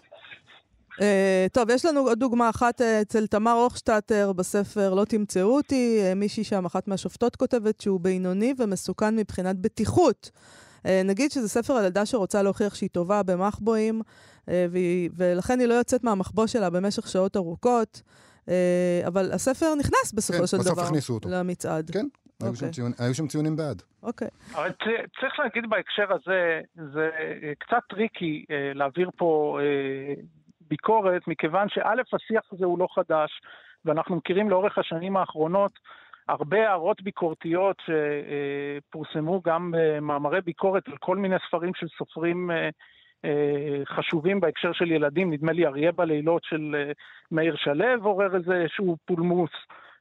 Uh, 0.92 1.04
טוב, 1.52 1.70
יש 1.70 1.84
לנו 1.84 2.00
עוד 2.00 2.18
דוגמה 2.18 2.50
אחת 2.50 2.80
uh, 2.80 2.84
אצל 3.02 3.26
תמר 3.26 3.52
הוכשטטר 3.52 4.32
בספר 4.32 4.94
"לא 4.94 5.04
תמצאו 5.04 5.56
אותי", 5.56 6.00
uh, 6.00 6.14
מישהי 6.14 6.44
שם, 6.44 6.64
אחת 6.64 6.88
מהשופטות 6.88 7.36
כותבת 7.36 7.80
שהוא 7.80 8.00
בינוני 8.00 8.54
ומסוכן 8.58 9.16
מבחינת 9.16 9.56
בטיחות. 9.56 10.30
Uh, 10.82 10.88
נגיד 11.04 11.30
שזה 11.30 11.48
ספר 11.48 11.72
על 11.72 11.84
ילדה 11.84 12.06
שרוצה 12.06 12.42
להוכיח 12.42 12.74
שהיא 12.74 12.90
טובה 12.92 13.22
במחבואים, 13.22 14.02
והיא, 14.48 15.10
ולכן 15.16 15.60
היא 15.60 15.68
לא 15.68 15.74
יוצאת 15.74 16.04
מהמחבוא 16.04 16.46
שלה 16.46 16.70
במשך 16.70 17.08
שעות 17.08 17.36
ארוכות, 17.36 18.02
אה, 18.46 18.50
אבל 19.06 19.32
הספר 19.32 19.74
נכנס 19.78 20.12
בסופו 20.14 20.38
כן, 20.38 20.46
של 20.46 20.56
דבר. 20.58 20.82
למצעד. 21.26 21.90
כן, 21.90 22.06
היו 22.42 22.50
אוקיי. 22.50 22.68
שם 22.68 22.70
ציונים- 22.70 22.94
היו 22.98 23.14
שם 23.14 23.26
ציונים 23.26 23.56
בעד. 23.56 23.82
אוקיי. 24.02 24.28
אבל 24.54 24.70
צריך 25.20 25.38
להגיד 25.38 25.70
בהקשר 25.70 26.12
הזה, 26.12 26.60
זה 26.92 27.10
אה, 27.18 27.52
קצת 27.58 27.82
טריקי 27.88 28.44
אה, 28.50 28.72
להעביר 28.74 29.10
פה 29.16 29.58
אה, 29.60 30.14
ביקורת, 30.60 31.28
מכיוון 31.28 31.68
שא', 31.68 32.02
השיח 32.12 32.42
הזה 32.52 32.64
הוא 32.64 32.78
לא 32.78 32.88
חדש, 32.94 33.30
ואנחנו 33.84 34.16
מכירים 34.16 34.50
לאורך 34.50 34.78
השנים 34.78 35.16
האחרונות 35.16 35.72
הרבה 36.28 36.68
הערות 36.68 37.02
ביקורתיות 37.02 37.82
שפורסמו 37.86 39.40
גם 39.44 39.74
במאמרי 39.76 40.40
ביקורת 40.40 40.88
על 40.88 40.96
כל 41.00 41.16
מיני 41.16 41.36
ספרים 41.48 41.74
של 41.74 41.86
סופרים 41.88 42.50
אה, 42.50 42.68
אה, 43.24 43.82
חשובים 43.86 44.40
בהקשר 44.40 44.72
של 44.72 44.90
ילדים, 44.90 45.32
נדמה 45.32 45.52
לי 45.52 45.66
אריה 45.66 45.92
בלילות 45.92 46.44
של 46.44 46.76
אה, 46.78 46.92
מאיר 47.30 47.56
שלו 47.56 48.04
עורר 48.04 48.36
איזשהו 48.36 48.96
פולמוס 49.04 49.50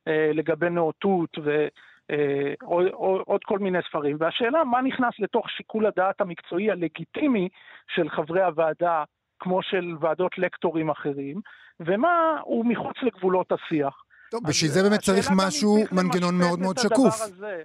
אה, 0.07 0.31
לגבי 0.33 0.69
נאותות, 0.69 1.37
ו... 1.43 1.67
אה, 2.11 2.53
עוד, 2.61 2.85
עוד, 2.87 3.21
עוד 3.25 3.41
כל 3.43 3.59
מיני 3.59 3.79
ספרים. 3.89 4.17
והשאלה 4.19 4.63
מה 4.63 4.81
נכנס 4.81 5.13
לתוך 5.19 5.49
שיקול 5.49 5.85
הדעת 5.85 6.21
המקצועי 6.21 6.71
הלגיטימי 6.71 7.49
של 7.95 8.09
חברי 8.09 8.43
הוועדה, 8.43 9.03
כמו 9.39 9.63
של 9.63 9.95
ועדות 9.99 10.37
לקטורים 10.37 10.89
אחרים, 10.89 11.41
ומה 11.79 12.39
הוא 12.43 12.65
מחוץ 12.65 12.95
לגבולות 13.01 13.51
השיח. 13.51 14.03
טוב, 14.31 14.41
בשביל 14.47 14.71
זה 14.71 14.83
באמת 14.83 14.99
השאלה 14.99 15.15
צריך 15.17 15.31
משהו, 15.35 15.77
מנגנון 15.91 16.37
מאוד 16.37 16.59
מאוד 16.59 16.77
שקוף. 16.77 17.15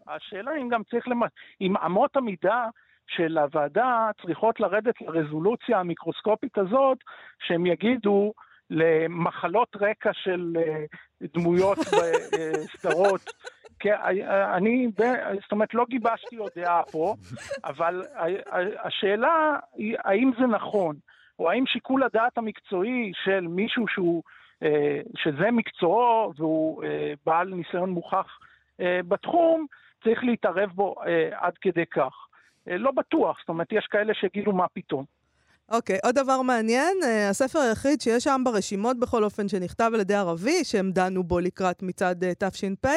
השאלה 0.07 0.51
אם 0.61 0.69
גם 0.69 0.83
צריך, 0.91 1.09
למ... 1.09 1.21
אם 1.61 1.77
אמות 1.77 2.17
המידה 2.17 2.65
של 3.07 3.39
הוועדה 3.39 4.11
צריכות 4.23 4.61
לרדת 4.61 4.95
לרזולוציה 5.01 5.81
המיקרוסקופית 5.81 6.59
הזאת, 6.59 6.99
שהם 7.47 7.67
יגידו 7.67 8.33
למחלות 8.71 9.77
רקע 9.81 10.11
של 10.13 10.57
אה, 10.57 10.85
דמויות 11.35 11.79
בסדרות. 11.79 13.21
כי 13.81 13.93
אה, 13.93 14.57
אני, 14.57 14.89
ב- 14.99 15.35
זאת 15.43 15.53
אומרת, 15.53 15.75
לא 15.75 15.85
גיבשתי 15.89 16.37
עוד 16.37 16.51
דעה 16.57 16.83
פה, 16.83 17.15
אבל 17.65 18.03
השאלה 18.85 19.57
היא 19.75 19.97
האם 20.05 20.31
זה 20.41 20.47
נכון, 20.47 20.97
או 21.39 21.51
האם 21.51 21.67
שיקול 21.67 22.03
הדעת 22.03 22.39
המקצועי 22.39 23.13
של 23.25 23.41
מישהו 23.41 23.89
שהוא, 23.89 24.23
אה, 24.27 24.46
שזה 25.17 25.51
מקצועו 25.51 26.33
והוא 26.37 26.85
אה, 26.85 27.13
בעל 27.27 27.49
ניסיון 27.55 27.91
מוכח 27.91 28.39
אה, 28.81 29.01
בתחום, 29.09 29.67
צריך 30.05 30.25
להתערב 30.25 30.71
בו 30.75 30.95
אה, 31.07 31.29
עד 31.33 31.53
כדי 31.61 31.87
כך. 31.91 32.13
אה, 32.69 32.79
לא 32.79 32.91
בטוח, 32.91 33.37
זאת 33.41 33.49
אומרת, 33.49 33.73
יש 33.73 33.87
כאלה 33.91 34.15
שיגידו 34.15 34.53
מה 34.53 34.67
פתאום. 34.75 35.05
אוקיי, 35.71 35.99
עוד 36.05 36.15
דבר 36.15 36.43
מעניין, 36.43 36.97
אה, 37.05 37.29
הספר 37.29 37.59
היחיד 37.59 38.01
שיש 38.01 38.25
שם 38.25 38.43
ברשימות 38.45 38.99
בכל 38.99 39.25
אופן, 39.25 39.49
שנכתב 39.49 39.91
על 39.95 40.01
ידי 40.01 40.15
ערבי, 40.15 40.65
שהם 40.65 40.91
דנו 40.93 41.25
בו 41.25 41.41
לקראת 41.41 41.83
מצעד 41.83 42.25
אה, 42.25 42.33
תש"פ, 42.39 42.89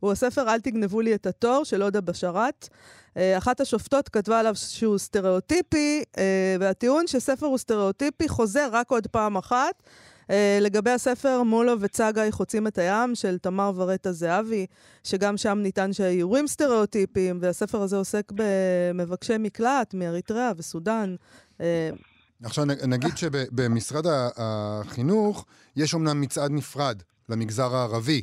הוא 0.00 0.12
הספר 0.12 0.48
"אל 0.48 0.60
תגנבו 0.60 1.00
לי 1.00 1.14
את 1.14 1.26
התור" 1.26 1.64
של 1.64 1.82
הודה 1.82 2.00
בשאראת. 2.00 2.68
אה, 3.16 3.38
אחת 3.38 3.60
השופטות 3.60 4.08
כתבה 4.08 4.40
עליו 4.40 4.54
שהוא 4.56 4.98
סטריאוטיפי, 4.98 6.02
אה, 6.18 6.56
והטיעון 6.60 7.06
שספר 7.06 7.46
הוא 7.46 7.58
סטריאוטיפי 7.58 8.28
חוזר 8.28 8.68
רק 8.72 8.90
עוד 8.90 9.06
פעם 9.06 9.36
אחת. 9.36 9.82
אה, 10.30 10.58
לגבי 10.60 10.90
הספר 10.90 11.42
מולו 11.42 11.80
וצגאי 11.80 12.32
חוצים 12.32 12.66
את 12.66 12.78
הים 12.78 13.14
של 13.14 13.38
תמר 13.38 13.72
ורטה 13.76 14.12
זהבי, 14.12 14.66
שגם 15.04 15.36
שם 15.36 15.58
ניתן 15.62 15.92
שהאיורים 15.92 16.46
סטריאוטיפיים, 16.46 17.38
והספר 17.42 17.82
הזה 17.82 17.96
עוסק 17.96 18.32
במבקשי 18.34 19.38
מקלט 19.38 19.94
מאריתריאה 19.94 20.52
וסודאן. 20.56 21.16
אה, 21.60 21.90
עכשיו 22.42 22.64
נגיד 22.64 23.16
שבמשרד 23.16 24.04
החינוך 24.36 25.46
יש 25.76 25.94
אומנם 25.94 26.20
מצעד 26.20 26.50
נפרד 26.50 27.02
למגזר 27.28 27.76
הערבי. 27.76 28.22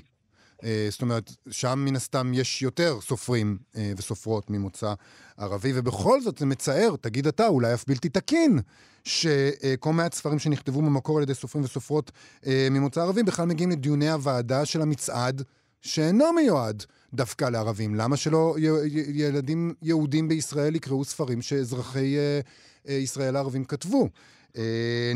אה, 0.63 0.87
זאת 0.91 1.01
אומרת, 1.01 1.31
שם 1.51 1.79
מן 1.85 1.95
הסתם 1.95 2.31
יש 2.33 2.61
יותר 2.61 2.99
סופרים 3.01 3.57
אה, 3.75 3.91
וסופרות 3.97 4.49
ממוצא 4.49 4.93
ערבי, 5.37 5.71
ובכל 5.75 6.21
זאת 6.21 6.37
זה 6.37 6.45
מצער, 6.45 6.95
תגיד 7.01 7.27
אתה, 7.27 7.47
אולי 7.47 7.73
אף 7.73 7.83
בלתי 7.87 8.09
תקין, 8.09 8.59
שכה 9.03 9.91
מעט 9.91 10.13
ספרים 10.13 10.39
שנכתבו 10.39 10.81
במקור 10.81 11.17
על 11.17 11.23
ידי 11.23 11.33
סופרים 11.33 11.63
וסופרות 11.65 12.11
אה, 12.47 12.67
ממוצא 12.71 13.01
ערבי 13.01 13.23
בכלל 13.23 13.45
מגיעים 13.45 13.71
לדיוני 13.71 14.09
הוועדה 14.09 14.65
של 14.65 14.81
המצעד, 14.81 15.43
שאינו 15.81 16.33
מיועד 16.33 16.83
דווקא 17.13 17.45
לערבים. 17.45 17.95
למה 17.95 18.17
שלא 18.17 18.55
י- 18.59 19.03
ילדים 19.13 19.73
יהודים 19.81 20.27
בישראל 20.27 20.75
יקראו 20.75 21.05
ספרים 21.05 21.41
שאזרחי 21.41 22.15
ישראל 22.85 23.35
הערבים 23.35 23.65
כתבו? 23.65 24.09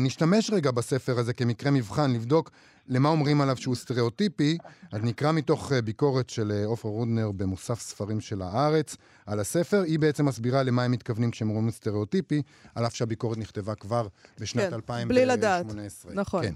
נשתמש 0.00 0.50
רגע 0.50 0.70
בספר 0.70 1.18
הזה 1.18 1.32
כמקרה 1.32 1.70
מבחן, 1.70 2.12
לבדוק 2.12 2.50
למה 2.88 3.08
אומרים 3.08 3.40
עליו 3.40 3.56
שהוא 3.56 3.74
סטריאוטיפי. 3.74 4.58
אז 4.92 5.00
נקרא 5.02 5.32
מתוך 5.32 5.72
אה, 5.72 5.82
ביקורת 5.82 6.30
של 6.30 6.52
אה, 6.52 6.64
עופרה 6.64 6.90
רודנר 6.90 7.30
במוסף 7.32 7.80
ספרים 7.80 8.20
של 8.20 8.42
הארץ 8.42 8.96
על 9.26 9.40
הספר. 9.40 9.82
היא 9.82 9.98
בעצם 9.98 10.26
מסבירה 10.26 10.62
למה 10.62 10.82
הם 10.82 10.90
מתכוונים 10.92 11.30
כשהם 11.30 11.50
אומרים 11.50 11.70
סטריאוטיפי, 11.70 12.42
על 12.74 12.86
אף 12.86 12.94
שהביקורת 12.94 13.38
נכתבה 13.38 13.74
כבר 13.74 14.08
בשנת 14.40 14.68
כן, 14.68 14.74
2018. 14.74 15.08
בלי 15.08 15.26
לדעת. 15.26 15.66
נכון. 16.14 16.44
כן. 16.44 16.54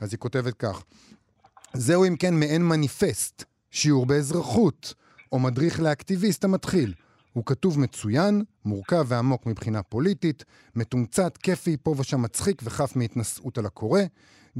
אז 0.00 0.12
היא 0.12 0.18
כותבת 0.18 0.54
כך: 0.54 0.82
זהו 1.74 2.04
אם 2.04 2.16
כן 2.16 2.34
מעין 2.34 2.68
מניפסט, 2.68 3.44
שיעור 3.70 4.06
באזרחות, 4.06 4.94
או 5.32 5.38
מדריך 5.38 5.80
לאקטיביסט 5.80 6.44
המתחיל. 6.44 6.94
הוא 7.32 7.44
כתוב 7.46 7.80
מצוין, 7.80 8.44
מורכב 8.64 9.04
ועמוק 9.08 9.46
מבחינה 9.46 9.82
פוליטית, 9.82 10.44
מתומצת, 10.74 11.36
כיפי, 11.36 11.76
פה 11.82 11.94
ושם 11.98 12.22
מצחיק 12.22 12.62
וחף 12.64 12.96
מהתנשאות 12.96 13.58
על 13.58 13.66
הקורא. 13.66 14.00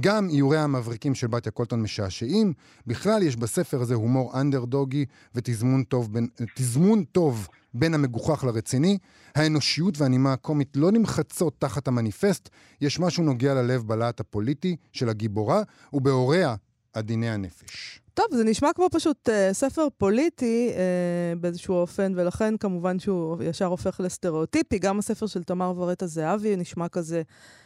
גם 0.00 0.28
איורי 0.28 0.58
המבריקים 0.58 1.14
של 1.14 1.26
בתיה 1.26 1.52
קולטון 1.52 1.82
משעשעים. 1.82 2.52
בכלל, 2.86 3.22
יש 3.22 3.36
בספר 3.36 3.80
הזה 3.80 3.94
הומור 3.94 4.40
אנדרדוגי 4.40 5.04
ותזמון 5.34 5.82
טוב 5.82 6.12
בין, 6.12 6.28
תזמון 6.54 7.04
טוב 7.04 7.48
בין 7.74 7.94
המגוחך 7.94 8.44
לרציני. 8.44 8.98
האנושיות 9.34 9.98
והנימה 9.98 10.32
הקומית 10.32 10.76
לא 10.76 10.92
נמחצות 10.92 11.54
תחת 11.58 11.88
המניפסט. 11.88 12.48
יש 12.80 13.00
משהו 13.00 13.24
נוגע 13.24 13.54
ללב 13.54 13.82
בלהט 13.82 14.20
הפוליטי 14.20 14.76
של 14.92 15.08
הגיבורה, 15.08 15.62
ובהוריה 15.92 16.54
עדיני 16.92 17.30
הנפש. 17.30 18.05
טוב, 18.16 18.26
זה 18.30 18.44
נשמע 18.44 18.72
כמו 18.72 18.86
פשוט 18.92 19.28
uh, 19.28 19.32
ספר 19.52 19.86
פוליטי 19.98 20.70
uh, 20.72 21.38
באיזשהו 21.38 21.74
אופן, 21.74 22.12
ולכן 22.16 22.56
כמובן 22.56 22.98
שהוא 22.98 23.42
ישר 23.42 23.64
הופך 23.64 24.00
לסטריאוטיפי. 24.00 24.78
גם 24.78 24.98
הספר 24.98 25.26
של 25.26 25.42
תמר 25.42 25.72
ורטה 25.76 26.06
זהבי 26.06 26.56
נשמע 26.56 26.88
כזה 26.88 27.22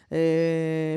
uh, 0.09 0.13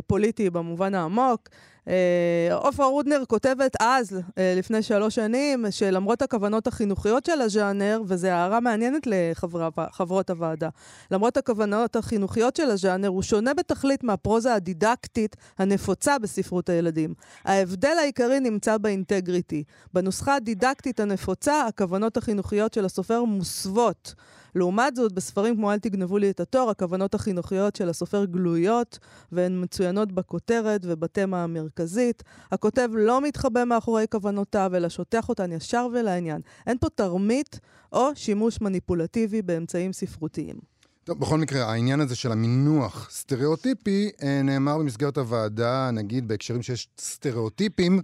פוליטי 0.08 0.50
במובן 0.50 0.96
העמוק. 0.96 1.50
אה, 1.88 2.56
עופרה 2.56 2.86
רודנר 2.86 3.24
כותבת 3.28 3.76
אז, 3.80 4.20
אה, 4.38 4.54
לפני 4.58 4.82
שלוש 4.84 5.16
שנים, 5.16 5.66
שלמרות 5.70 6.22
הכוונות 6.22 6.68
החינוכיות 6.68 7.26
של 7.26 7.42
הז'אנר, 7.42 8.02
וזו 8.08 8.28
הערה 8.28 8.60
מעניינת 8.60 9.08
לחברות 9.08 10.30
הוועדה, 10.30 10.70
למרות 11.12 11.38
הכוונות 11.38 11.96
החינוכיות 11.96 12.56
של 12.56 12.70
הז'אנר, 12.70 13.08
הוא 13.08 13.22
שונה 13.22 13.54
בתכלית 13.54 14.04
מהפרוזה 14.04 14.54
הדידקטית 14.54 15.36
הנפוצה 15.58 16.20
בספרות 16.20 16.70
הילדים. 16.70 17.14
ההבדל 17.46 17.96
העיקרי 18.00 18.40
נמצא 18.40 18.78
באינטגריטי. 18.78 19.64
בנוסחה 19.94 20.36
הדידקטית 20.36 21.00
הנפוצה, 21.00 21.68
הכוונות 21.68 22.18
החינוכיות 22.18 22.74
של 22.74 22.86
הסופר 22.86 23.24
מוסוות. 23.24 24.16
לעומת 24.56 24.96
זאת, 24.96 25.12
בספרים 25.12 25.56
כמו 25.56 25.72
אל 25.72 25.80
תגנבו 25.80 26.18
לי 26.18 26.30
את 26.30 26.40
התואר, 26.40 26.70
הכוונות 26.70 27.14
החינוכיות 27.14 27.76
של 27.76 27.90
הסופר 27.90 28.26
גלויות, 28.26 29.00
והן 29.32 29.64
מצוינות 29.64 30.12
בכותרת 30.12 30.82
ובתמה 30.84 31.44
המרכזית. 31.44 32.24
הכותב 32.52 32.90
לא 32.94 33.22
מתחבא 33.22 33.64
מאחורי 33.64 34.06
כוונותיו, 34.12 34.72
אלא 34.76 34.90
שוטח 34.90 35.30
אותן 35.30 35.52
ישר 35.52 35.88
ולעניין. 35.94 36.42
אין 36.68 36.78
פה 36.78 36.90
תרמית 36.90 37.60
או 37.92 38.10
שימוש 38.16 38.62
מניפולטיבי 38.62 39.42
באמצעים 39.42 39.94
ספרותיים. 39.94 40.56
טוב, 41.04 41.20
בכל 41.20 41.38
מקרה, 41.38 41.72
העניין 41.72 42.00
הזה 42.00 42.16
של 42.16 42.32
המינוח 42.32 43.10
סטריאוטיפי 43.12 44.10
אה, 44.24 44.42
נאמר 44.44 44.78
במסגרת 44.78 45.18
הוועדה, 45.18 45.92
נגיד 45.92 46.28
בהקשרים 46.28 46.62
שיש 46.62 46.88
סטריאוטיפים 47.00 48.02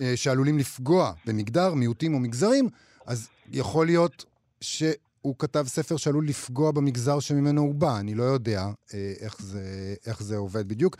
אה, 0.00 0.12
שעלולים 0.16 0.58
לפגוע 0.58 1.12
במגדר, 1.26 1.74
מיעוטים 1.74 2.14
או 2.14 2.18
מגזרים, 2.18 2.68
אז 3.06 3.28
יכול 3.52 3.86
להיות 3.86 4.24
ש... 4.60 4.82
הוא 5.22 5.34
כתב 5.38 5.62
ספר 5.62 5.96
שעלול 5.96 6.24
לפגוע 6.28 6.72
במגזר 6.72 7.20
שממנו 7.20 7.60
הוא 7.60 7.74
בא, 7.74 8.00
אני 8.00 8.14
לא 8.14 8.22
יודע 8.22 8.60
אה, 8.94 9.12
איך, 9.24 9.34
זה, 9.38 9.60
איך 10.06 10.22
זה 10.22 10.36
עובד 10.36 10.68
בדיוק. 10.68 10.96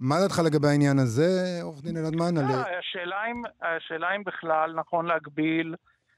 מה 0.00 0.14
דעתך 0.20 0.40
לגבי 0.46 0.68
העניין 0.68 0.98
הזה, 0.98 1.58
עורך 1.62 1.82
דין 1.82 1.96
אלעדמן? 1.96 2.36
על... 2.38 2.44
השאלה 2.78 3.26
אם, 3.30 3.42
השאלה 3.62 4.16
אם 4.16 4.22
בכלל 4.24 4.72
נכון 4.74 5.06
להגביל 5.06 5.74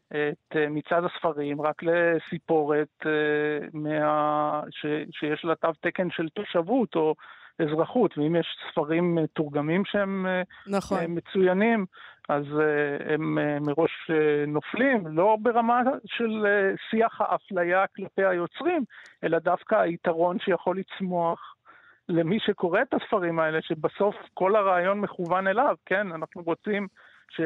את 0.06 0.56
אה, 0.56 0.68
מצעד 0.70 1.04
הספרים 1.04 1.62
רק 1.62 1.82
לסיפורת 1.82 3.06
אה, 3.06 3.66
מה... 3.72 4.62
ש... 4.70 4.86
שיש 5.10 5.44
לה 5.44 5.54
תו 5.54 5.68
תקן 5.80 6.10
של 6.10 6.28
תושבות 6.28 6.94
או 6.94 7.14
אזרחות, 7.58 8.18
ואם 8.18 8.36
יש 8.36 8.46
ספרים 8.72 9.18
תורגמים 9.32 9.84
שהם 9.84 10.26
נכון. 10.66 10.98
מצוינים, 11.08 11.86
אז 12.28 12.44
הם 13.08 13.38
מראש 13.60 14.10
נופלים, 14.46 15.06
לא 15.06 15.36
ברמה 15.42 15.82
של 16.06 16.46
שיח 16.90 17.20
האפליה 17.20 17.86
כלפי 17.86 18.24
היוצרים, 18.24 18.84
אלא 19.24 19.38
דווקא 19.38 19.74
היתרון 19.74 20.38
שיכול 20.38 20.78
לצמוח 20.78 21.54
למי 22.08 22.40
שקורא 22.40 22.82
את 22.82 22.94
הספרים 22.94 23.38
האלה, 23.38 23.62
שבסוף 23.62 24.16
כל 24.34 24.56
הרעיון 24.56 25.00
מכוון 25.00 25.46
אליו, 25.46 25.76
כן? 25.86 26.12
אנחנו 26.12 26.42
רוצים 26.42 26.88
ש... 27.30 27.40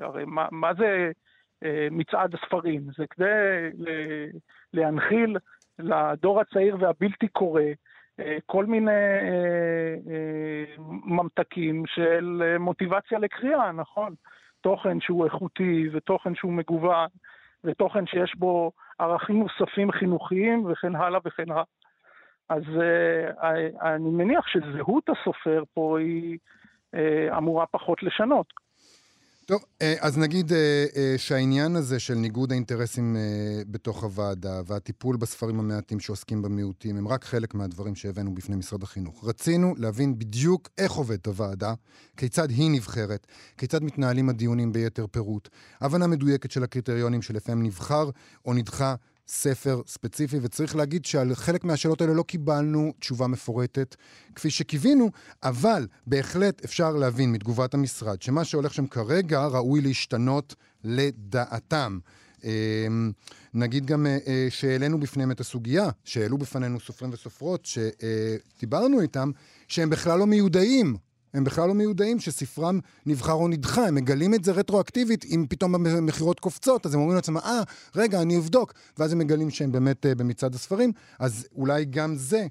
הרי 0.00 0.24
מה, 0.24 0.46
מה 0.50 0.74
זה 0.74 1.10
אה, 1.64 1.88
מצעד 1.90 2.34
הספרים? 2.34 2.82
זה 2.96 3.04
כדי 3.10 3.26
להנחיל 4.74 5.36
לדור 5.78 6.40
הצעיר 6.40 6.76
והבלתי 6.80 7.28
קורא 7.28 7.60
אה, 7.60 7.72
כל 8.46 8.66
מיני 8.66 8.90
אה, 8.90 10.64
ממתקים 11.04 11.82
של 11.86 12.56
מוטיבציה 12.58 13.18
לקריאה, 13.18 13.72
נכון? 13.72 14.14
תוכן 14.60 15.00
שהוא 15.00 15.24
איכותי 15.24 15.88
ותוכן 15.92 16.34
שהוא 16.34 16.52
מגוון 16.52 17.08
ותוכן 17.64 18.06
שיש 18.06 18.34
בו 18.36 18.72
ערכים 18.98 19.38
נוספים 19.38 19.92
חינוכיים 19.92 20.66
וכן 20.66 20.96
הלאה 20.96 21.20
וכן 21.24 21.50
הלאה. 21.50 21.62
אז 22.48 22.62
אני 23.82 24.10
מניח 24.10 24.46
שזהות 24.46 25.08
הסופר 25.08 25.62
פה 25.74 25.98
היא 25.98 26.38
אמורה 27.36 27.66
פחות 27.66 28.02
לשנות. 28.02 28.46
טוב, 29.50 29.64
אה, 29.82 29.94
אז 30.00 30.18
נגיד 30.18 30.52
אה, 30.52 30.86
אה, 30.96 31.14
שהעניין 31.16 31.76
הזה 31.76 31.98
של 31.98 32.14
ניגוד 32.14 32.52
האינטרסים 32.52 33.16
בתוך 33.70 34.02
הוועדה 34.04 34.60
והטיפול 34.66 35.16
בספרים 35.16 35.58
המעטים 35.58 36.00
שעוסקים 36.00 36.42
במיעוטים 36.42 36.96
הם 36.96 37.08
רק 37.08 37.24
חלק 37.24 37.54
מהדברים 37.54 37.94
שהבאנו 37.94 38.34
בפני 38.34 38.56
משרד 38.56 38.82
החינוך. 38.82 39.24
רצינו 39.24 39.74
להבין 39.78 40.18
בדיוק 40.18 40.68
איך 40.78 40.92
עובדת 40.92 41.26
הוועדה, 41.26 41.74
כיצד 42.16 42.50
היא 42.50 42.70
נבחרת, 42.70 43.26
כיצד 43.58 43.82
מתנהלים 43.82 44.28
הדיונים 44.28 44.72
ביתר 44.72 45.06
פירוט, 45.10 45.48
הבנה 45.80 46.06
מדויקת 46.06 46.50
של 46.50 46.64
הקריטריונים 46.64 47.22
שלפעמים 47.22 47.66
נבחר 47.66 48.10
או 48.44 48.54
נדחה 48.54 48.94
ספר 49.30 49.82
ספציפי, 49.86 50.38
וצריך 50.42 50.76
להגיד 50.76 51.04
שעל 51.04 51.34
חלק 51.34 51.64
מהשאלות 51.64 52.00
האלה 52.00 52.14
לא 52.14 52.22
קיבלנו 52.22 52.92
תשובה 52.98 53.26
מפורטת 53.26 53.96
כפי 54.34 54.50
שקיווינו, 54.50 55.10
אבל 55.42 55.86
בהחלט 56.06 56.64
אפשר 56.64 56.90
להבין 56.90 57.32
מתגובת 57.32 57.74
המשרד 57.74 58.22
שמה 58.22 58.44
שהולך 58.44 58.74
שם 58.74 58.86
כרגע 58.86 59.46
ראוי 59.46 59.80
להשתנות 59.80 60.54
לדעתם. 60.84 61.98
אמ, 62.44 63.12
נגיד 63.54 63.86
גם 63.86 64.06
אה, 64.06 64.18
אה, 64.26 64.46
שהעלינו 64.50 65.00
בפניהם 65.00 65.30
את 65.30 65.40
הסוגיה, 65.40 65.88
שהעלו 66.04 66.38
בפנינו 66.38 66.80
סופרים 66.80 67.12
וסופרות, 67.12 67.66
שדיברנו 67.66 69.00
איתם, 69.00 69.30
שהם 69.68 69.90
בכלל 69.90 70.18
לא 70.18 70.26
מיודעים 70.26 70.96
הם 71.34 71.44
בכלל 71.44 71.68
לא 71.68 71.74
מיודעים 71.74 72.18
שספרם 72.18 72.78
נבחר 73.06 73.32
או 73.32 73.48
נדחה, 73.48 73.86
הם 73.86 73.94
מגלים 73.94 74.34
את 74.34 74.44
זה 74.44 74.52
רטרואקטיבית, 74.52 75.24
אם 75.24 75.46
פתאום 75.50 75.74
המכירות 75.74 76.40
קופצות, 76.40 76.86
אז 76.86 76.94
הם 76.94 77.00
אומרים 77.00 77.16
לעצמם, 77.16 77.36
אה, 77.36 77.62
רגע, 77.96 78.22
אני 78.22 78.38
אבדוק, 78.38 78.72
ואז 78.98 79.12
הם 79.12 79.18
מגלים 79.18 79.50
שהם 79.50 79.72
באמת 79.72 80.06
אה, 80.06 80.14
במצעד 80.14 80.54
הספרים, 80.54 80.92
אז 81.20 81.48
אולי 81.56 81.84
גם 81.84 82.14
זה 82.14 82.46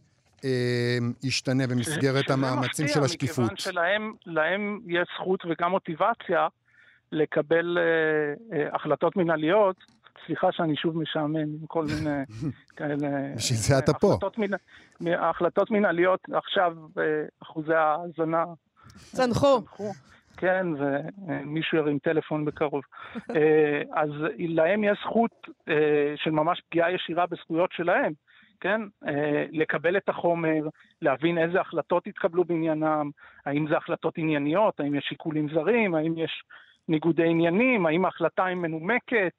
אה, 0.45 0.97
ישתנה 1.23 1.67
במסגרת 1.67 2.29
המאמצים 2.29 2.87
של 2.87 3.03
השקיפות. 3.03 3.51
מכיוון 3.51 4.13
שלהם 4.25 4.79
יש 4.87 5.07
זכות 5.15 5.39
וגם 5.45 5.71
מוטיבציה 5.71 6.47
לקבל 7.11 7.77
אה, 7.77 7.83
אה, 8.57 8.75
החלטות 8.75 9.15
מנהליות, 9.15 9.75
סליחה 10.25 10.51
שאני 10.51 10.75
שוב 10.75 10.97
משעמם 10.97 11.35
עם 11.35 11.65
כל 11.67 11.85
מיני 11.85 12.23
כאלה... 12.77 13.09
בשביל 13.35 13.59
זה 13.59 13.77
אתה 13.77 13.93
פה. 13.93 14.17
החלטות 15.17 15.71
מנהליות, 15.71 16.19
עכשיו 16.33 16.73
אה, 16.97 17.03
אחוזי 17.43 17.73
ההאזנה 17.73 18.43
צנחו. 19.15 19.61
כן, 20.37 20.67
ומישהו 20.77 21.77
ירים 21.77 21.99
טלפון 21.99 22.45
בקרוב. 22.45 22.83
אה, 23.35 23.81
אז 23.93 24.09
להם 24.37 24.83
יש 24.83 24.97
זכות 25.01 25.47
אה, 25.69 26.13
של 26.15 26.31
ממש 26.31 26.61
פגיעה 26.69 26.91
ישירה 26.91 27.25
בזכויות 27.25 27.71
שלהם, 27.71 28.13
כן? 28.59 28.81
אה, 29.07 29.45
לקבל 29.51 29.97
את 29.97 30.09
החומר, 30.09 30.67
להבין 31.01 31.37
איזה 31.37 31.61
החלטות 31.61 32.07
התקבלו 32.07 32.45
בעניינם, 32.45 33.09
האם 33.45 33.67
זה 33.69 33.77
החלטות 33.77 34.17
ענייניות, 34.17 34.79
האם 34.79 34.95
יש 34.95 35.05
שיקולים 35.09 35.49
זרים, 35.53 35.95
האם 35.95 36.17
יש 36.17 36.43
ניגודי 36.87 37.27
עניינים, 37.29 37.85
האם 37.85 38.05
ההחלטה 38.05 38.45
היא 38.45 38.55
מנומקת, 38.55 39.33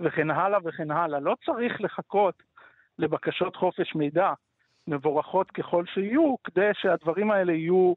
וכן 0.00 0.30
הלאה 0.30 0.58
וכן 0.64 0.90
הלאה. 0.90 1.20
לא 1.20 1.36
צריך 1.44 1.80
לחכות 1.80 2.42
לבקשות 2.98 3.56
חופש 3.56 3.94
מידע, 3.94 4.32
מבורכות 4.86 5.50
ככל 5.50 5.84
שיהיו, 5.94 6.34
כדי 6.44 6.70
שהדברים 6.74 7.30
האלה 7.30 7.52
יהיו 7.52 7.92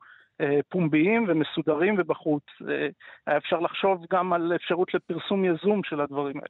פומביים 0.69 1.25
ומסודרים 1.27 1.95
ובחוץ. 1.97 2.43
אה, 2.61 2.87
היה 3.27 3.37
אפשר 3.37 3.59
לחשוב 3.59 4.05
גם 4.13 4.33
על 4.33 4.51
אפשרות 4.55 4.93
לפרסום 4.93 5.45
יזום 5.45 5.81
של 5.83 6.01
הדברים 6.01 6.35
האלה. 6.35 6.47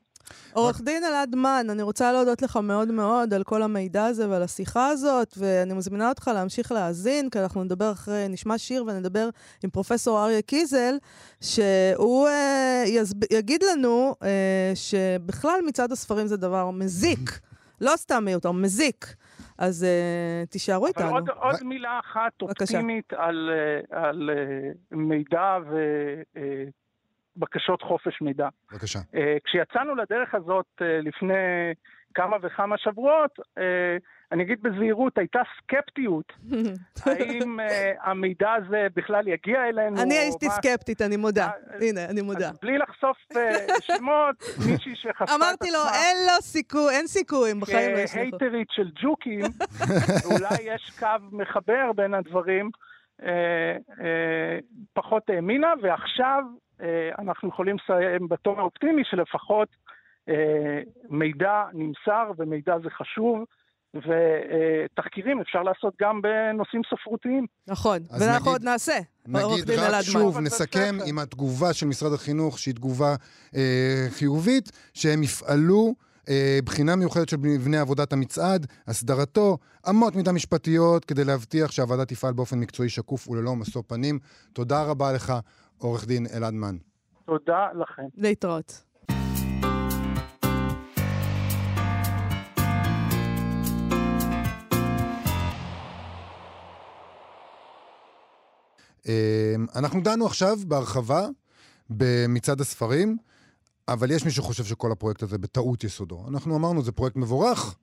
עורך 0.54 0.82
דין 0.82 1.04
אלעד 1.04 1.36
מן, 1.36 1.68
אני 1.70 1.82
רוצה 1.82 2.12
להודות 2.12 2.42
לך 2.42 2.58
מאוד 2.58 2.92
מאוד 2.92 3.34
על 3.34 3.44
כל 3.44 3.62
המידע 3.62 4.06
הזה 4.06 4.30
ועל 4.30 4.44
השיחה 4.44 4.88
הזאת, 4.88 5.34
ואני 5.38 5.74
מזמינה 5.74 6.10
אותך 6.10 6.32
להמשיך 6.34 6.72
להאזין, 6.72 7.30
כי 7.30 7.40
אנחנו 7.40 7.64
נדבר 7.64 7.92
אחרי, 7.92 8.26
נשמע 8.30 8.58
שיר 8.58 8.84
ונדבר 8.88 9.30
עם 9.64 9.70
פרופסור 9.70 10.24
אריה 10.24 10.42
קיזל, 10.42 10.96
שהוא 11.42 12.28
אה, 12.28 12.84
יסב, 12.88 13.16
יגיד 13.34 13.64
לנו 13.64 14.16
אה, 14.24 14.72
שבכלל 14.76 15.60
מצעד 15.68 15.92
הספרים 15.92 16.28
זה 16.28 16.38
דבר 16.38 16.72
מזיק. 16.72 17.40
לא 17.82 17.92
סתם 17.96 18.26
מיותר, 18.26 18.52
מזיק. 18.52 19.16
אז 19.58 19.86
uh, 19.86 20.50
תישארו 20.50 20.88
איתנו. 20.88 21.12
עוד, 21.12 21.30
עוד 21.30 21.64
מילה 21.64 22.00
אחת 22.00 22.42
אופטימית 22.42 23.14
על, 23.14 23.50
אה, 23.54 24.10
על 24.10 24.30
uh, 24.34 24.96
מידע 24.96 25.58
ובקשות 27.38 27.82
uh, 27.82 27.86
חופש 27.86 28.22
מידע. 28.22 28.48
בבקשה. 28.72 29.00
Uh, 29.00 29.18
כשיצאנו 29.44 29.96
לדרך 29.96 30.36
הזאת 30.36 30.66
uh, 30.80 30.84
לפני 30.84 31.34
כמה 32.14 32.38
וכמה 32.42 32.78
שבועות, 32.78 33.40
uh, 33.40 33.62
אני 34.34 34.44
אגיד 34.44 34.62
בזהירות, 34.62 35.18
הייתה 35.18 35.40
סקפטיות. 35.58 36.34
האם 37.06 37.60
uh, 37.60 37.64
המידע 38.02 38.52
הזה 38.54 38.88
בכלל 38.96 39.28
יגיע 39.28 39.70
אלינו? 39.70 40.02
אני 40.02 40.16
הייתי. 40.16 40.50
סקפטית, 40.50 41.02
אני 41.02 41.18
מודה. 41.18 41.50
הנה, 41.82 42.06
אני 42.06 42.22
מודה. 42.22 42.52
בלי 42.62 42.78
לחשוף 42.78 43.18
uh, 43.34 43.38
שמות, 43.82 44.36
מישהי 44.72 44.96
שחשפה 44.96 45.24
את 45.24 45.30
עצמה... 45.30 45.36
אמרתי 45.36 45.72
לו, 45.72 45.80
אין 45.94 46.18
לו 46.26 46.42
סיכוי, 46.42 46.96
אין 46.96 47.08
סיכוי, 47.08 47.54
בחיים 47.62 47.94
לא 47.94 48.00
יש 48.00 48.12
לך. 48.12 48.18
כהייטרית 48.18 48.68
של 48.72 48.90
ג'וקים, 49.02 49.42
אולי 50.32 50.58
יש 50.62 50.92
קו 51.00 51.08
מחבר 51.32 51.92
בין 51.96 52.14
הדברים, 52.14 52.70
uh, 53.22 53.26
uh, 53.90 54.04
פחות 54.94 55.30
האמינה, 55.30 55.74
ועכשיו 55.82 56.44
uh, 56.80 56.84
אנחנו 57.20 57.50
יכולים 57.50 57.76
לסיים 57.84 58.28
בטון 58.30 58.60
האופטימי 58.60 59.04
שלפחות 59.06 59.68
מידע 61.10 61.64
נמסר, 61.74 62.32
ומידע 62.38 62.76
זה 62.84 62.90
חשוב. 62.90 63.46
ותחקירים 63.94 65.42
אפשר 65.42 65.64
לעשות 65.64 65.94
גם 66.02 66.22
בנושאים 66.22 66.82
ספרותיים. 66.94 67.46
נכון, 67.68 68.00
ואנחנו 68.20 68.52
עוד 68.52 68.64
נעשה. 68.64 69.00
נגיד 69.28 69.70
רק 69.70 70.02
שוב, 70.02 70.40
נסכם 70.40 70.96
עם 71.06 71.20
התגובה 71.20 71.74
של 71.74 71.86
משרד 71.86 72.14
החינוך, 72.14 72.60
שהיא 72.60 72.76
תגובה 72.76 73.16
אה, 73.56 74.08
חיובית, 74.10 74.72
שהם 74.94 75.24
יפעלו 75.24 75.94
אה, 76.30 76.60
בחינה 76.66 76.96
מיוחדת 76.96 77.30
של 77.30 77.38
מבנה 77.38 77.82
עבודת 77.82 78.14
המצעד, 78.14 78.68
הסדרתו, 78.88 79.58
אמות 79.90 80.16
מידה 80.16 80.32
משפטיות, 80.32 81.06
כדי 81.06 81.24
להבטיח 81.24 81.72
שהוועדה 81.72 82.06
תפעל 82.06 82.34
באופן 82.34 82.60
מקצועי 82.60 82.90
שקוף 82.90 83.28
וללא 83.28 83.56
משוא 83.56 83.84
פנים. 83.88 84.20
תודה 84.54 84.84
רבה 84.84 85.14
לך, 85.14 85.34
עורך 85.78 86.08
דין 86.08 86.26
אלעד 86.36 86.54
מן. 86.54 86.78
תודה 87.26 87.68
לכם. 87.74 88.04
להתראות. 88.18 88.84
אנחנו 99.76 100.02
דנו 100.02 100.26
עכשיו 100.26 100.58
בהרחבה 100.68 101.28
במצעד 101.90 102.62
הספרים, 102.62 103.18
אבל 103.88 104.12
יש 104.12 104.26
מי 104.26 104.32
שחושב 104.32 104.64
שכל 104.64 104.92
הפרויקט 104.92 105.24
הזה 105.24 105.38
בטעות 105.38 105.84
יסודו. 105.84 106.26
אנחנו 106.28 106.56
אמרנו, 106.56 106.82
זה 106.82 106.92
פרויקט 106.92 107.16
מבורך, 107.16 107.76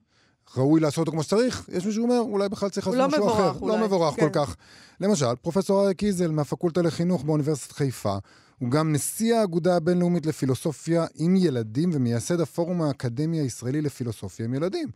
ראוי 0.57 0.81
לעשות 0.81 0.97
אותו 0.97 1.11
כמו 1.11 1.23
שצריך, 1.23 1.69
יש 1.71 1.85
מי 1.85 1.91
שאומר, 1.91 2.19
אולי 2.19 2.49
בכלל 2.49 2.69
צריך 2.69 2.87
לעשות 2.87 2.99
לא 2.99 3.07
משהו 3.07 3.25
מבורך, 3.25 3.39
אחר. 3.39 3.59
אולי, 3.59 3.77
לא 3.77 3.85
מבורך 3.85 4.15
כן. 4.15 4.21
כל 4.21 4.29
כך. 4.33 4.55
למשל, 5.01 5.35
פרופסור 5.41 5.81
אריה 5.81 5.93
קיזל 5.93 6.31
מהפקולטה 6.31 6.81
לחינוך 6.81 7.23
באוניברסיטת 7.23 7.71
חיפה, 7.71 8.17
הוא 8.59 8.71
גם 8.71 8.93
נשיא 8.93 9.35
האגודה 9.35 9.75
הבינלאומית 9.75 10.25
לפילוסופיה 10.25 11.05
עם 11.15 11.35
ילדים 11.35 11.89
ומייסד 11.93 12.41
הפורום 12.41 12.81
האקדמי 12.81 13.39
הישראלי 13.39 13.81
לפילוסופיה 13.81 14.45
עם 14.45 14.53
ילדים. 14.53 14.89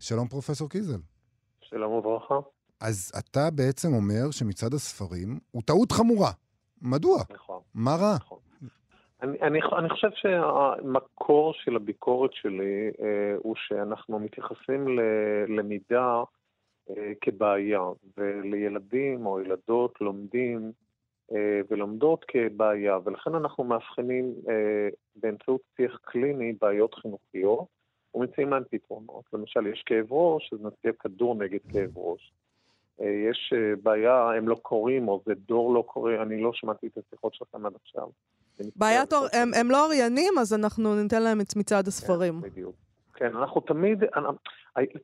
שלום 0.00 0.28
פרופסור 0.28 0.68
קיזל. 0.68 1.00
שלום 1.60 1.92
וברכה. 1.92 2.34
אז 2.82 3.12
אתה 3.18 3.50
בעצם 3.50 3.88
אומר 3.94 4.30
שמצעד 4.30 4.74
הספרים 4.74 5.38
הוא 5.50 5.62
טעות 5.66 5.92
חמורה. 5.92 6.30
מדוע? 6.82 7.18
נכון. 7.34 7.60
מה 7.74 7.90
רע? 7.90 8.14
נכון. 8.16 8.38
אני, 9.22 9.40
אני, 9.42 9.58
אני 9.78 9.88
חושב 9.88 10.08
שהמקור 10.14 11.52
של 11.54 11.76
הביקורת 11.76 12.30
שלי 12.32 12.90
אה, 13.00 13.34
הוא 13.38 13.54
שאנחנו 13.56 14.18
מתייחסים 14.18 14.88
ללמידה 15.48 16.22
אה, 16.90 17.12
כבעיה, 17.20 17.80
ולילדים 18.16 19.26
או 19.26 19.40
ילדות 19.40 20.00
לומדים 20.00 20.72
אה, 21.32 21.60
ולומדות 21.70 22.24
כבעיה, 22.28 22.98
ולכן 23.04 23.34
אנחנו 23.34 23.64
מאבחנים 23.64 24.34
אה, 24.48 24.88
באמצעות 25.16 25.60
שיח 25.76 25.98
קליני 26.02 26.52
בעיות 26.60 26.94
חינוכיות 26.94 27.66
ומציעים 28.14 28.50
להם 28.50 28.62
פתרונות. 28.70 29.24
למשל, 29.32 29.66
יש 29.66 29.82
כאב 29.86 30.12
ראש, 30.12 30.52
אז 30.52 30.58
נציע 30.62 30.92
כדור 30.92 31.34
נגד 31.34 31.60
כאב 31.72 31.98
ראש. 31.98 32.32
אה, 33.02 33.30
יש 33.30 33.52
אה, 33.56 33.74
בעיה, 33.82 34.30
הם 34.36 34.48
לא 34.48 34.54
קוראים, 34.54 35.08
או 35.08 35.22
זה 35.26 35.32
דור 35.34 35.74
לא 35.74 35.84
קורא, 35.86 36.12
אני 36.22 36.42
לא 36.42 36.52
שמעתי 36.52 36.86
את 36.86 36.98
השיחות 36.98 37.34
שלכם 37.34 37.66
עד 37.66 37.72
עכשיו. 37.84 38.08
בעיית, 38.76 39.12
אור, 39.12 39.26
הם, 39.32 39.50
הם 39.60 39.70
לא 39.70 39.84
אוריינים, 39.84 40.32
אז 40.40 40.54
אנחנו 40.54 41.02
ניתן 41.02 41.22
להם 41.22 41.40
את 41.40 41.56
מצעד 41.56 41.86
הספרים. 41.86 42.40
כן, 42.40 42.50
בדיוק. 42.50 42.76
כן, 43.14 43.36
אנחנו 43.36 43.60
תמיד, 43.60 44.04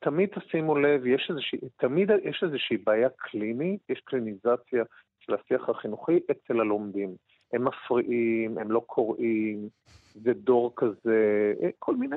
תמיד 0.01 0.29
תשימו 0.29 0.79
לב, 0.79 1.07
יש 1.07 1.27
איזושהי, 1.31 1.59
תמיד 1.77 2.11
יש 2.25 2.43
איזושהי 2.47 2.77
בעיה 2.77 3.09
קלינית, 3.17 3.81
יש 3.89 4.01
קליניזציה 4.05 4.85
של 5.21 5.35
השיח 5.35 5.69
החינוכי 5.69 6.21
אצל 6.31 6.61
הלומדים. 6.61 7.15
הם 7.53 7.65
מפריעים, 7.65 8.59
הם 8.59 8.71
לא 8.71 8.83
קוראים, 8.87 9.69
זה 10.15 10.33
דור 10.33 10.73
כזה, 10.77 11.53
אה, 11.63 11.69
כל 11.79 11.97
מיני, 11.97 12.17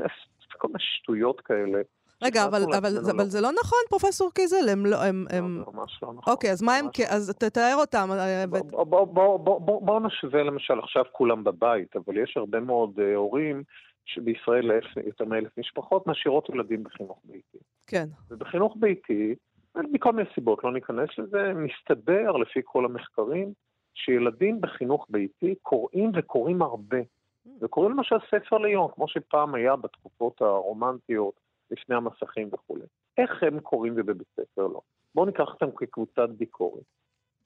כל 0.58 0.68
מיני 0.68 0.80
שטויות 0.80 1.42
כאלה. 1.42 1.82
רגע, 2.24 2.46
אבל, 2.46 2.64
אבל, 2.64 2.76
אבל, 2.76 3.12
אבל 3.16 3.26
זה 3.26 3.42
לא 3.42 3.50
נכון, 3.64 3.80
פרופסור 3.90 4.32
קיזל? 4.34 4.70
הם 4.70 4.86
לא... 4.86 4.96
הם, 5.04 5.26
לא, 5.32 5.38
הם... 5.38 5.64
זה 5.66 5.72
ממש 5.74 6.00
לא 6.04 6.14
נכון. 6.14 6.34
אוקיי, 6.34 6.52
אז 6.52 6.62
מה 6.62 6.76
הם... 6.76 6.86
לא. 6.86 7.06
אז 7.10 7.36
תתאר 7.40 7.76
אותם. 7.80 8.10
אה, 8.12 8.44
בואו 8.48 8.86
בוא, 8.86 9.06
בוא, 9.06 9.38
בוא, 9.38 9.60
בוא, 9.60 9.82
בוא 9.82 10.00
נשווה 10.00 10.44
למשל 10.44 10.80
עכשיו 10.80 11.04
כולם 11.12 11.44
בבית, 11.44 11.96
אבל 11.96 12.18
יש 12.18 12.38
הרבה 12.38 12.60
מאוד 12.60 13.00
uh, 13.00 13.16
הורים 13.16 13.64
שבישראל 14.06 14.72
יותר 15.06 15.26
מאלף 15.26 15.58
משפחות 15.58 16.08
משאירות 16.08 16.50
ילדים 16.50 16.84
בחינוך 16.84 17.20
ביתי. 17.24 17.58
כן. 17.88 18.06
ובחינוך 18.30 18.76
ביתי, 18.80 19.36
מכל 19.76 20.12
מיני 20.12 20.30
סיבות, 20.36 20.64
לא 20.64 20.74
ניכנס 20.74 21.10
לזה, 21.18 21.54
מסתבר 21.56 22.32
לפי 22.32 22.60
כל 22.64 22.86
המחקרים, 22.86 23.54
שילדים 23.94 24.62
בחינוך 24.62 25.08
ביתי 25.10 25.56
קוראים 25.62 26.12
וקוראים 26.16 26.62
הרבה. 26.62 27.00
Mm. 27.00 27.50
וקוראים 27.62 27.92
למשל 27.92 28.16
ספר 28.28 28.58
ליום, 28.58 28.92
כמו 28.96 29.08
שפעם 29.08 29.56
היה 29.56 29.76
בתקופות 29.76 30.42
הרומנטיות, 30.42 31.34
לפני 31.72 31.96
המסכים 31.96 32.50
וכולי. 32.54 32.86
איך 33.18 33.44
הם 33.44 33.60
קוראים 33.60 33.94
ובבית 33.98 34.28
ספר 34.36 34.68
לא? 34.68 34.82
בואו 35.16 35.26
ניקח 35.26 35.48
אותם 35.48 35.72
כקבוצת 35.78 36.30
ביקורת. 36.30 36.84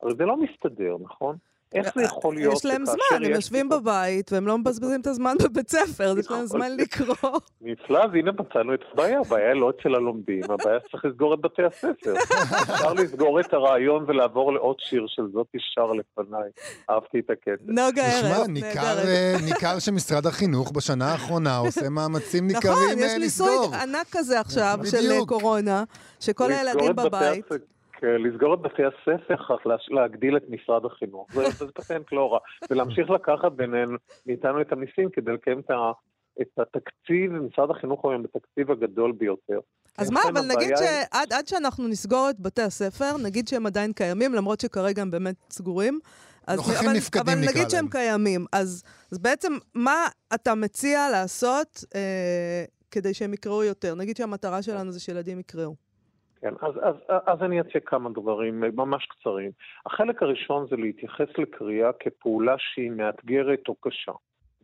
אבל 0.03 0.17
זה 0.17 0.25
לא 0.25 0.37
מסתדר, 0.37 0.97
נכון? 1.01 1.37
איך 1.73 1.95
זה 1.95 2.03
יכול 2.03 2.35
להיות 2.35 2.53
יש 2.53 2.65
להם 2.65 2.85
זמן, 2.85 3.25
הם 3.25 3.31
יושבים 3.31 3.69
בבית 3.69 4.31
והם 4.31 4.47
לא 4.47 4.57
מבזבזים 4.57 5.01
את 5.01 5.07
הזמן 5.07 5.35
בבית 5.43 5.69
ספר, 5.69 6.15
יש 6.19 6.31
להם 6.31 6.45
זמן 6.45 6.77
לקרוא. 6.77 7.39
נפלא, 7.61 8.03
אז 8.03 8.09
הנה 8.13 8.31
מצאנו 8.31 8.73
את 8.73 8.79
הבעיה, 8.93 9.19
הבעיה 9.19 9.53
לא 9.53 9.69
אצל 9.69 9.95
הלומדים, 9.95 10.43
הבעיה 10.43 10.79
שצריך 10.87 11.05
לסגור 11.05 11.33
את 11.33 11.41
בתי 11.41 11.63
הספר. 11.63 12.13
אפשר 12.73 12.93
לסגור 12.93 13.39
את 13.39 13.53
הרעיון 13.53 14.05
ולעבור 14.07 14.53
לעוד 14.53 14.75
שיר 14.79 15.05
של 15.07 15.23
זאתי 15.33 15.57
שר 15.73 15.91
לפניי. 15.91 16.49
אהבתי 16.89 17.19
את 17.19 17.29
הקטע. 17.29 17.63
נוגה 17.67 18.05
ארז, 18.05 18.47
נשמע, 18.49 18.93
ניכר 19.45 19.79
שמשרד 19.79 20.25
החינוך 20.25 20.71
בשנה 20.71 21.11
האחרונה 21.11 21.57
עושה 21.57 21.89
מאמצים 21.89 22.47
ניכרים 22.47 22.73
לסגור. 22.73 22.95
נכון, 22.95 23.03
יש 23.03 23.17
ניסוי 23.19 23.77
ענק 23.81 24.07
כזה 24.11 24.39
עכשיו 24.39 24.79
של 24.91 25.25
קורונה, 25.27 25.83
שכל 26.19 26.51
הילדים 26.51 26.95
בבית. 26.95 27.45
לסגור 28.03 28.53
את 28.53 28.59
בתי 28.61 28.83
הספר, 28.85 29.35
להגדיל 29.89 30.37
את 30.37 30.43
משרד 30.49 30.85
החינוך. 30.85 31.27
זה, 31.33 31.43
זה 31.65 31.71
פטנט 31.71 32.11
לא 32.11 32.33
רע. 32.33 32.39
ולהמשיך 32.69 33.09
לקחת 33.09 33.51
בינינו, 33.51 33.97
מאיתנו 34.25 34.61
את 34.61 34.71
המיסים 34.71 35.09
כדי 35.09 35.31
לקיים 35.31 35.59
את, 35.59 35.71
ה, 35.71 35.91
את 36.41 36.59
התקציב, 36.59 37.31
משרד 37.31 37.71
החינוך 37.71 38.05
היום 38.05 38.23
בתקציב 38.23 38.71
הגדול 38.71 39.11
ביותר. 39.11 39.59
אז 39.97 40.11
מה, 40.11 40.21
אבל 40.33 40.41
נגיד 40.55 40.75
שעד 40.77 41.33
עד 41.33 41.47
שאנחנו 41.47 41.87
נסגור 41.87 42.27
את 42.29 42.39
בתי 42.39 42.61
הספר, 42.61 43.17
נגיד 43.23 43.47
שהם 43.47 43.65
עדיין 43.65 43.93
קיימים, 43.93 44.33
למרות 44.33 44.59
שכרגע 44.59 45.01
הם 45.01 45.11
באמת 45.11 45.35
סגורים, 45.49 45.99
אז, 46.47 46.57
נוכחים 46.57 46.89
אבל, 46.89 46.97
נפקדים 46.97 47.37
אבל 47.37 47.47
נגיד 47.47 47.69
שהם 47.69 47.87
קיימים, 47.87 48.45
אז, 48.51 48.83
אז 49.11 49.17
בעצם 49.17 49.53
מה 49.75 50.07
אתה 50.33 50.55
מציע 50.55 51.09
לעשות 51.11 51.83
אה, 51.95 52.65
כדי 52.91 53.13
שהם 53.13 53.33
יקראו 53.33 53.63
יותר? 53.63 53.95
נגיד 53.95 54.17
שהמטרה 54.17 54.61
שלנו 54.61 54.91
זה 54.91 54.99
שילדים 54.99 55.39
יקראו. 55.39 55.84
כן, 56.45 56.53
אז, 56.61 56.73
אז, 56.81 56.95
אז 57.25 57.41
אני 57.41 57.61
אציע 57.61 57.81
כמה 57.81 58.09
דברים 58.09 58.59
ממש 58.59 59.05
קצרים. 59.05 59.51
החלק 59.85 60.23
הראשון 60.23 60.67
זה 60.69 60.75
להתייחס 60.75 61.27
לקריאה 61.37 61.93
כפעולה 61.93 62.55
שהיא 62.57 62.91
מאתגרת 62.91 63.67
או 63.67 63.75
קשה, 63.75 64.11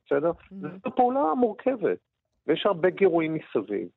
בסדר? 0.06 0.32
Mm-hmm. 0.32 0.68
זו 0.84 0.96
פעולה 0.96 1.34
מורכבת, 1.34 1.98
ויש 2.48 2.66
הרבה 2.66 2.90
גירויים 2.90 3.34
מסביב. 3.34 3.88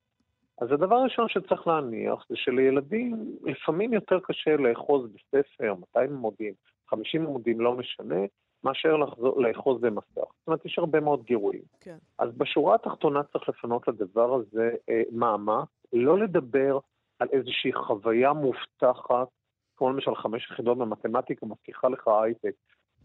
אז 0.60 0.72
הדבר 0.72 0.94
הראשון 0.94 1.28
שצריך 1.28 1.66
להניח 1.66 2.24
זה 2.28 2.36
שלילדים 2.36 3.36
לפעמים 3.42 3.92
יותר 3.92 4.18
קשה 4.20 4.56
לאחוז 4.56 5.10
בספר, 5.10 5.74
200 5.74 6.10
עמודים, 6.10 6.52
50 6.88 7.26
עמודים, 7.26 7.60
לא 7.60 7.72
משנה, 7.72 8.20
מאשר 8.64 8.96
לחזור, 8.96 9.42
לאחוז 9.42 9.80
במסך. 9.80 10.06
זאת 10.14 10.46
אומרת, 10.46 10.64
יש 10.64 10.78
הרבה 10.78 11.00
מאוד 11.00 11.22
גירויים. 11.24 11.62
כן. 11.80 11.96
אז 12.18 12.32
בשורה 12.36 12.74
התחתונה 12.74 13.22
צריך 13.22 13.48
לפנות 13.48 13.88
לדבר 13.88 14.34
הזה 14.34 14.70
אה, 14.88 15.02
מאמץ, 15.12 15.68
לא 15.92 16.18
לדבר 16.18 16.78
על 17.18 17.28
איזושהי 17.32 17.72
חוויה 17.72 18.32
מובטחת, 18.32 19.28
כמו 19.76 19.90
למשל 19.90 20.14
חמש 20.14 20.50
יחידות 20.50 20.78
במתמטיקה 20.78 21.46
מבטיחה 21.46 21.88
לך 21.88 22.08
הייטק, 22.08 22.54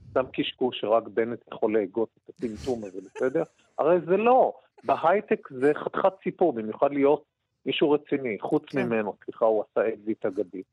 סתם 0.09 0.25
קשקוש 0.33 0.79
שרק 0.81 1.03
בנט 1.07 1.39
יכול 1.53 1.73
להגות 1.73 2.09
את 2.17 2.29
הטמטום 2.29 2.83
הזה, 2.83 3.01
בסדר? 3.01 3.43
הרי 3.77 3.99
זה 4.05 4.17
לא. 4.17 4.53
בהייטק 4.83 5.49
זה 5.51 5.71
חתיכת 5.73 6.13
סיפור, 6.23 6.53
במיוחד 6.53 6.91
להיות 6.93 7.23
מישהו 7.65 7.91
רציני, 7.91 8.37
חוץ 8.39 8.65
כן. 8.65 8.85
ממנו, 8.85 9.13
סליחה, 9.25 9.45
הוא 9.45 9.63
עשה 9.71 9.87
אקזיט 9.87 10.25
אגדי. 10.25 10.63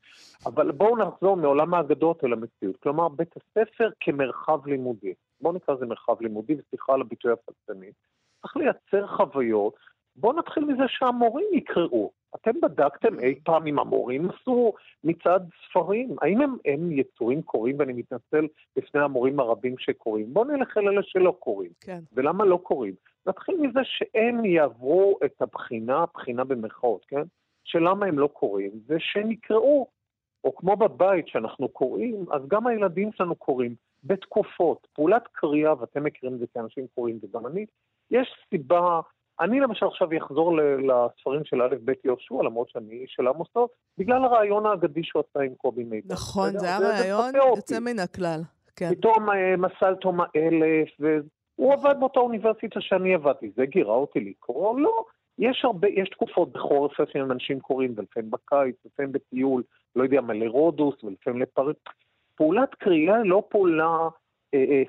אבל 0.46 0.72
בואו 0.72 0.96
נחזור 0.96 1.36
מעולם 1.36 1.74
האגדות 1.74 2.24
אל 2.24 2.32
המציאות. 2.32 2.76
כלומר, 2.76 3.08
בית 3.08 3.34
הספר 3.36 3.90
כמרחב 4.00 4.66
לימודי. 4.66 5.14
בואו 5.40 5.54
נקרא 5.54 5.74
לזה 5.74 5.86
מרחב 5.86 6.16
לימודי, 6.20 6.54
וסליחה 6.54 6.94
על 6.94 7.00
הביטוי 7.00 7.32
הפלסטיני. 7.32 7.90
צריך 8.42 8.56
לייצר 8.56 9.06
חוויות. 9.06 9.74
בואו 10.16 10.38
נתחיל 10.38 10.64
מזה 10.64 10.84
שהמורים 10.88 11.46
יקראו. 11.52 12.10
אתם 12.34 12.60
בדקתם 12.62 13.20
אי 13.20 13.34
פעם 13.44 13.66
אם 13.66 13.78
המורים 13.78 14.30
עשו 14.30 14.72
מצעד 15.04 15.48
ספרים? 15.68 16.16
האם 16.22 16.40
הם, 16.40 16.56
הם 16.64 16.92
יצורים 16.92 17.42
קוראים, 17.42 17.76
ואני 17.78 17.92
מתנצל 17.92 18.46
בפני 18.76 19.00
המורים 19.00 19.40
הרבים 19.40 19.74
שקוראים? 19.78 20.34
בואו 20.34 20.44
נלך 20.44 20.76
אל 20.76 20.88
אלה 20.88 21.02
שלא 21.02 21.36
קוראים. 21.38 21.70
כן. 21.80 21.98
ולמה 22.12 22.44
לא 22.44 22.56
קוראים? 22.56 22.94
נתחיל 23.26 23.56
מזה 23.60 23.80
שהם 23.84 24.44
יעברו 24.44 25.18
את 25.24 25.42
הבחינה, 25.42 26.04
בחינה 26.14 26.44
במרכאות, 26.44 27.04
כן? 27.08 27.22
שלמה 27.64 28.06
הם 28.06 28.18
לא 28.18 28.26
קוראים, 28.26 28.70
ושהם 28.86 29.30
יקראו. 29.30 29.86
או 30.44 30.56
כמו 30.56 30.76
בבית 30.76 31.28
שאנחנו 31.28 31.68
קוראים, 31.68 32.24
אז 32.32 32.42
גם 32.48 32.66
הילדים 32.66 33.12
שלנו 33.12 33.34
קוראים 33.34 33.74
בתקופות. 34.04 34.86
פעולת 34.92 35.22
קריאה, 35.32 35.80
ואתם 35.80 36.04
מכירים 36.04 36.34
את 36.34 36.40
זה 36.40 36.46
כאנשים 36.54 36.86
קוראים 36.94 37.18
וגם 37.22 37.46
אני, 37.46 37.66
יש 38.10 38.34
סיבה 38.50 39.00
אני 39.40 39.60
למשל 39.60 39.86
עכשיו 39.86 40.08
אחזור 40.18 40.56
לספרים 40.56 41.44
של 41.44 41.62
א' 41.62 41.74
ב' 41.84 41.92
יהושע, 42.04 42.34
למרות 42.34 42.70
שאני 42.70 43.04
של 43.06 43.28
עמוס 43.28 43.48
טוב, 43.52 43.68
בגלל 43.98 44.24
הרעיון 44.24 44.66
האגדי 44.66 45.04
שהוא 45.04 45.22
עשה 45.30 45.44
עם 45.44 45.54
קובי 45.54 45.84
מידע. 45.84 46.14
נכון, 46.14 46.58
זה 46.58 46.66
היה 46.66 46.78
רעיון 46.78 47.34
יוצא 47.34 47.80
מן 47.80 47.98
הכלל. 47.98 48.40
כן. 48.76 48.94
פתאום 48.94 49.30
אה, 49.30 49.56
מסל 49.56 49.94
תום 49.94 50.20
האלף, 50.20 50.88
והוא 51.00 51.72
עבד 51.72 51.94
באותה 52.00 52.20
אוניברסיטה 52.20 52.80
שאני 52.80 53.14
עבדתי. 53.14 53.50
זה 53.56 53.66
גירה 53.66 53.94
אותי 53.94 54.20
לקרוא? 54.20 54.80
לא. 54.80 55.04
יש 55.38 55.64
הרבה, 55.64 55.88
יש 55.88 56.08
תקופות 56.08 56.52
בחורף 56.52 57.00
לפעמים 57.00 57.32
אנשים 57.32 57.60
קוראים, 57.60 57.94
ולפעמים 57.96 58.30
בקיץ, 58.30 58.76
ולפעמים 58.84 59.12
בטיול, 59.12 59.62
לא 59.96 60.02
יודע 60.02 60.20
מה, 60.20 60.34
לרודוס, 60.34 61.04
ולפעמים 61.04 61.42
לפריט. 61.42 61.76
פעולת 62.34 62.74
קריאה 62.74 63.22
לא 63.24 63.42
פעולה 63.48 64.08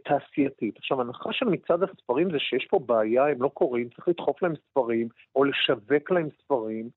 תעשייתית. 0.03 0.77
עכשיו, 0.77 1.01
הנחה 1.01 1.33
של 1.33 1.45
מצד 1.45 1.83
הספרים 1.83 2.31
זה 2.31 2.39
שיש 2.39 2.65
פה 2.69 2.79
בעיה, 2.79 3.27
הם 3.27 3.41
לא 3.41 3.47
קוראים, 3.47 3.89
צריך 3.89 4.07
לדחוף 4.07 4.43
להם 4.43 4.53
ספרים, 4.55 5.07
או 5.35 5.43
לשווק 5.43 6.11
להם 6.11 6.29
ספרים, 6.43 6.89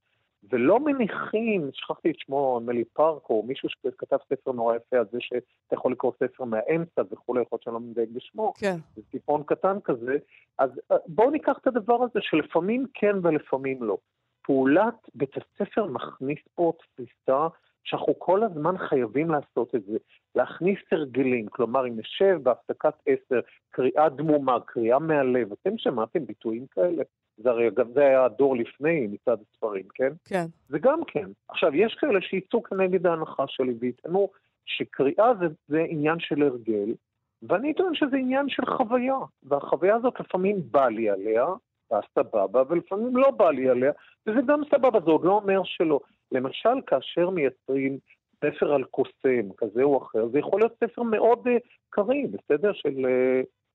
ולא 0.51 0.81
מניחים, 0.81 1.71
שכחתי 1.73 2.11
את 2.11 2.19
שמו, 2.19 2.59
נדמה 2.61 2.73
לי 2.73 2.85
פארק, 2.85 3.31
או 3.31 3.43
מישהו 3.43 3.69
שכתב 3.69 4.17
ספר 4.29 4.53
נורא 4.53 4.77
יפה 4.77 4.97
על 4.97 5.05
זה 5.13 5.19
שאתה 5.21 5.75
יכול 5.75 5.93
לקרוא 5.93 6.13
ספר 6.19 6.45
מהאמצע 6.45 7.03
וכולי, 7.11 7.43
יכול 7.43 7.57
להיות 7.57 7.63
שאני 7.63 7.75
לא 7.75 7.81
מדייק 7.81 8.09
בשמו, 8.13 8.53
כן. 8.57 8.77
זה 8.97 9.03
טיפון 9.11 9.43
קטן 9.43 9.81
כזה, 9.85 10.17
אז 10.59 10.71
אה, 10.93 10.97
בואו 11.07 11.31
ניקח 11.31 11.59
את 11.61 11.67
הדבר 11.67 12.03
הזה 12.03 12.21
שלפעמים 12.21 12.87
כן 12.95 13.17
ולפעמים 13.23 13.83
לא. 13.83 13.97
פעולת 14.43 15.09
בית 15.15 15.35
הספר 15.37 15.87
מכניס 15.87 16.39
פה 16.55 16.73
תפיסה 16.79 17.47
שאנחנו 17.85 18.19
כל 18.19 18.43
הזמן 18.43 18.79
חייבים 18.79 19.31
לעשות 19.31 19.75
את 19.75 19.85
זה, 19.85 19.99
להכניס 20.35 20.79
הרגלים, 20.93 21.47
כלומר 21.47 21.87
אם 21.87 21.99
נשב 21.99 22.39
בהפסקת 22.43 22.95
עשר, 23.07 23.41
קריאה 23.71 24.09
דמומה, 24.09 24.61
קריאה 24.67 24.99
מהלב, 24.99 25.53
אתם 25.53 25.79
שמעתם 25.79 26.27
ביטויים 26.27 26.67
כאלה? 26.67 27.03
זה 27.37 27.51
הרי 27.51 27.71
גם 27.71 27.93
זה 27.93 28.01
היה 28.01 28.25
הדור 28.25 28.57
לפני 28.57 29.07
מצד 29.07 29.37
הספרים, 29.41 29.85
כן? 29.95 30.13
כן. 30.25 30.45
זה 30.69 30.79
גם 30.79 31.01
כן. 31.07 31.29
עכשיו, 31.49 31.75
יש 31.75 31.95
כאלה 31.95 32.21
שיצאו 32.21 32.63
כנגד 32.63 33.07
ההנחה 33.07 33.45
שלי 33.49 33.75
ויטענו 33.81 34.29
שקריאה 34.67 35.35
זה, 35.41 35.47
זה 35.69 35.85
עניין 35.89 36.19
של 36.19 36.43
הרגל, 36.43 36.95
ואני 37.43 37.75
טוען 37.75 37.95
שזה 37.95 38.17
עניין 38.17 38.49
של 38.49 38.67
חוויה, 38.67 39.19
והחוויה 39.43 39.97
הזאת 39.97 40.21
לפעמים 40.21 40.57
בא 40.71 40.89
לי 40.89 41.11
עליה, 41.11 41.47
ואז 41.91 42.03
סבבה, 42.15 42.63
ולפעמים 42.69 43.17
לא 43.17 43.31
בא 43.31 43.51
לי 43.51 43.69
עליה, 43.69 43.93
וזה 44.27 44.41
גם 44.47 44.63
סבבה, 44.71 45.01
זה 45.01 45.11
עוד 45.11 45.25
לא 45.25 45.33
אומר 45.33 45.61
שלא. 45.65 46.01
למשל, 46.33 46.81
כאשר 46.87 47.31
מייצרים 47.31 47.99
ספר 48.37 48.73
על 48.73 48.85
קוסם 48.85 49.53
כזה 49.57 49.83
או 49.83 50.03
אחר, 50.03 50.29
זה 50.29 50.39
יכול 50.39 50.61
להיות 50.61 50.73
ספר 50.85 51.03
מאוד 51.03 51.47
uh, 51.47 51.51
קריא, 51.91 52.27
בסדר? 52.27 52.73
של 52.73 53.07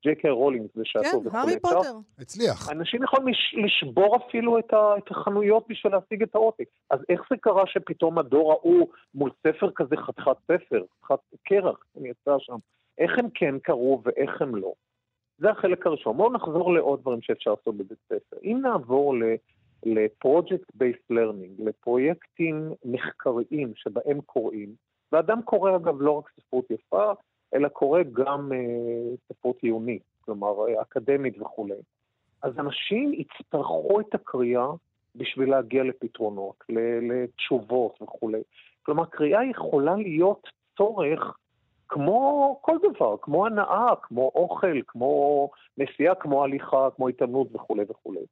ג'יי 0.06 0.16
קיי 0.16 0.32
רולינג 0.32 0.68
בשעתו 0.76 1.22
כן, 1.22 1.38
הארי 1.38 1.60
פוטר. 1.60 1.92
הצליח. 2.20 2.72
אנשים 2.72 3.04
יכולים 3.04 3.28
לש, 3.28 3.56
לשבור 3.66 4.18
אפילו 4.18 4.60
את, 4.60 4.74
ה, 4.74 4.98
את 4.98 5.12
החנויות 5.12 5.66
בשביל 5.70 5.94
להשיג 5.94 6.24
את 6.24 6.36
העותק. 6.36 6.66
אז 6.90 7.00
איך 7.10 7.22
זה 7.30 7.38
קרה 7.38 7.64
שפתאום 7.68 8.18
הדור 8.20 8.52
ההוא 8.52 8.88
מול 9.16 9.32
ספר 9.48 9.70
כזה 9.76 9.96
חתיכת 9.98 10.38
ספר, 10.44 10.84
חתיכת 11.06 11.44
כרך, 11.44 11.78
אני 11.98 12.10
יצא 12.10 12.36
שם, 12.40 12.56
איך 12.98 13.20
הם 13.20 13.28
כן 13.34 13.60
קראו 13.60 14.02
ואיך 14.06 14.42
הם 14.42 14.56
לא? 14.56 14.74
זה 15.38 15.50
החלק 15.50 15.88
הראשון. 15.88 16.18
בואו 16.18 16.34
נחזור 16.34 16.74
לעוד 16.74 17.02
דברים 17.02 17.22
שאפשר 17.22 17.50
לעשות 17.52 17.78
בבית 17.78 18.00
ספר. 18.06 18.38
אם 18.44 18.60
נעבור 18.62 19.16
ל... 19.16 19.24
ל 19.86 19.96
project 19.96 20.72
based 20.74 20.98
learning, 21.10 21.62
לפרויקטים 21.62 22.72
מחקריים 22.86 23.74
שבהם 23.76 24.22
קוראים, 24.22 24.70
ואדם 25.12 25.42
קורא 25.42 25.76
אגב 25.76 26.02
לא 26.02 26.12
רק 26.12 26.30
ספרות 26.40 26.72
יפה, 26.72 27.14
אלא 27.54 27.68
קורא 27.68 28.02
גם 28.14 28.52
אה, 28.54 29.16
ספרות 29.30 29.58
עיונית, 29.62 30.04
כלומר 30.22 30.68
אה, 30.68 30.82
אקדמית 30.82 31.42
וכולי. 31.42 31.76
אז 32.42 32.60
אנשים 32.60 33.14
יצטרכו 33.14 34.00
את 34.00 34.16
הקריאה 34.16 34.68
בשביל 35.16 35.50
להגיע 35.50 35.84
לפתרונות, 35.84 36.64
לתשובות 37.02 38.02
וכולי. 38.02 38.42
כלומר, 38.84 39.06
קריאה 39.06 39.46
יכולה 39.46 39.96
להיות 39.96 40.50
צורך 40.78 41.38
כמו 41.88 42.60
כל 42.62 42.78
דבר, 42.84 43.16
כמו 43.22 43.46
הנאה, 43.46 43.94
כמו 44.02 44.32
אוכל, 44.36 44.82
כמו 44.88 45.50
נסיעה, 45.78 46.16
כמו 46.16 46.44
הליכה, 46.44 46.88
כמו 46.96 47.08
התאמנות 47.08 47.48
וכולי 47.54 47.84
וכולי. 47.90 48.26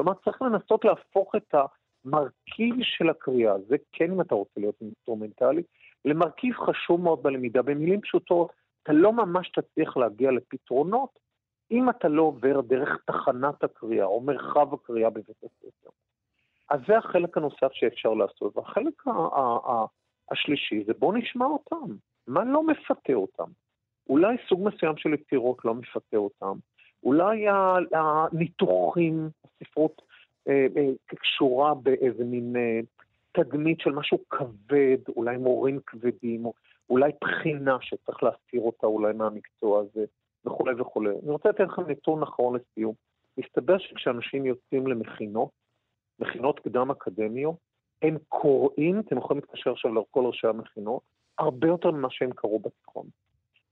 כלומר, 0.00 0.14
צריך 0.24 0.42
לנסות 0.42 0.84
להפוך 0.84 1.34
את 1.36 1.54
המרכיב 1.54 2.74
של 2.82 3.10
הקריאה, 3.10 3.54
זה 3.68 3.76
כן 3.92 4.12
אם 4.12 4.20
אתה 4.20 4.34
רוצה 4.34 4.60
להיות 4.60 4.74
אינסטרומנטלי, 4.80 5.62
למרכיב 6.04 6.54
חשוב 6.54 7.00
מאוד 7.00 7.22
בלמידה. 7.22 7.62
במילים 7.62 8.00
פשוטות, 8.00 8.52
אתה 8.82 8.92
לא 8.92 9.12
ממש 9.12 9.50
תצליח 9.50 9.96
להגיע 9.96 10.30
לפתרונות 10.30 11.18
אם 11.70 11.90
אתה 11.90 12.08
לא 12.08 12.22
עובר 12.22 12.60
דרך 12.60 12.88
תחנת 13.06 13.64
הקריאה 13.64 14.04
או 14.04 14.20
מרחב 14.20 14.74
הקריאה 14.74 15.10
בבית 15.10 15.42
הספר. 15.44 15.90
אז 16.70 16.80
זה 16.88 16.98
החלק 16.98 17.36
הנוסף 17.36 17.72
שאפשר 17.72 18.14
לעשות. 18.14 18.56
והחלק 18.56 19.04
השלישי 20.30 20.84
זה 20.84 20.92
בוא 20.98 21.14
נשמע 21.14 21.46
אותם. 21.46 21.94
מה 22.26 22.44
לא 22.44 22.66
מפתה 22.66 23.12
אותם? 23.12 23.50
אולי 24.08 24.36
סוג 24.48 24.68
מסוים 24.68 24.96
של 24.96 25.14
יצירות 25.14 25.64
לא 25.64 25.74
מפתה 25.74 26.16
אותם. 26.16 26.58
אולי 27.04 27.46
הניתוחים, 27.92 29.30
הספרות 29.44 30.02
אה, 30.48 30.66
אה, 30.76 30.90
קשורה 31.06 31.74
באיזה 31.74 32.24
מין 32.24 32.56
אה, 32.56 32.80
תדמית 33.32 33.80
של 33.80 33.90
משהו 33.90 34.18
כבד, 34.30 34.98
אולי 35.16 35.36
מורים 35.36 35.80
כבדים, 35.86 36.44
או 36.44 36.52
אולי 36.90 37.10
בחינה 37.20 37.76
שצריך 37.80 38.22
להסתיר 38.22 38.60
אותה 38.60 38.86
אולי 38.86 39.12
מהמקצוע 39.12 39.80
הזה, 39.80 40.04
וכולי 40.44 40.80
וכולי. 40.80 41.10
אני 41.10 41.30
רוצה 41.30 41.48
לתת 41.48 41.60
לכם 41.60 41.90
נתון 41.90 42.22
אחרון 42.22 42.56
לסיום. 42.56 42.94
מסתבר 43.38 43.78
שכשאנשים 43.78 44.46
יוצאים 44.46 44.86
למכינות, 44.86 45.50
מכינות 46.18 46.60
קדם 46.60 46.90
אקדמיות, 46.90 47.56
הם 48.02 48.16
קוראים, 48.28 49.00
אתם 49.00 49.18
יכולים 49.18 49.42
להתקשר 49.42 49.70
עכשיו 49.70 49.94
לכל 49.94 50.26
ראשי 50.26 50.46
המכינות, 50.46 51.02
הרבה 51.38 51.68
יותר 51.68 51.90
ממה 51.90 52.08
שהם 52.10 52.30
קראו 52.32 52.58
בתיכון. 52.58 53.06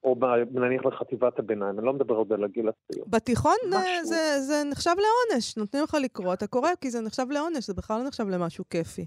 או 0.04 0.16
נניח 0.50 0.86
לחטיבת 0.86 1.38
הביניים, 1.38 1.78
אני 1.78 1.86
לא 1.86 1.92
מדבר 1.92 2.14
עוד 2.14 2.32
על 2.32 2.44
הגיל 2.44 2.68
הצעיר. 2.68 3.04
בתיכון 3.06 3.56
אה, 3.72 4.04
זה, 4.04 4.40
זה 4.40 4.62
נחשב 4.70 4.90
לעונש, 4.90 5.56
נותנים 5.56 5.82
לך 5.82 5.96
לקרוא, 6.02 6.34
אתה 6.34 6.46
קורא 6.46 6.68
כי 6.80 6.90
זה 6.90 7.00
נחשב 7.00 7.26
לעונש, 7.30 7.66
זה 7.66 7.74
בכלל 7.74 7.98
לא 7.98 8.08
נחשב 8.08 8.28
למשהו 8.28 8.64
כיפי. 8.70 9.06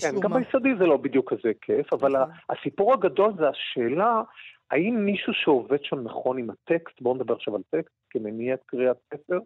כן, 0.00 0.20
גם 0.20 0.32
ביסודי 0.32 0.68
זה 0.78 0.86
לא 0.86 0.96
בדיוק 0.96 1.32
כזה 1.32 1.52
כיף, 1.60 1.92
אבל 1.92 2.12
נכון. 2.12 2.34
הסיפור 2.50 2.92
הגדול 2.92 3.32
זה 3.38 3.48
השאלה, 3.48 4.22
האם 4.70 5.04
מישהו 5.04 5.32
שעובד 5.34 5.78
שם 5.82 6.00
נכון 6.00 6.38
עם 6.38 6.50
הטקסט, 6.50 7.00
בואו 7.00 7.14
נדבר 7.14 7.34
עכשיו 7.34 7.56
על 7.56 7.62
טקסט, 7.70 7.94
כמניעת 8.10 8.60
קריאת 8.66 8.96
ספר, 9.14 9.38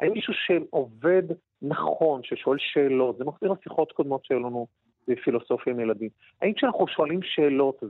האם 0.00 0.12
מישהו 0.12 0.34
שעובד 0.46 1.22
נכון, 1.62 2.20
ששואל 2.24 2.58
שאלות, 2.60 3.18
זה 3.18 3.24
מחזיר 3.24 3.52
לשיחות 3.52 3.92
קודמות 3.92 4.24
שהיו 4.24 4.38
לנו 4.38 4.66
בפילוסופיה 5.08 5.72
עם 5.72 5.80
ילדים, 5.80 6.08
האם 6.42 6.52
כשאנחנו 6.52 6.88
שואלים 6.88 7.20
שאלות, 7.22 7.82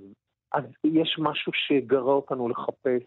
אז 0.52 0.64
יש 0.84 1.16
משהו 1.18 1.52
שיגרה 1.52 2.12
אותנו 2.12 2.48
לחפש. 2.48 3.02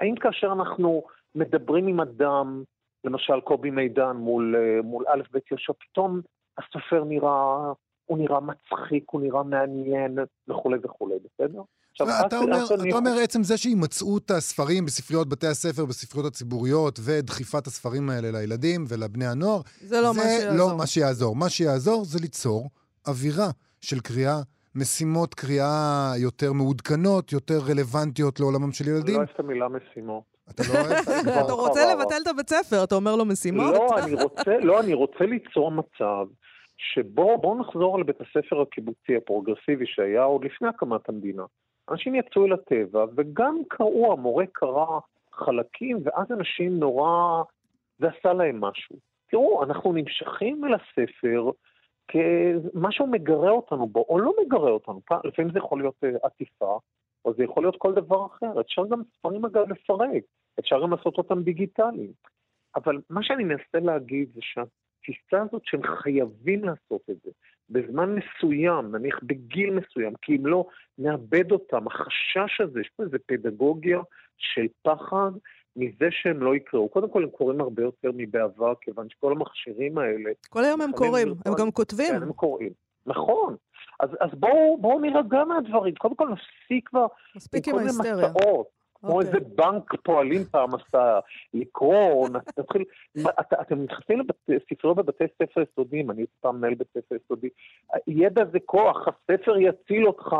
האם 0.00 0.14
כאשר 0.16 0.52
אנחנו 0.52 1.02
מדברים 1.34 1.86
עם 1.86 2.00
אדם, 2.00 2.62
למשל 3.04 3.40
קובי 3.40 3.70
מידן 3.70 4.16
מול, 4.16 4.56
אה, 4.56 4.82
מול 4.82 5.04
א' 5.08 5.22
ב' 5.32 5.38
יהושע, 5.50 5.72
פתאום 5.78 6.20
הסופר 6.58 7.04
נראה, 7.04 7.72
הוא 8.06 8.18
נראה 8.18 8.40
מצחיק, 8.40 9.04
הוא 9.10 9.20
נראה 9.20 9.42
מעניין 9.42 10.18
וכולי 10.48 10.78
וכולי, 10.82 11.14
בסדר? 11.14 11.62
עכשיו, 11.90 12.06
אתה, 12.26 12.38
אומר, 12.38 12.64
אתה 12.88 12.96
אומר 12.96 13.10
עצם 13.22 13.42
זה 13.42 13.56
שהימצאות 13.56 14.30
הספרים 14.30 14.84
בספריות 14.84 15.28
בתי 15.28 15.46
הספר, 15.46 15.84
בספריות 15.84 16.26
הציבוריות, 16.26 16.98
ודחיפת 17.04 17.66
הספרים 17.66 18.10
האלה 18.10 18.30
לילדים 18.30 18.84
ולבני 18.88 19.26
הנוער, 19.26 19.60
זה 19.80 20.00
לא, 20.00 20.12
זה 20.12 20.20
מה, 20.20 20.26
שיעזור. 20.26 20.70
לא 20.70 20.76
מה 20.76 20.86
שיעזור. 20.86 21.36
מה 21.36 21.48
שיעזור 21.48 22.04
זה 22.04 22.18
ליצור 22.22 22.70
אווירה 23.06 23.50
של 23.80 24.00
קריאה 24.00 24.40
משימות 24.74 25.34
קריאה 25.34 26.12
יותר 26.22 26.52
מעודכנות, 26.52 27.32
יותר 27.32 27.58
רלוונטיות 27.70 28.40
לעולמם 28.40 28.72
של 28.72 28.88
ילדים? 28.88 29.04
אני 29.06 29.12
לא 29.14 29.18
אוהב 29.18 29.28
את 29.34 29.40
המילה 29.40 29.68
משימות. 29.68 30.22
אתה 30.50 30.62
לא 30.68 30.80
אוהב? 30.80 31.28
אתה 31.44 31.52
רוצה 31.52 31.94
לבטל 31.94 32.22
את 32.22 32.26
הבית 32.26 32.48
ספר, 32.48 32.84
אתה 32.84 32.94
אומר 32.94 33.16
לו 33.16 33.24
משימות? 33.24 33.74
לא, 33.74 33.98
אני 34.04 34.14
רוצה, 34.14 34.58
לא, 34.62 34.80
אני 34.80 34.94
רוצה 34.94 35.24
ליצור 35.24 35.70
מצב 35.70 36.26
שבו, 36.76 37.38
בואו 37.38 37.60
נחזור 37.60 37.96
על 37.96 38.02
בית 38.02 38.20
הספר 38.20 38.60
הקיבוצי 38.60 39.16
הפרוגרסיבי 39.16 39.86
שהיה 39.86 40.22
עוד 40.22 40.44
לפני 40.44 40.68
הקמת 40.68 41.08
המדינה. 41.08 41.44
אנשים 41.90 42.14
יצאו 42.14 42.46
אל 42.46 42.52
הטבע 42.52 43.04
וגם 43.16 43.58
קראו, 43.68 44.12
המורה 44.12 44.44
קרא 44.52 44.86
חלקים, 45.32 45.98
ואז 46.04 46.26
אנשים 46.30 46.78
נורא, 46.78 47.42
זה 47.98 48.06
עשה 48.18 48.32
להם 48.32 48.60
משהו. 48.60 48.96
תראו, 49.30 49.64
אנחנו 49.64 49.92
נמשכים 49.92 50.64
אל 50.64 50.74
הספר, 50.74 51.50
כמשהו 52.10 53.06
מגרה 53.06 53.50
אותנו 53.50 53.86
בו, 53.86 54.04
או 54.08 54.18
לא 54.18 54.32
מגרה 54.44 54.70
אותנו. 54.70 55.00
לפעמים 55.24 55.52
זה 55.52 55.58
יכול 55.58 55.80
להיות 55.80 56.04
אה, 56.04 56.10
עטיפה, 56.22 56.78
או 57.24 57.34
זה 57.34 57.44
יכול 57.44 57.62
להיות 57.62 57.76
כל 57.78 57.94
דבר 57.94 58.26
אחר. 58.26 58.60
אפשר 58.60 58.82
גם 58.90 59.02
ספרים 59.18 59.44
אגב 59.44 59.70
לפרק, 59.70 60.22
אפשר 60.60 60.82
גם 60.82 60.90
לעשות 60.90 61.18
אותם 61.18 61.42
דיגיטליים. 61.42 62.12
אבל 62.76 63.00
מה 63.10 63.22
שאני 63.22 63.44
מנסה 63.44 63.80
להגיד 63.80 64.28
זה 64.34 64.40
שהתפיסה 64.42 65.42
הזאת 65.42 65.62
שהם 65.64 65.82
חייבים 65.82 66.64
לעשות 66.64 67.00
את 67.10 67.16
זה 67.24 67.30
בזמן 67.70 68.14
מסוים, 68.14 68.96
נניח 68.96 69.20
בגיל 69.22 69.70
מסוים, 69.70 70.12
כי 70.22 70.36
אם 70.36 70.46
לא, 70.46 70.66
נאבד 70.98 71.52
אותם. 71.52 71.86
החשש 71.86 72.60
הזה, 72.60 72.80
יש 72.80 72.90
פה 72.96 73.02
איזו 73.02 73.16
פדגוגיה 73.26 74.00
של 74.36 74.66
פחד 74.82 75.30
מזה 75.80 76.08
שהם 76.10 76.42
לא 76.42 76.56
יקראו. 76.56 76.88
קודם 76.88 77.10
כל, 77.10 77.22
הם 77.22 77.30
קוראים 77.30 77.60
הרבה 77.60 77.82
יותר 77.82 78.10
מבעבר, 78.14 78.72
כיוון 78.80 79.08
שכל 79.08 79.32
המכשירים 79.32 79.98
האלה... 79.98 80.30
כל 80.50 80.64
היום 80.64 80.80
הם 80.80 80.92
קוראים, 80.92 81.34
הם 81.46 81.54
גם 81.58 81.70
כותבים. 81.70 82.14
כן, 82.14 82.22
הם 82.22 82.32
קוראים. 82.32 82.70
נכון. 83.06 83.56
אז, 84.00 84.10
אז 84.20 84.30
בואו 84.34 84.78
בוא 84.80 85.00
נירגע 85.00 85.44
מהדברים. 85.44 85.94
קודם 85.94 86.14
כל 86.14 86.28
נפסיק 86.28 86.88
כבר... 86.88 87.06
מספיק 87.36 87.68
עם 87.68 87.78
ההיסטריה. 87.78 88.32
כמו. 89.00 89.12
אוקיי. 89.12 89.26
איזה 89.26 89.40
בנק 89.54 89.94
פועלים 90.02 90.44
פעם 90.44 90.70
עשה, 90.74 91.18
לקרוא, 91.54 92.28
נתחיל, 92.58 92.84
את, 93.40 93.52
אתם 93.60 93.82
נכנסים 93.82 94.22
לספריות 94.48 94.96
בבתי 94.96 95.24
ספר 95.42 95.60
יסודיים, 95.72 96.10
אני 96.10 96.24
פעם 96.40 96.56
מנהל 96.56 96.74
בית 96.74 96.88
ספר 96.90 97.16
יסודי, 97.24 97.48
ידע 98.06 98.42
זה 98.52 98.58
כוח, 98.66 99.08
הספר 99.08 99.56
יציל 99.58 100.06
אותך, 100.06 100.36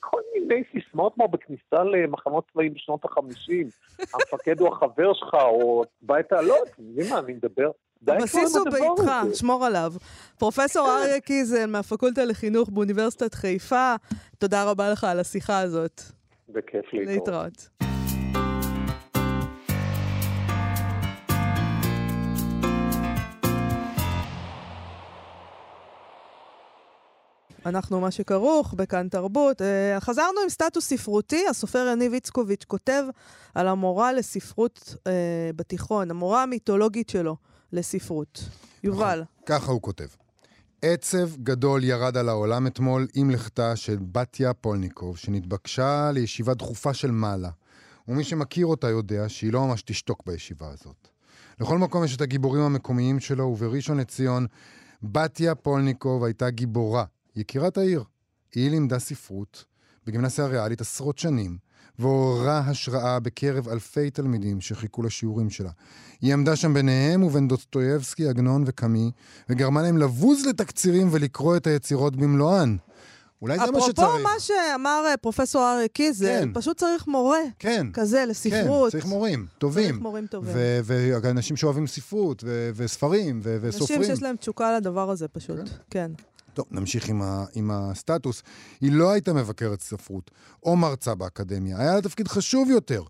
כל 0.00 0.20
מיני 0.34 0.62
סיסמאות 0.72 1.14
כמו 1.14 1.28
בכניסה 1.28 1.84
למחנות 1.84 2.44
צבאיים 2.52 2.74
בשנות 2.74 3.04
החמישים, 3.04 3.68
המפקד 4.14 4.60
הוא 4.60 4.68
החבר 4.68 5.12
שלך, 5.14 5.34
או 5.34 5.84
בית 6.02 6.32
לא, 6.32 6.56
אתם 6.72 6.82
יודעים 6.82 7.10
מה, 7.10 7.18
אני 7.18 7.32
מדבר. 7.32 7.70
הבסיס 8.08 8.56
הוא 8.56 8.64
ביתך, 8.64 9.10
שמור 9.34 9.64
עליו. 9.64 9.92
פרופסור 10.38 10.86
כן. 10.86 10.90
אריה 10.90 11.20
קיזל 11.20 11.66
מהפקולטה 11.66 12.24
לחינוך 12.24 12.68
באוניברסיטת 12.68 13.34
חיפה, 13.34 13.94
תודה 14.38 14.70
רבה 14.70 14.90
לך 14.92 15.04
על 15.04 15.20
השיחה 15.20 15.60
הזאת. 15.60 16.00
בכיף 16.48 16.92
להתראות. 16.92 17.08
להתראות. 17.08 17.93
אנחנו 27.66 28.00
מה 28.00 28.10
שכרוך 28.10 28.74
בכאן 28.74 29.08
תרבות. 29.08 29.60
Uh, 29.60 30.00
חזרנו 30.00 30.40
עם 30.42 30.48
סטטוס 30.48 30.88
ספרותי, 30.88 31.44
הסופר 31.50 31.88
יניב 31.92 32.12
איצקוביץ' 32.12 32.64
כותב 32.64 33.04
על 33.54 33.68
המורה 33.68 34.12
לספרות 34.12 34.94
uh, 34.96 35.00
בתיכון, 35.56 36.10
המורה 36.10 36.42
המיתולוגית 36.42 37.08
שלו 37.08 37.36
לספרות. 37.72 38.48
יובל. 38.84 39.22
ככה 39.46 39.72
הוא 39.72 39.82
כותב. 39.82 40.06
עצב 40.82 41.36
גדול 41.36 41.84
ירד 41.84 42.16
על 42.16 42.28
העולם 42.28 42.66
אתמול 42.66 43.06
עם 43.14 43.30
לכתה 43.30 43.76
של 43.76 43.98
בתיה 44.12 44.54
פולניקוב, 44.54 45.16
שנתבקשה 45.16 46.10
לישיבה 46.14 46.54
דחופה 46.54 46.94
של 46.94 47.10
מעלה. 47.10 47.50
ומי 48.08 48.24
שמכיר 48.24 48.66
אותה 48.66 48.88
יודע 48.88 49.28
שהיא 49.28 49.52
לא 49.52 49.66
ממש 49.66 49.82
תשתוק 49.82 50.22
בישיבה 50.26 50.68
הזאת. 50.68 51.08
לכל 51.60 51.78
מקום 51.78 52.04
יש 52.04 52.16
את 52.16 52.20
הגיבורים 52.20 52.62
המקומיים 52.62 53.20
שלו, 53.20 53.44
ובראשון 53.44 54.00
לציון, 54.00 54.46
בתיה 55.02 55.54
פולניקוב 55.54 56.24
הייתה 56.24 56.50
גיבורה, 56.50 57.04
יקירת 57.36 57.78
העיר. 57.78 58.04
היא 58.54 58.70
לימדה 58.70 58.98
ספרות 58.98 59.64
בגימנסיה 60.06 60.44
הריאלית 60.44 60.80
עשרות 60.80 61.18
שנים, 61.18 61.56
ועוררה 61.98 62.58
השראה 62.58 63.20
בקרב 63.20 63.68
אלפי 63.68 64.10
תלמידים 64.10 64.60
שחיכו 64.60 65.02
לשיעורים 65.02 65.50
שלה. 65.50 65.70
היא 66.20 66.32
עמדה 66.32 66.56
שם 66.56 66.74
ביניהם 66.74 67.22
ובין 67.22 67.48
דוסטויבסקי, 67.48 68.28
עגנון 68.28 68.64
וקאמי, 68.66 69.10
וגרמה 69.48 69.82
להם 69.82 69.98
לבוז 69.98 70.46
לתקצירים 70.46 71.08
ולקרוא 71.12 71.56
את 71.56 71.66
היצירות 71.66 72.16
במלואן. 72.16 72.76
אולי 73.42 73.58
זה 73.58 73.70
מה 73.70 73.80
שצריך. 73.80 73.98
אפרופו 73.98 74.22
מה 74.22 74.30
שאמר 74.38 75.04
אה, 75.06 75.16
פרופסור 75.16 75.72
אריה 75.72 75.88
קיזל, 75.88 76.26
כן. 76.26 76.48
פשוט 76.54 76.76
צריך 76.76 77.06
מורה 77.06 77.38
כן. 77.58 77.86
כזה 77.92 78.24
לספרות. 78.28 78.92
כן, 78.92 78.98
צריך 78.98 79.06
מורים 79.06 79.46
טובים. 79.58 79.90
צריך 79.90 80.02
מורים 80.02 80.26
טובים. 80.26 80.52
ואנשים 80.84 81.56
שאוהבים 81.56 81.86
ספרות, 81.86 82.44
וספרים, 82.74 83.40
וסופרים. 83.42 84.00
אנשים 84.00 84.14
שיש 84.14 84.22
להם 84.22 84.36
תשוקה 84.36 84.76
לדבר 84.76 85.10
הזה 85.10 85.28
פשוט, 85.28 85.58
כן. 85.90 86.10
טוב, 86.54 86.66
נמשיך 86.70 87.08
עם, 87.08 87.22
ה- 87.22 87.44
עם 87.54 87.70
הסטטוס. 87.70 88.42
היא 88.80 88.92
לא 88.92 89.10
הייתה 89.10 89.32
מבקרת 89.32 89.80
ספרות 89.80 90.30
או 90.62 90.76
מרצה 90.76 91.14
באקדמיה, 91.14 91.78
היה 91.78 91.94
לה 91.94 92.02
תפקיד 92.02 92.28
חשוב 92.28 92.70
יותר. 92.70 93.02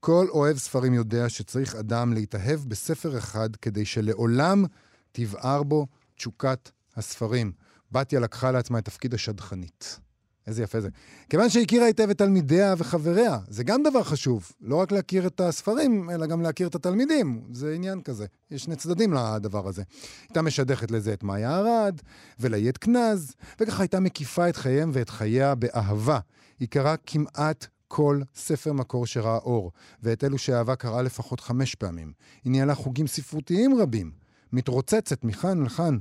כל 0.00 0.26
אוהב 0.30 0.58
ספרים 0.58 0.94
יודע 0.94 1.28
שצריך 1.28 1.74
אדם 1.74 2.12
להתאהב 2.12 2.60
בספר 2.68 3.18
אחד 3.18 3.56
כדי 3.56 3.84
שלעולם 3.84 4.64
תבער 5.12 5.62
בו 5.62 5.86
תשוקת 6.16 6.70
הספרים. 6.96 7.52
בתיה 7.92 8.20
לקחה 8.20 8.50
לעצמה 8.50 8.78
את 8.78 8.84
תפקיד 8.84 9.14
השדכנית. 9.14 10.00
איזה 10.48 10.62
יפה 10.62 10.80
זה. 10.80 10.88
כיוון 11.30 11.50
שהכירה 11.50 11.86
היטב 11.86 12.10
את 12.10 12.18
תלמידיה 12.18 12.74
וחבריה, 12.78 13.38
זה 13.48 13.64
גם 13.64 13.82
דבר 13.82 14.02
חשוב. 14.02 14.52
לא 14.60 14.76
רק 14.76 14.92
להכיר 14.92 15.26
את 15.26 15.40
הספרים, 15.40 16.10
אלא 16.10 16.26
גם 16.26 16.42
להכיר 16.42 16.68
את 16.68 16.74
התלמידים. 16.74 17.42
זה 17.52 17.74
עניין 17.74 18.00
כזה. 18.00 18.26
יש 18.50 18.64
שני 18.64 18.76
צדדים 18.76 19.12
לדבר 19.12 19.68
הזה. 19.68 19.82
הייתה 20.22 20.42
משדכת 20.42 20.90
לזה 20.90 21.12
את 21.12 21.22
מאיה 21.22 21.58
ארד, 21.58 22.00
ולאיית 22.40 22.78
קנז, 22.78 23.34
וככה 23.60 23.82
הייתה 23.82 24.00
מקיפה 24.00 24.48
את 24.48 24.56
חייהם 24.56 24.90
ואת 24.92 25.10
חייה 25.10 25.54
באהבה. 25.54 26.18
היא 26.60 26.68
קראה 26.68 26.94
כמעט 27.06 27.66
כל 27.88 28.20
ספר 28.34 28.72
מקור 28.72 29.06
שראה 29.06 29.38
אור, 29.38 29.72
ואת 30.02 30.24
אלו 30.24 30.38
שאהבה 30.38 30.76
קראה 30.76 31.02
לפחות 31.02 31.40
חמש 31.40 31.74
פעמים. 31.74 32.12
היא 32.44 32.52
ניהלה 32.52 32.74
חוגים 32.74 33.06
ספרותיים 33.06 33.78
רבים. 33.80 34.10
מתרוצצת 34.52 35.24
מכאן 35.24 35.62
לכאן. 35.62 35.98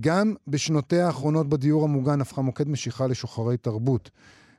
גם 0.00 0.34
בשנותיה 0.46 1.06
האחרונות 1.06 1.48
בדיור 1.48 1.84
המוגן 1.84 2.20
הפכה 2.20 2.42
מוקד 2.42 2.68
משיכה 2.68 3.06
לשוחרי 3.06 3.56
תרבות. 3.56 4.10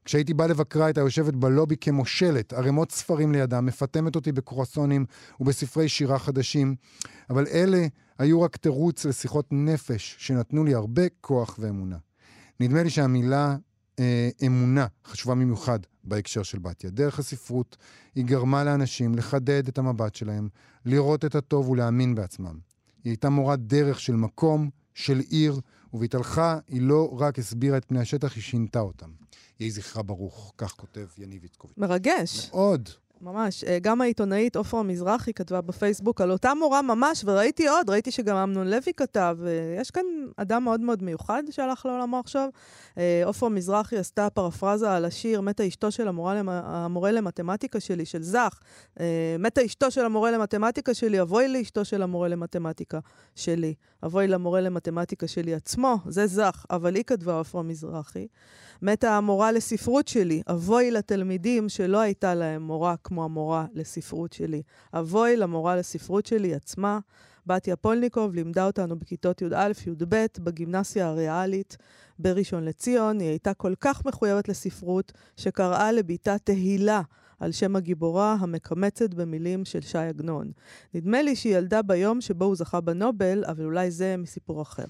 כשהייתי 0.06 0.34
בא 0.34 0.46
לבקרה 0.46 0.86
הייתה 0.86 1.02
יושבת 1.02 1.34
בלובי 1.34 1.76
כמושלת, 1.82 2.54
ערימות 2.54 2.92
ספרים 2.92 3.32
לידה, 3.32 3.62
מפטמת 3.62 4.16
אותי 4.16 4.32
בקרואסונים 4.32 5.06
ובספרי 5.40 5.90
שירה 5.90 6.20
חדשים, 6.20 6.76
אבל 7.30 7.48
אלה 7.48 7.88
היו 8.20 8.42
רק 8.42 8.58
תירוץ 8.58 9.06
לשיחות 9.06 9.46
נפש 9.52 10.16
שנתנו 10.20 10.64
לי 10.64 10.74
הרבה 10.74 11.02
כוח 11.22 11.58
ואמונה. 11.60 11.98
נדמה 12.60 12.84
לי 12.84 12.90
שהמילה 12.90 13.56
אה, 14.00 14.30
אמונה 14.46 14.88
חשובה 15.06 15.36
במיוחד 15.36 15.80
בהקשר 16.04 16.44
של 16.44 16.60
בתיה. 16.60 16.90
דרך 16.90 17.20
הספרות 17.20 17.78
היא 18.16 18.26
גרמה 18.26 18.64
לאנשים 18.64 19.16
לחדד 19.16 19.68
את 19.68 19.78
המבט 19.78 20.16
שלהם, 20.16 20.50
לראות 20.86 21.26
את 21.26 21.36
הטוב 21.36 21.70
ולהאמין 21.70 22.16
בעצמם. 22.16 22.58
היא 23.04 23.12
הייתה 23.12 23.30
מורת 23.30 23.60
דרך 23.60 24.00
של 24.00 24.16
מקום, 24.16 24.70
של 25.02 25.20
עיר, 25.30 25.60
ובהתהלכה 25.94 26.60
היא 26.68 26.82
לא 26.82 27.18
רק 27.20 27.40
הסבירה 27.40 27.78
את 27.78 27.86
פני 27.86 28.00
השטח, 28.00 28.36
היא 28.36 28.44
שינתה 28.44 28.80
אותם. 28.80 29.10
יהי 29.60 29.72
זכרה 29.72 30.04
ברוך, 30.04 30.54
כך 30.58 30.72
כותב 30.72 31.06
יניב 31.18 31.44
איצקוביץ'. 31.44 31.78
מרגש. 31.78 32.50
מאוד. 32.54 32.90
ממש. 33.22 33.64
אה, 33.64 33.80
גם 33.82 34.02
העיתונאית 34.02 34.56
עופרה 34.56 34.84
מזרחי 34.84 35.34
כתבה 35.34 35.62
בפייסבוק 35.62 36.22
על 36.22 36.32
אותה 36.32 36.54
מורה 36.54 36.82
ממש, 36.82 37.24
וראיתי 37.26 37.68
עוד, 37.68 37.90
ראיתי 37.90 38.12
שגם 38.12 38.36
אמנון 38.36 38.68
לוי 38.68 38.94
כתב. 38.98 39.38
אה, 39.46 39.82
יש 39.82 39.92
כאן 39.92 40.04
אדם 40.38 40.64
מאוד 40.64 40.82
מאוד 40.82 41.04
מיוחד 41.04 41.44
שהלך 41.50 41.86
לעולמו 41.86 42.20
עכשיו. 42.20 42.50
אה, 42.98 43.22
עופרה 43.26 43.50
מזרחי 43.50 43.98
עשתה 43.98 44.30
פרפרזה 44.30 44.92
על 44.92 45.06
השיר 45.06 45.42
"מתה 45.42 45.68
אשתו 45.68 45.92
של 45.92 46.08
המורה. 46.08 46.42
המורה 46.48 47.12
למתמטיקה 47.12 47.80
שלי", 47.80 48.06
של 48.06 48.24
זך. 48.24 48.60
"מתה 49.40 49.66
אשתו 49.66 49.92
של 49.92 50.06
המורה 50.06 50.32
למתמטיקה 50.32 50.94
שלי, 50.94 51.22
אבוי 51.22 51.48
לאשתו 51.48 51.86
של 51.86 52.02
המורה 52.02 52.28
למתמטיקה 52.28 53.00
שלי. 53.36 53.74
אבוי 54.06 54.28
למורה 54.28 54.62
למתמטיקה 54.62 55.28
שלי 55.28 55.54
עצמו", 55.54 55.98
זה 56.08 56.28
זך, 56.28 56.66
אבל 56.70 56.96
היא 56.96 57.04
כתבה 57.04 57.38
עופרה 57.38 57.64
מזרחי. 57.64 58.28
מתה 58.82 59.18
המורה 59.18 59.52
לספרות 59.52 60.08
שלי, 60.08 60.42
אבוי 60.50 60.92
לתלמידים 60.92 61.70
שלא 61.70 62.00
הייתה 62.00 62.36
להם 62.36 62.62
מורה 62.62 62.96
כמו 63.12 63.24
המורה 63.24 63.66
לספרות 63.74 64.34
שלי. 64.34 64.62
אבוי 64.94 65.38
למורה 65.38 65.76
לספרות 65.76 66.26
שלי 66.26 66.56
עצמה. 66.56 67.00
בתיה 67.48 67.76
פולניקוב 67.76 68.36
לימדה 68.36 68.66
אותנו 68.66 69.00
בכיתות 69.00 69.42
י"א-י"ב 69.42 70.26
בגימנסיה 70.40 71.08
הריאלית 71.08 71.78
בראשון 72.20 72.66
לציון. 72.66 73.20
היא 73.20 73.30
הייתה 73.30 73.54
כל 73.54 73.74
כך 73.80 74.06
מחויבת 74.06 74.50
לספרות, 74.50 75.12
שקראה 75.38 75.92
לביתה 75.92 76.38
תהילה 76.38 77.02
על 77.40 77.52
שם 77.52 77.76
הגיבורה 77.76 78.38
המקמצת 78.40 79.14
במילים 79.14 79.66
של 79.66 79.82
ש"י 79.82 79.98
עגנון. 79.98 80.52
נדמה 80.94 81.22
לי 81.22 81.36
שהיא 81.36 81.58
ילדה 81.58 81.82
ביום 81.82 82.22
שבו 82.22 82.46
הוא 82.46 82.56
זכה 82.56 82.82
בנובל, 82.82 83.44
אבל 83.48 83.66
אולי 83.66 83.92
זה 83.92 84.16
מסיפור 84.18 84.62
אחר. 84.62 84.86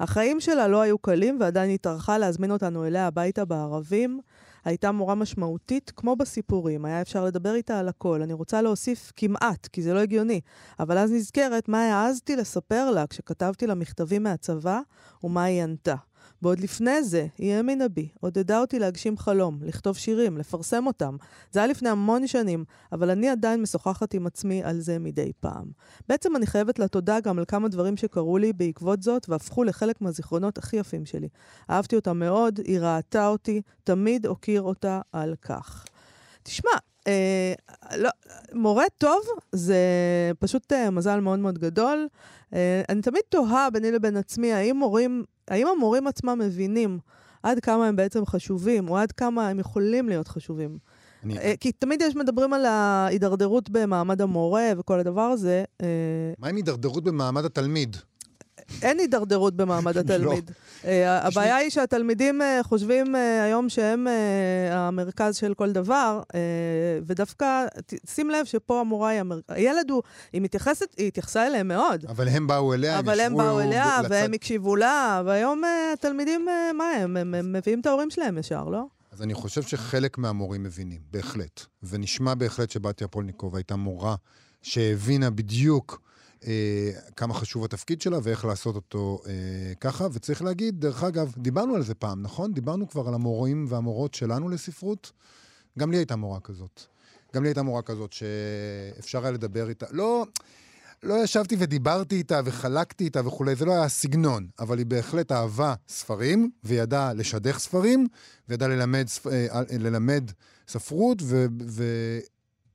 החיים 0.00 0.40
שלה 0.40 0.68
לא 0.68 0.80
היו 0.80 0.98
קלים 0.98 1.36
ועדיין 1.40 1.70
היא 1.70 1.78
טרחה 1.78 2.18
להזמין 2.18 2.50
אותנו 2.50 2.86
אליה 2.86 3.06
הביתה 3.06 3.44
בערבים. 3.44 4.20
הייתה 4.64 4.92
מורה 4.92 5.14
משמעותית, 5.14 5.92
כמו 5.96 6.16
בסיפורים, 6.16 6.84
היה 6.84 7.00
אפשר 7.00 7.24
לדבר 7.24 7.54
איתה 7.54 7.78
על 7.78 7.88
הכל. 7.88 8.22
אני 8.22 8.32
רוצה 8.32 8.62
להוסיף 8.62 9.12
כמעט, 9.16 9.66
כי 9.66 9.82
זה 9.82 9.94
לא 9.94 9.98
הגיוני, 9.98 10.40
אבל 10.80 10.98
אז 10.98 11.12
נזכרת 11.12 11.68
מה 11.68 11.82
העזתי 11.82 12.36
לספר 12.36 12.90
לה 12.90 13.06
כשכתבתי 13.06 13.66
לה 13.66 13.74
מכתבים 13.74 14.22
מהצבא, 14.22 14.80
ומה 15.24 15.44
היא 15.44 15.62
ענתה. 15.62 15.94
ועוד 16.42 16.60
לפני 16.60 17.02
זה, 17.02 17.26
היא 17.38 17.52
האמינה 17.52 17.88
בי, 17.88 18.08
עודדה 18.20 18.60
אותי 18.60 18.78
להגשים 18.78 19.18
חלום, 19.18 19.58
לכתוב 19.62 19.96
שירים, 19.96 20.38
לפרסם 20.38 20.86
אותם. 20.86 21.16
זה 21.50 21.60
היה 21.60 21.66
לפני 21.66 21.88
המון 21.88 22.26
שנים, 22.26 22.64
אבל 22.92 23.10
אני 23.10 23.28
עדיין 23.28 23.62
משוחחת 23.62 24.14
עם 24.14 24.26
עצמי 24.26 24.62
על 24.64 24.80
זה 24.80 24.98
מדי 24.98 25.32
פעם. 25.40 25.70
בעצם 26.08 26.36
אני 26.36 26.46
חייבת 26.46 26.78
לה 26.78 26.88
תודה 26.88 27.20
גם 27.20 27.38
על 27.38 27.44
כמה 27.48 27.68
דברים 27.68 27.96
שקרו 27.96 28.38
לי 28.38 28.52
בעקבות 28.52 29.02
זאת, 29.02 29.28
והפכו 29.28 29.64
לחלק 29.64 30.00
מהזיכרונות 30.00 30.58
הכי 30.58 30.76
יפים 30.76 31.06
שלי. 31.06 31.28
אהבתי 31.70 31.96
אותה 31.96 32.12
מאוד, 32.12 32.60
היא 32.64 32.80
ראתה 32.80 33.28
אותי, 33.28 33.62
תמיד 33.84 34.26
אוקיר 34.26 34.62
אותה 34.62 35.00
על 35.12 35.34
כך. 35.42 35.84
תשמע, 36.42 36.70
אה, 37.06 37.52
לא, 37.96 38.10
מורה 38.52 38.84
טוב 38.98 39.20
זה 39.52 39.76
פשוט 40.38 40.72
אה, 40.72 40.90
מזל 40.90 41.20
מאוד 41.20 41.38
מאוד 41.38 41.58
גדול. 41.58 42.08
אה, 42.54 42.82
אני 42.88 43.02
תמיד 43.02 43.22
תוהה 43.28 43.70
ביני 43.70 43.90
לבין 43.90 44.16
עצמי, 44.16 44.52
האם 44.52 44.76
מורים, 44.76 45.24
האם 45.48 45.66
המורים 45.66 46.06
עצמם 46.06 46.38
מבינים 46.44 46.98
עד 47.42 47.60
כמה 47.60 47.86
הם 47.86 47.96
בעצם 47.96 48.26
חשובים, 48.26 48.88
או 48.88 48.98
עד 48.98 49.12
כמה 49.12 49.48
הם 49.48 49.58
יכולים 49.58 50.08
להיות 50.08 50.28
חשובים. 50.28 50.78
אני... 51.24 51.38
אה, 51.38 51.54
כי 51.60 51.72
תמיד 51.72 52.02
יש 52.02 52.16
מדברים 52.16 52.52
על 52.52 52.64
ההידרדרות 52.64 53.70
במעמד 53.70 54.22
המורה 54.22 54.72
וכל 54.78 55.00
הדבר 55.00 55.22
הזה. 55.22 55.64
אה, 55.82 55.86
מה 56.38 56.48
עם 56.48 56.56
הידרדרות 56.56 57.04
במעמד 57.04 57.44
התלמיד? 57.44 57.96
אין 58.82 58.98
הידרדרות 58.98 59.56
במעמד 59.56 59.98
התלמיד. 60.02 60.50
אה, 60.84 61.26
הבעיה 61.26 61.56
היא 61.56 61.70
שהתלמידים 61.70 62.42
אה, 62.42 62.60
חושבים 62.62 63.16
אה, 63.16 63.42
היום 63.42 63.68
שהם 63.68 64.06
המרכז 64.70 65.36
של 65.36 65.54
כל 65.54 65.72
דבר, 65.72 66.20
ודווקא, 67.06 67.66
שים 68.06 68.30
לב 68.30 68.44
שפה 68.44 68.80
המורה 68.80 69.08
היא 69.08 69.20
המרכז. 69.20 69.44
הילד 69.48 69.90
הוא, 69.90 70.02
היא 70.32 70.40
מתייחסת, 70.40 70.86
היא 70.96 71.08
התייחסה 71.08 71.46
אליהם 71.46 71.68
מאוד. 71.68 72.04
אבל 72.08 72.28
הם 72.28 72.46
באו 72.46 72.74
אליה, 72.74 72.98
אבל 72.98 73.20
הם 73.20 73.36
באו 73.36 73.60
אליה, 73.60 74.00
והם 74.08 74.32
הקשיבו 74.32 74.76
לה, 74.76 75.22
והיום 75.26 75.62
התלמידים, 75.92 76.48
מה? 76.74 76.90
הם 76.90 77.16
הם 77.16 77.52
מביאים 77.52 77.80
את 77.80 77.86
ההורים 77.86 78.10
שלהם 78.10 78.38
ישר, 78.38 78.64
לא? 78.64 78.84
אז 79.12 79.22
אני 79.22 79.34
חושב 79.34 79.62
שחלק 79.62 80.18
מהמורים 80.18 80.62
מבינים, 80.62 81.00
בהחלט. 81.10 81.60
ונשמע 81.82 82.34
בהחלט 82.34 82.70
שבתיה 82.70 83.08
פולניקוב 83.08 83.56
הייתה 83.56 83.76
מורה 83.76 84.14
שהבינה 84.62 85.30
בדיוק 85.30 86.00
אה, 86.46 86.90
כמה 87.16 87.34
חשוב 87.34 87.64
התפקיד 87.64 88.02
שלה 88.02 88.18
ואיך 88.22 88.44
לעשות 88.44 88.74
אותו 88.74 89.20
אה, 89.26 89.32
ככה. 89.80 90.06
וצריך 90.12 90.42
להגיד, 90.42 90.80
דרך 90.80 91.04
אגב, 91.04 91.34
דיברנו 91.38 91.74
על 91.74 91.82
זה 91.82 91.94
פעם, 91.94 92.22
נכון? 92.22 92.52
דיברנו 92.52 92.88
כבר 92.88 93.08
על 93.08 93.14
המורים 93.14 93.66
והמורות 93.68 94.14
שלנו 94.14 94.48
לספרות. 94.48 95.12
גם 95.78 95.90
לי 95.90 95.96
הייתה 95.96 96.16
מורה 96.16 96.40
כזאת. 96.40 96.80
גם 97.34 97.42
לי 97.42 97.48
הייתה 97.48 97.62
מורה 97.62 97.82
כזאת 97.82 98.12
שאפשר 98.12 99.22
היה 99.22 99.30
לדבר 99.30 99.68
איתה. 99.68 99.86
לא... 99.90 100.26
לא 101.02 101.14
ישבתי 101.24 101.56
ודיברתי 101.58 102.16
איתה 102.16 102.40
וחלקתי 102.44 103.04
איתה 103.04 103.26
וכולי, 103.26 103.56
זה 103.56 103.64
לא 103.64 103.72
היה 103.72 103.88
סגנון, 103.88 104.46
אבל 104.58 104.78
היא 104.78 104.86
בהחלט 104.86 105.32
אהבה 105.32 105.74
ספרים, 105.88 106.50
וידעה 106.64 107.12
לשדך 107.14 107.58
ספרים, 107.58 108.06
וידעה 108.48 108.68
ללמד, 108.68 109.06
ספ- 109.08 109.26
אה, 109.26 109.60
ללמד 109.78 110.30
ספרות, 110.68 111.18
ו- 111.22 111.46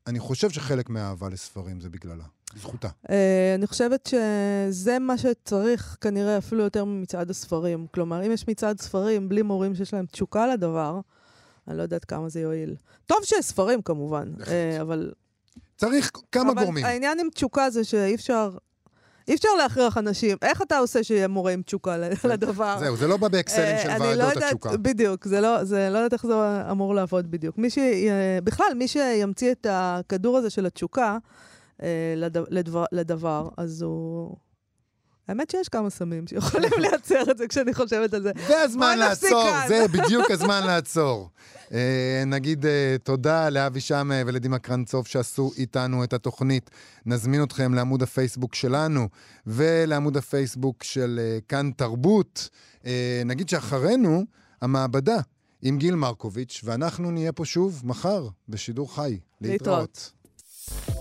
ואני 0.05 0.19
חושב 0.19 0.49
שחלק 0.49 0.89
מהאהבה 0.89 1.29
לספרים 1.29 1.81
זה 1.81 1.89
בגללה, 1.89 2.25
זכותה. 2.55 2.87
אה, 3.09 3.55
אני 3.55 3.67
חושבת 3.67 4.05
שזה 4.05 4.99
מה 4.99 5.17
שצריך 5.17 5.97
כנראה 6.01 6.37
אפילו 6.37 6.63
יותר 6.63 6.85
ממצעד 6.85 7.29
הספרים. 7.29 7.85
כלומר, 7.93 8.25
אם 8.25 8.31
יש 8.31 8.47
מצעד 8.47 8.81
ספרים 8.81 9.29
בלי 9.29 9.41
מורים 9.41 9.75
שיש 9.75 9.93
להם 9.93 10.05
תשוקה 10.05 10.47
לדבר, 10.47 10.99
אני 11.67 11.77
לא 11.77 11.81
יודעת 11.83 12.05
כמה 12.05 12.29
זה 12.29 12.39
יועיל. 12.41 12.75
טוב 13.05 13.17
שיש 13.23 13.45
ספרים 13.45 13.81
כמובן, 13.81 14.31
אה, 14.47 14.81
אבל... 14.81 15.11
צריך 15.77 16.11
כמה 16.31 16.51
אבל 16.51 16.61
גורמים. 16.63 16.85
העניין 16.85 17.19
עם 17.19 17.27
תשוקה 17.33 17.69
זה 17.69 17.83
שאי 17.83 18.15
אפשר... 18.15 18.49
אי 19.27 19.35
אפשר 19.35 19.49
להכריח 19.57 19.97
אנשים. 19.97 20.37
איך 20.41 20.61
אתה 20.61 20.77
עושה 20.77 21.03
שיהיה 21.03 21.27
מורה 21.27 21.51
עם 21.51 21.61
תשוקה 21.61 21.97
לדבר? 22.23 22.75
זהו, 22.79 22.97
זה 22.97 23.07
לא 23.07 23.17
בא 23.17 23.27
באקסלים 23.27 23.75
אה, 23.75 23.81
של 23.83 23.87
לא 23.89 24.03
ועדות 24.03 24.33
יודעת- 24.33 24.43
התשוקה. 24.43 24.77
בדיוק, 24.77 25.25
זה 25.27 25.41
לא, 25.41 25.63
זה 25.63 25.89
לא 25.91 25.97
יודעת 25.97 26.13
איך 26.13 26.25
זה 26.27 26.33
אמור 26.71 26.95
לעבוד 26.95 27.31
בדיוק. 27.31 27.57
מי 27.57 27.69
ש... 27.69 27.77
בכלל, 28.43 28.65
מי 28.75 28.87
שימציא 28.87 29.51
את 29.51 29.67
הכדור 29.69 30.37
הזה 30.37 30.49
של 30.49 30.65
התשוקה. 30.65 31.17
לדבר, 32.49 32.85
לדבר, 32.91 33.49
אז 33.57 33.81
הוא... 33.81 34.35
האמת 35.27 35.49
שיש 35.49 35.69
כמה 35.69 35.89
סמים 35.89 36.27
שיכולים 36.27 36.71
לייצר 36.81 37.31
את 37.31 37.37
זה 37.37 37.47
כשאני 37.47 37.73
חושבת 37.73 38.13
על 38.13 38.23
זה. 38.23 38.31
זה 38.47 38.61
הזמן 38.61 38.97
לעצור. 38.97 39.43
זה 39.67 39.85
בדיוק 39.93 40.31
הזמן 40.31 40.63
לעצור. 40.65 41.29
אה, 41.73 42.23
נגיד 42.25 42.65
אה, 42.65 42.95
תודה 43.03 43.49
לאבי 43.49 43.79
שמע 43.79 44.21
ולדימה 44.25 44.59
קרנצוב 44.59 45.07
שעשו 45.07 45.51
איתנו 45.57 46.03
את 46.03 46.13
התוכנית. 46.13 46.69
נזמין 47.05 47.43
אתכם 47.43 47.73
לעמוד 47.73 48.03
הפייסבוק 48.03 48.55
שלנו 48.55 49.07
ולעמוד 49.47 50.17
הפייסבוק 50.17 50.83
של 50.83 51.19
אה, 51.21 51.39
כאן 51.47 51.71
תרבות. 51.77 52.49
אה, 52.85 53.21
נגיד 53.25 53.49
שאחרינו, 53.49 54.23
המעבדה 54.61 55.17
עם 55.61 55.77
גיל 55.77 55.95
מרקוביץ', 55.95 56.61
ואנחנו 56.63 57.11
נהיה 57.11 57.31
פה 57.31 57.45
שוב 57.45 57.81
מחר 57.85 58.27
בשידור 58.49 58.95
חי. 58.95 59.19
להתראות. 59.41 60.11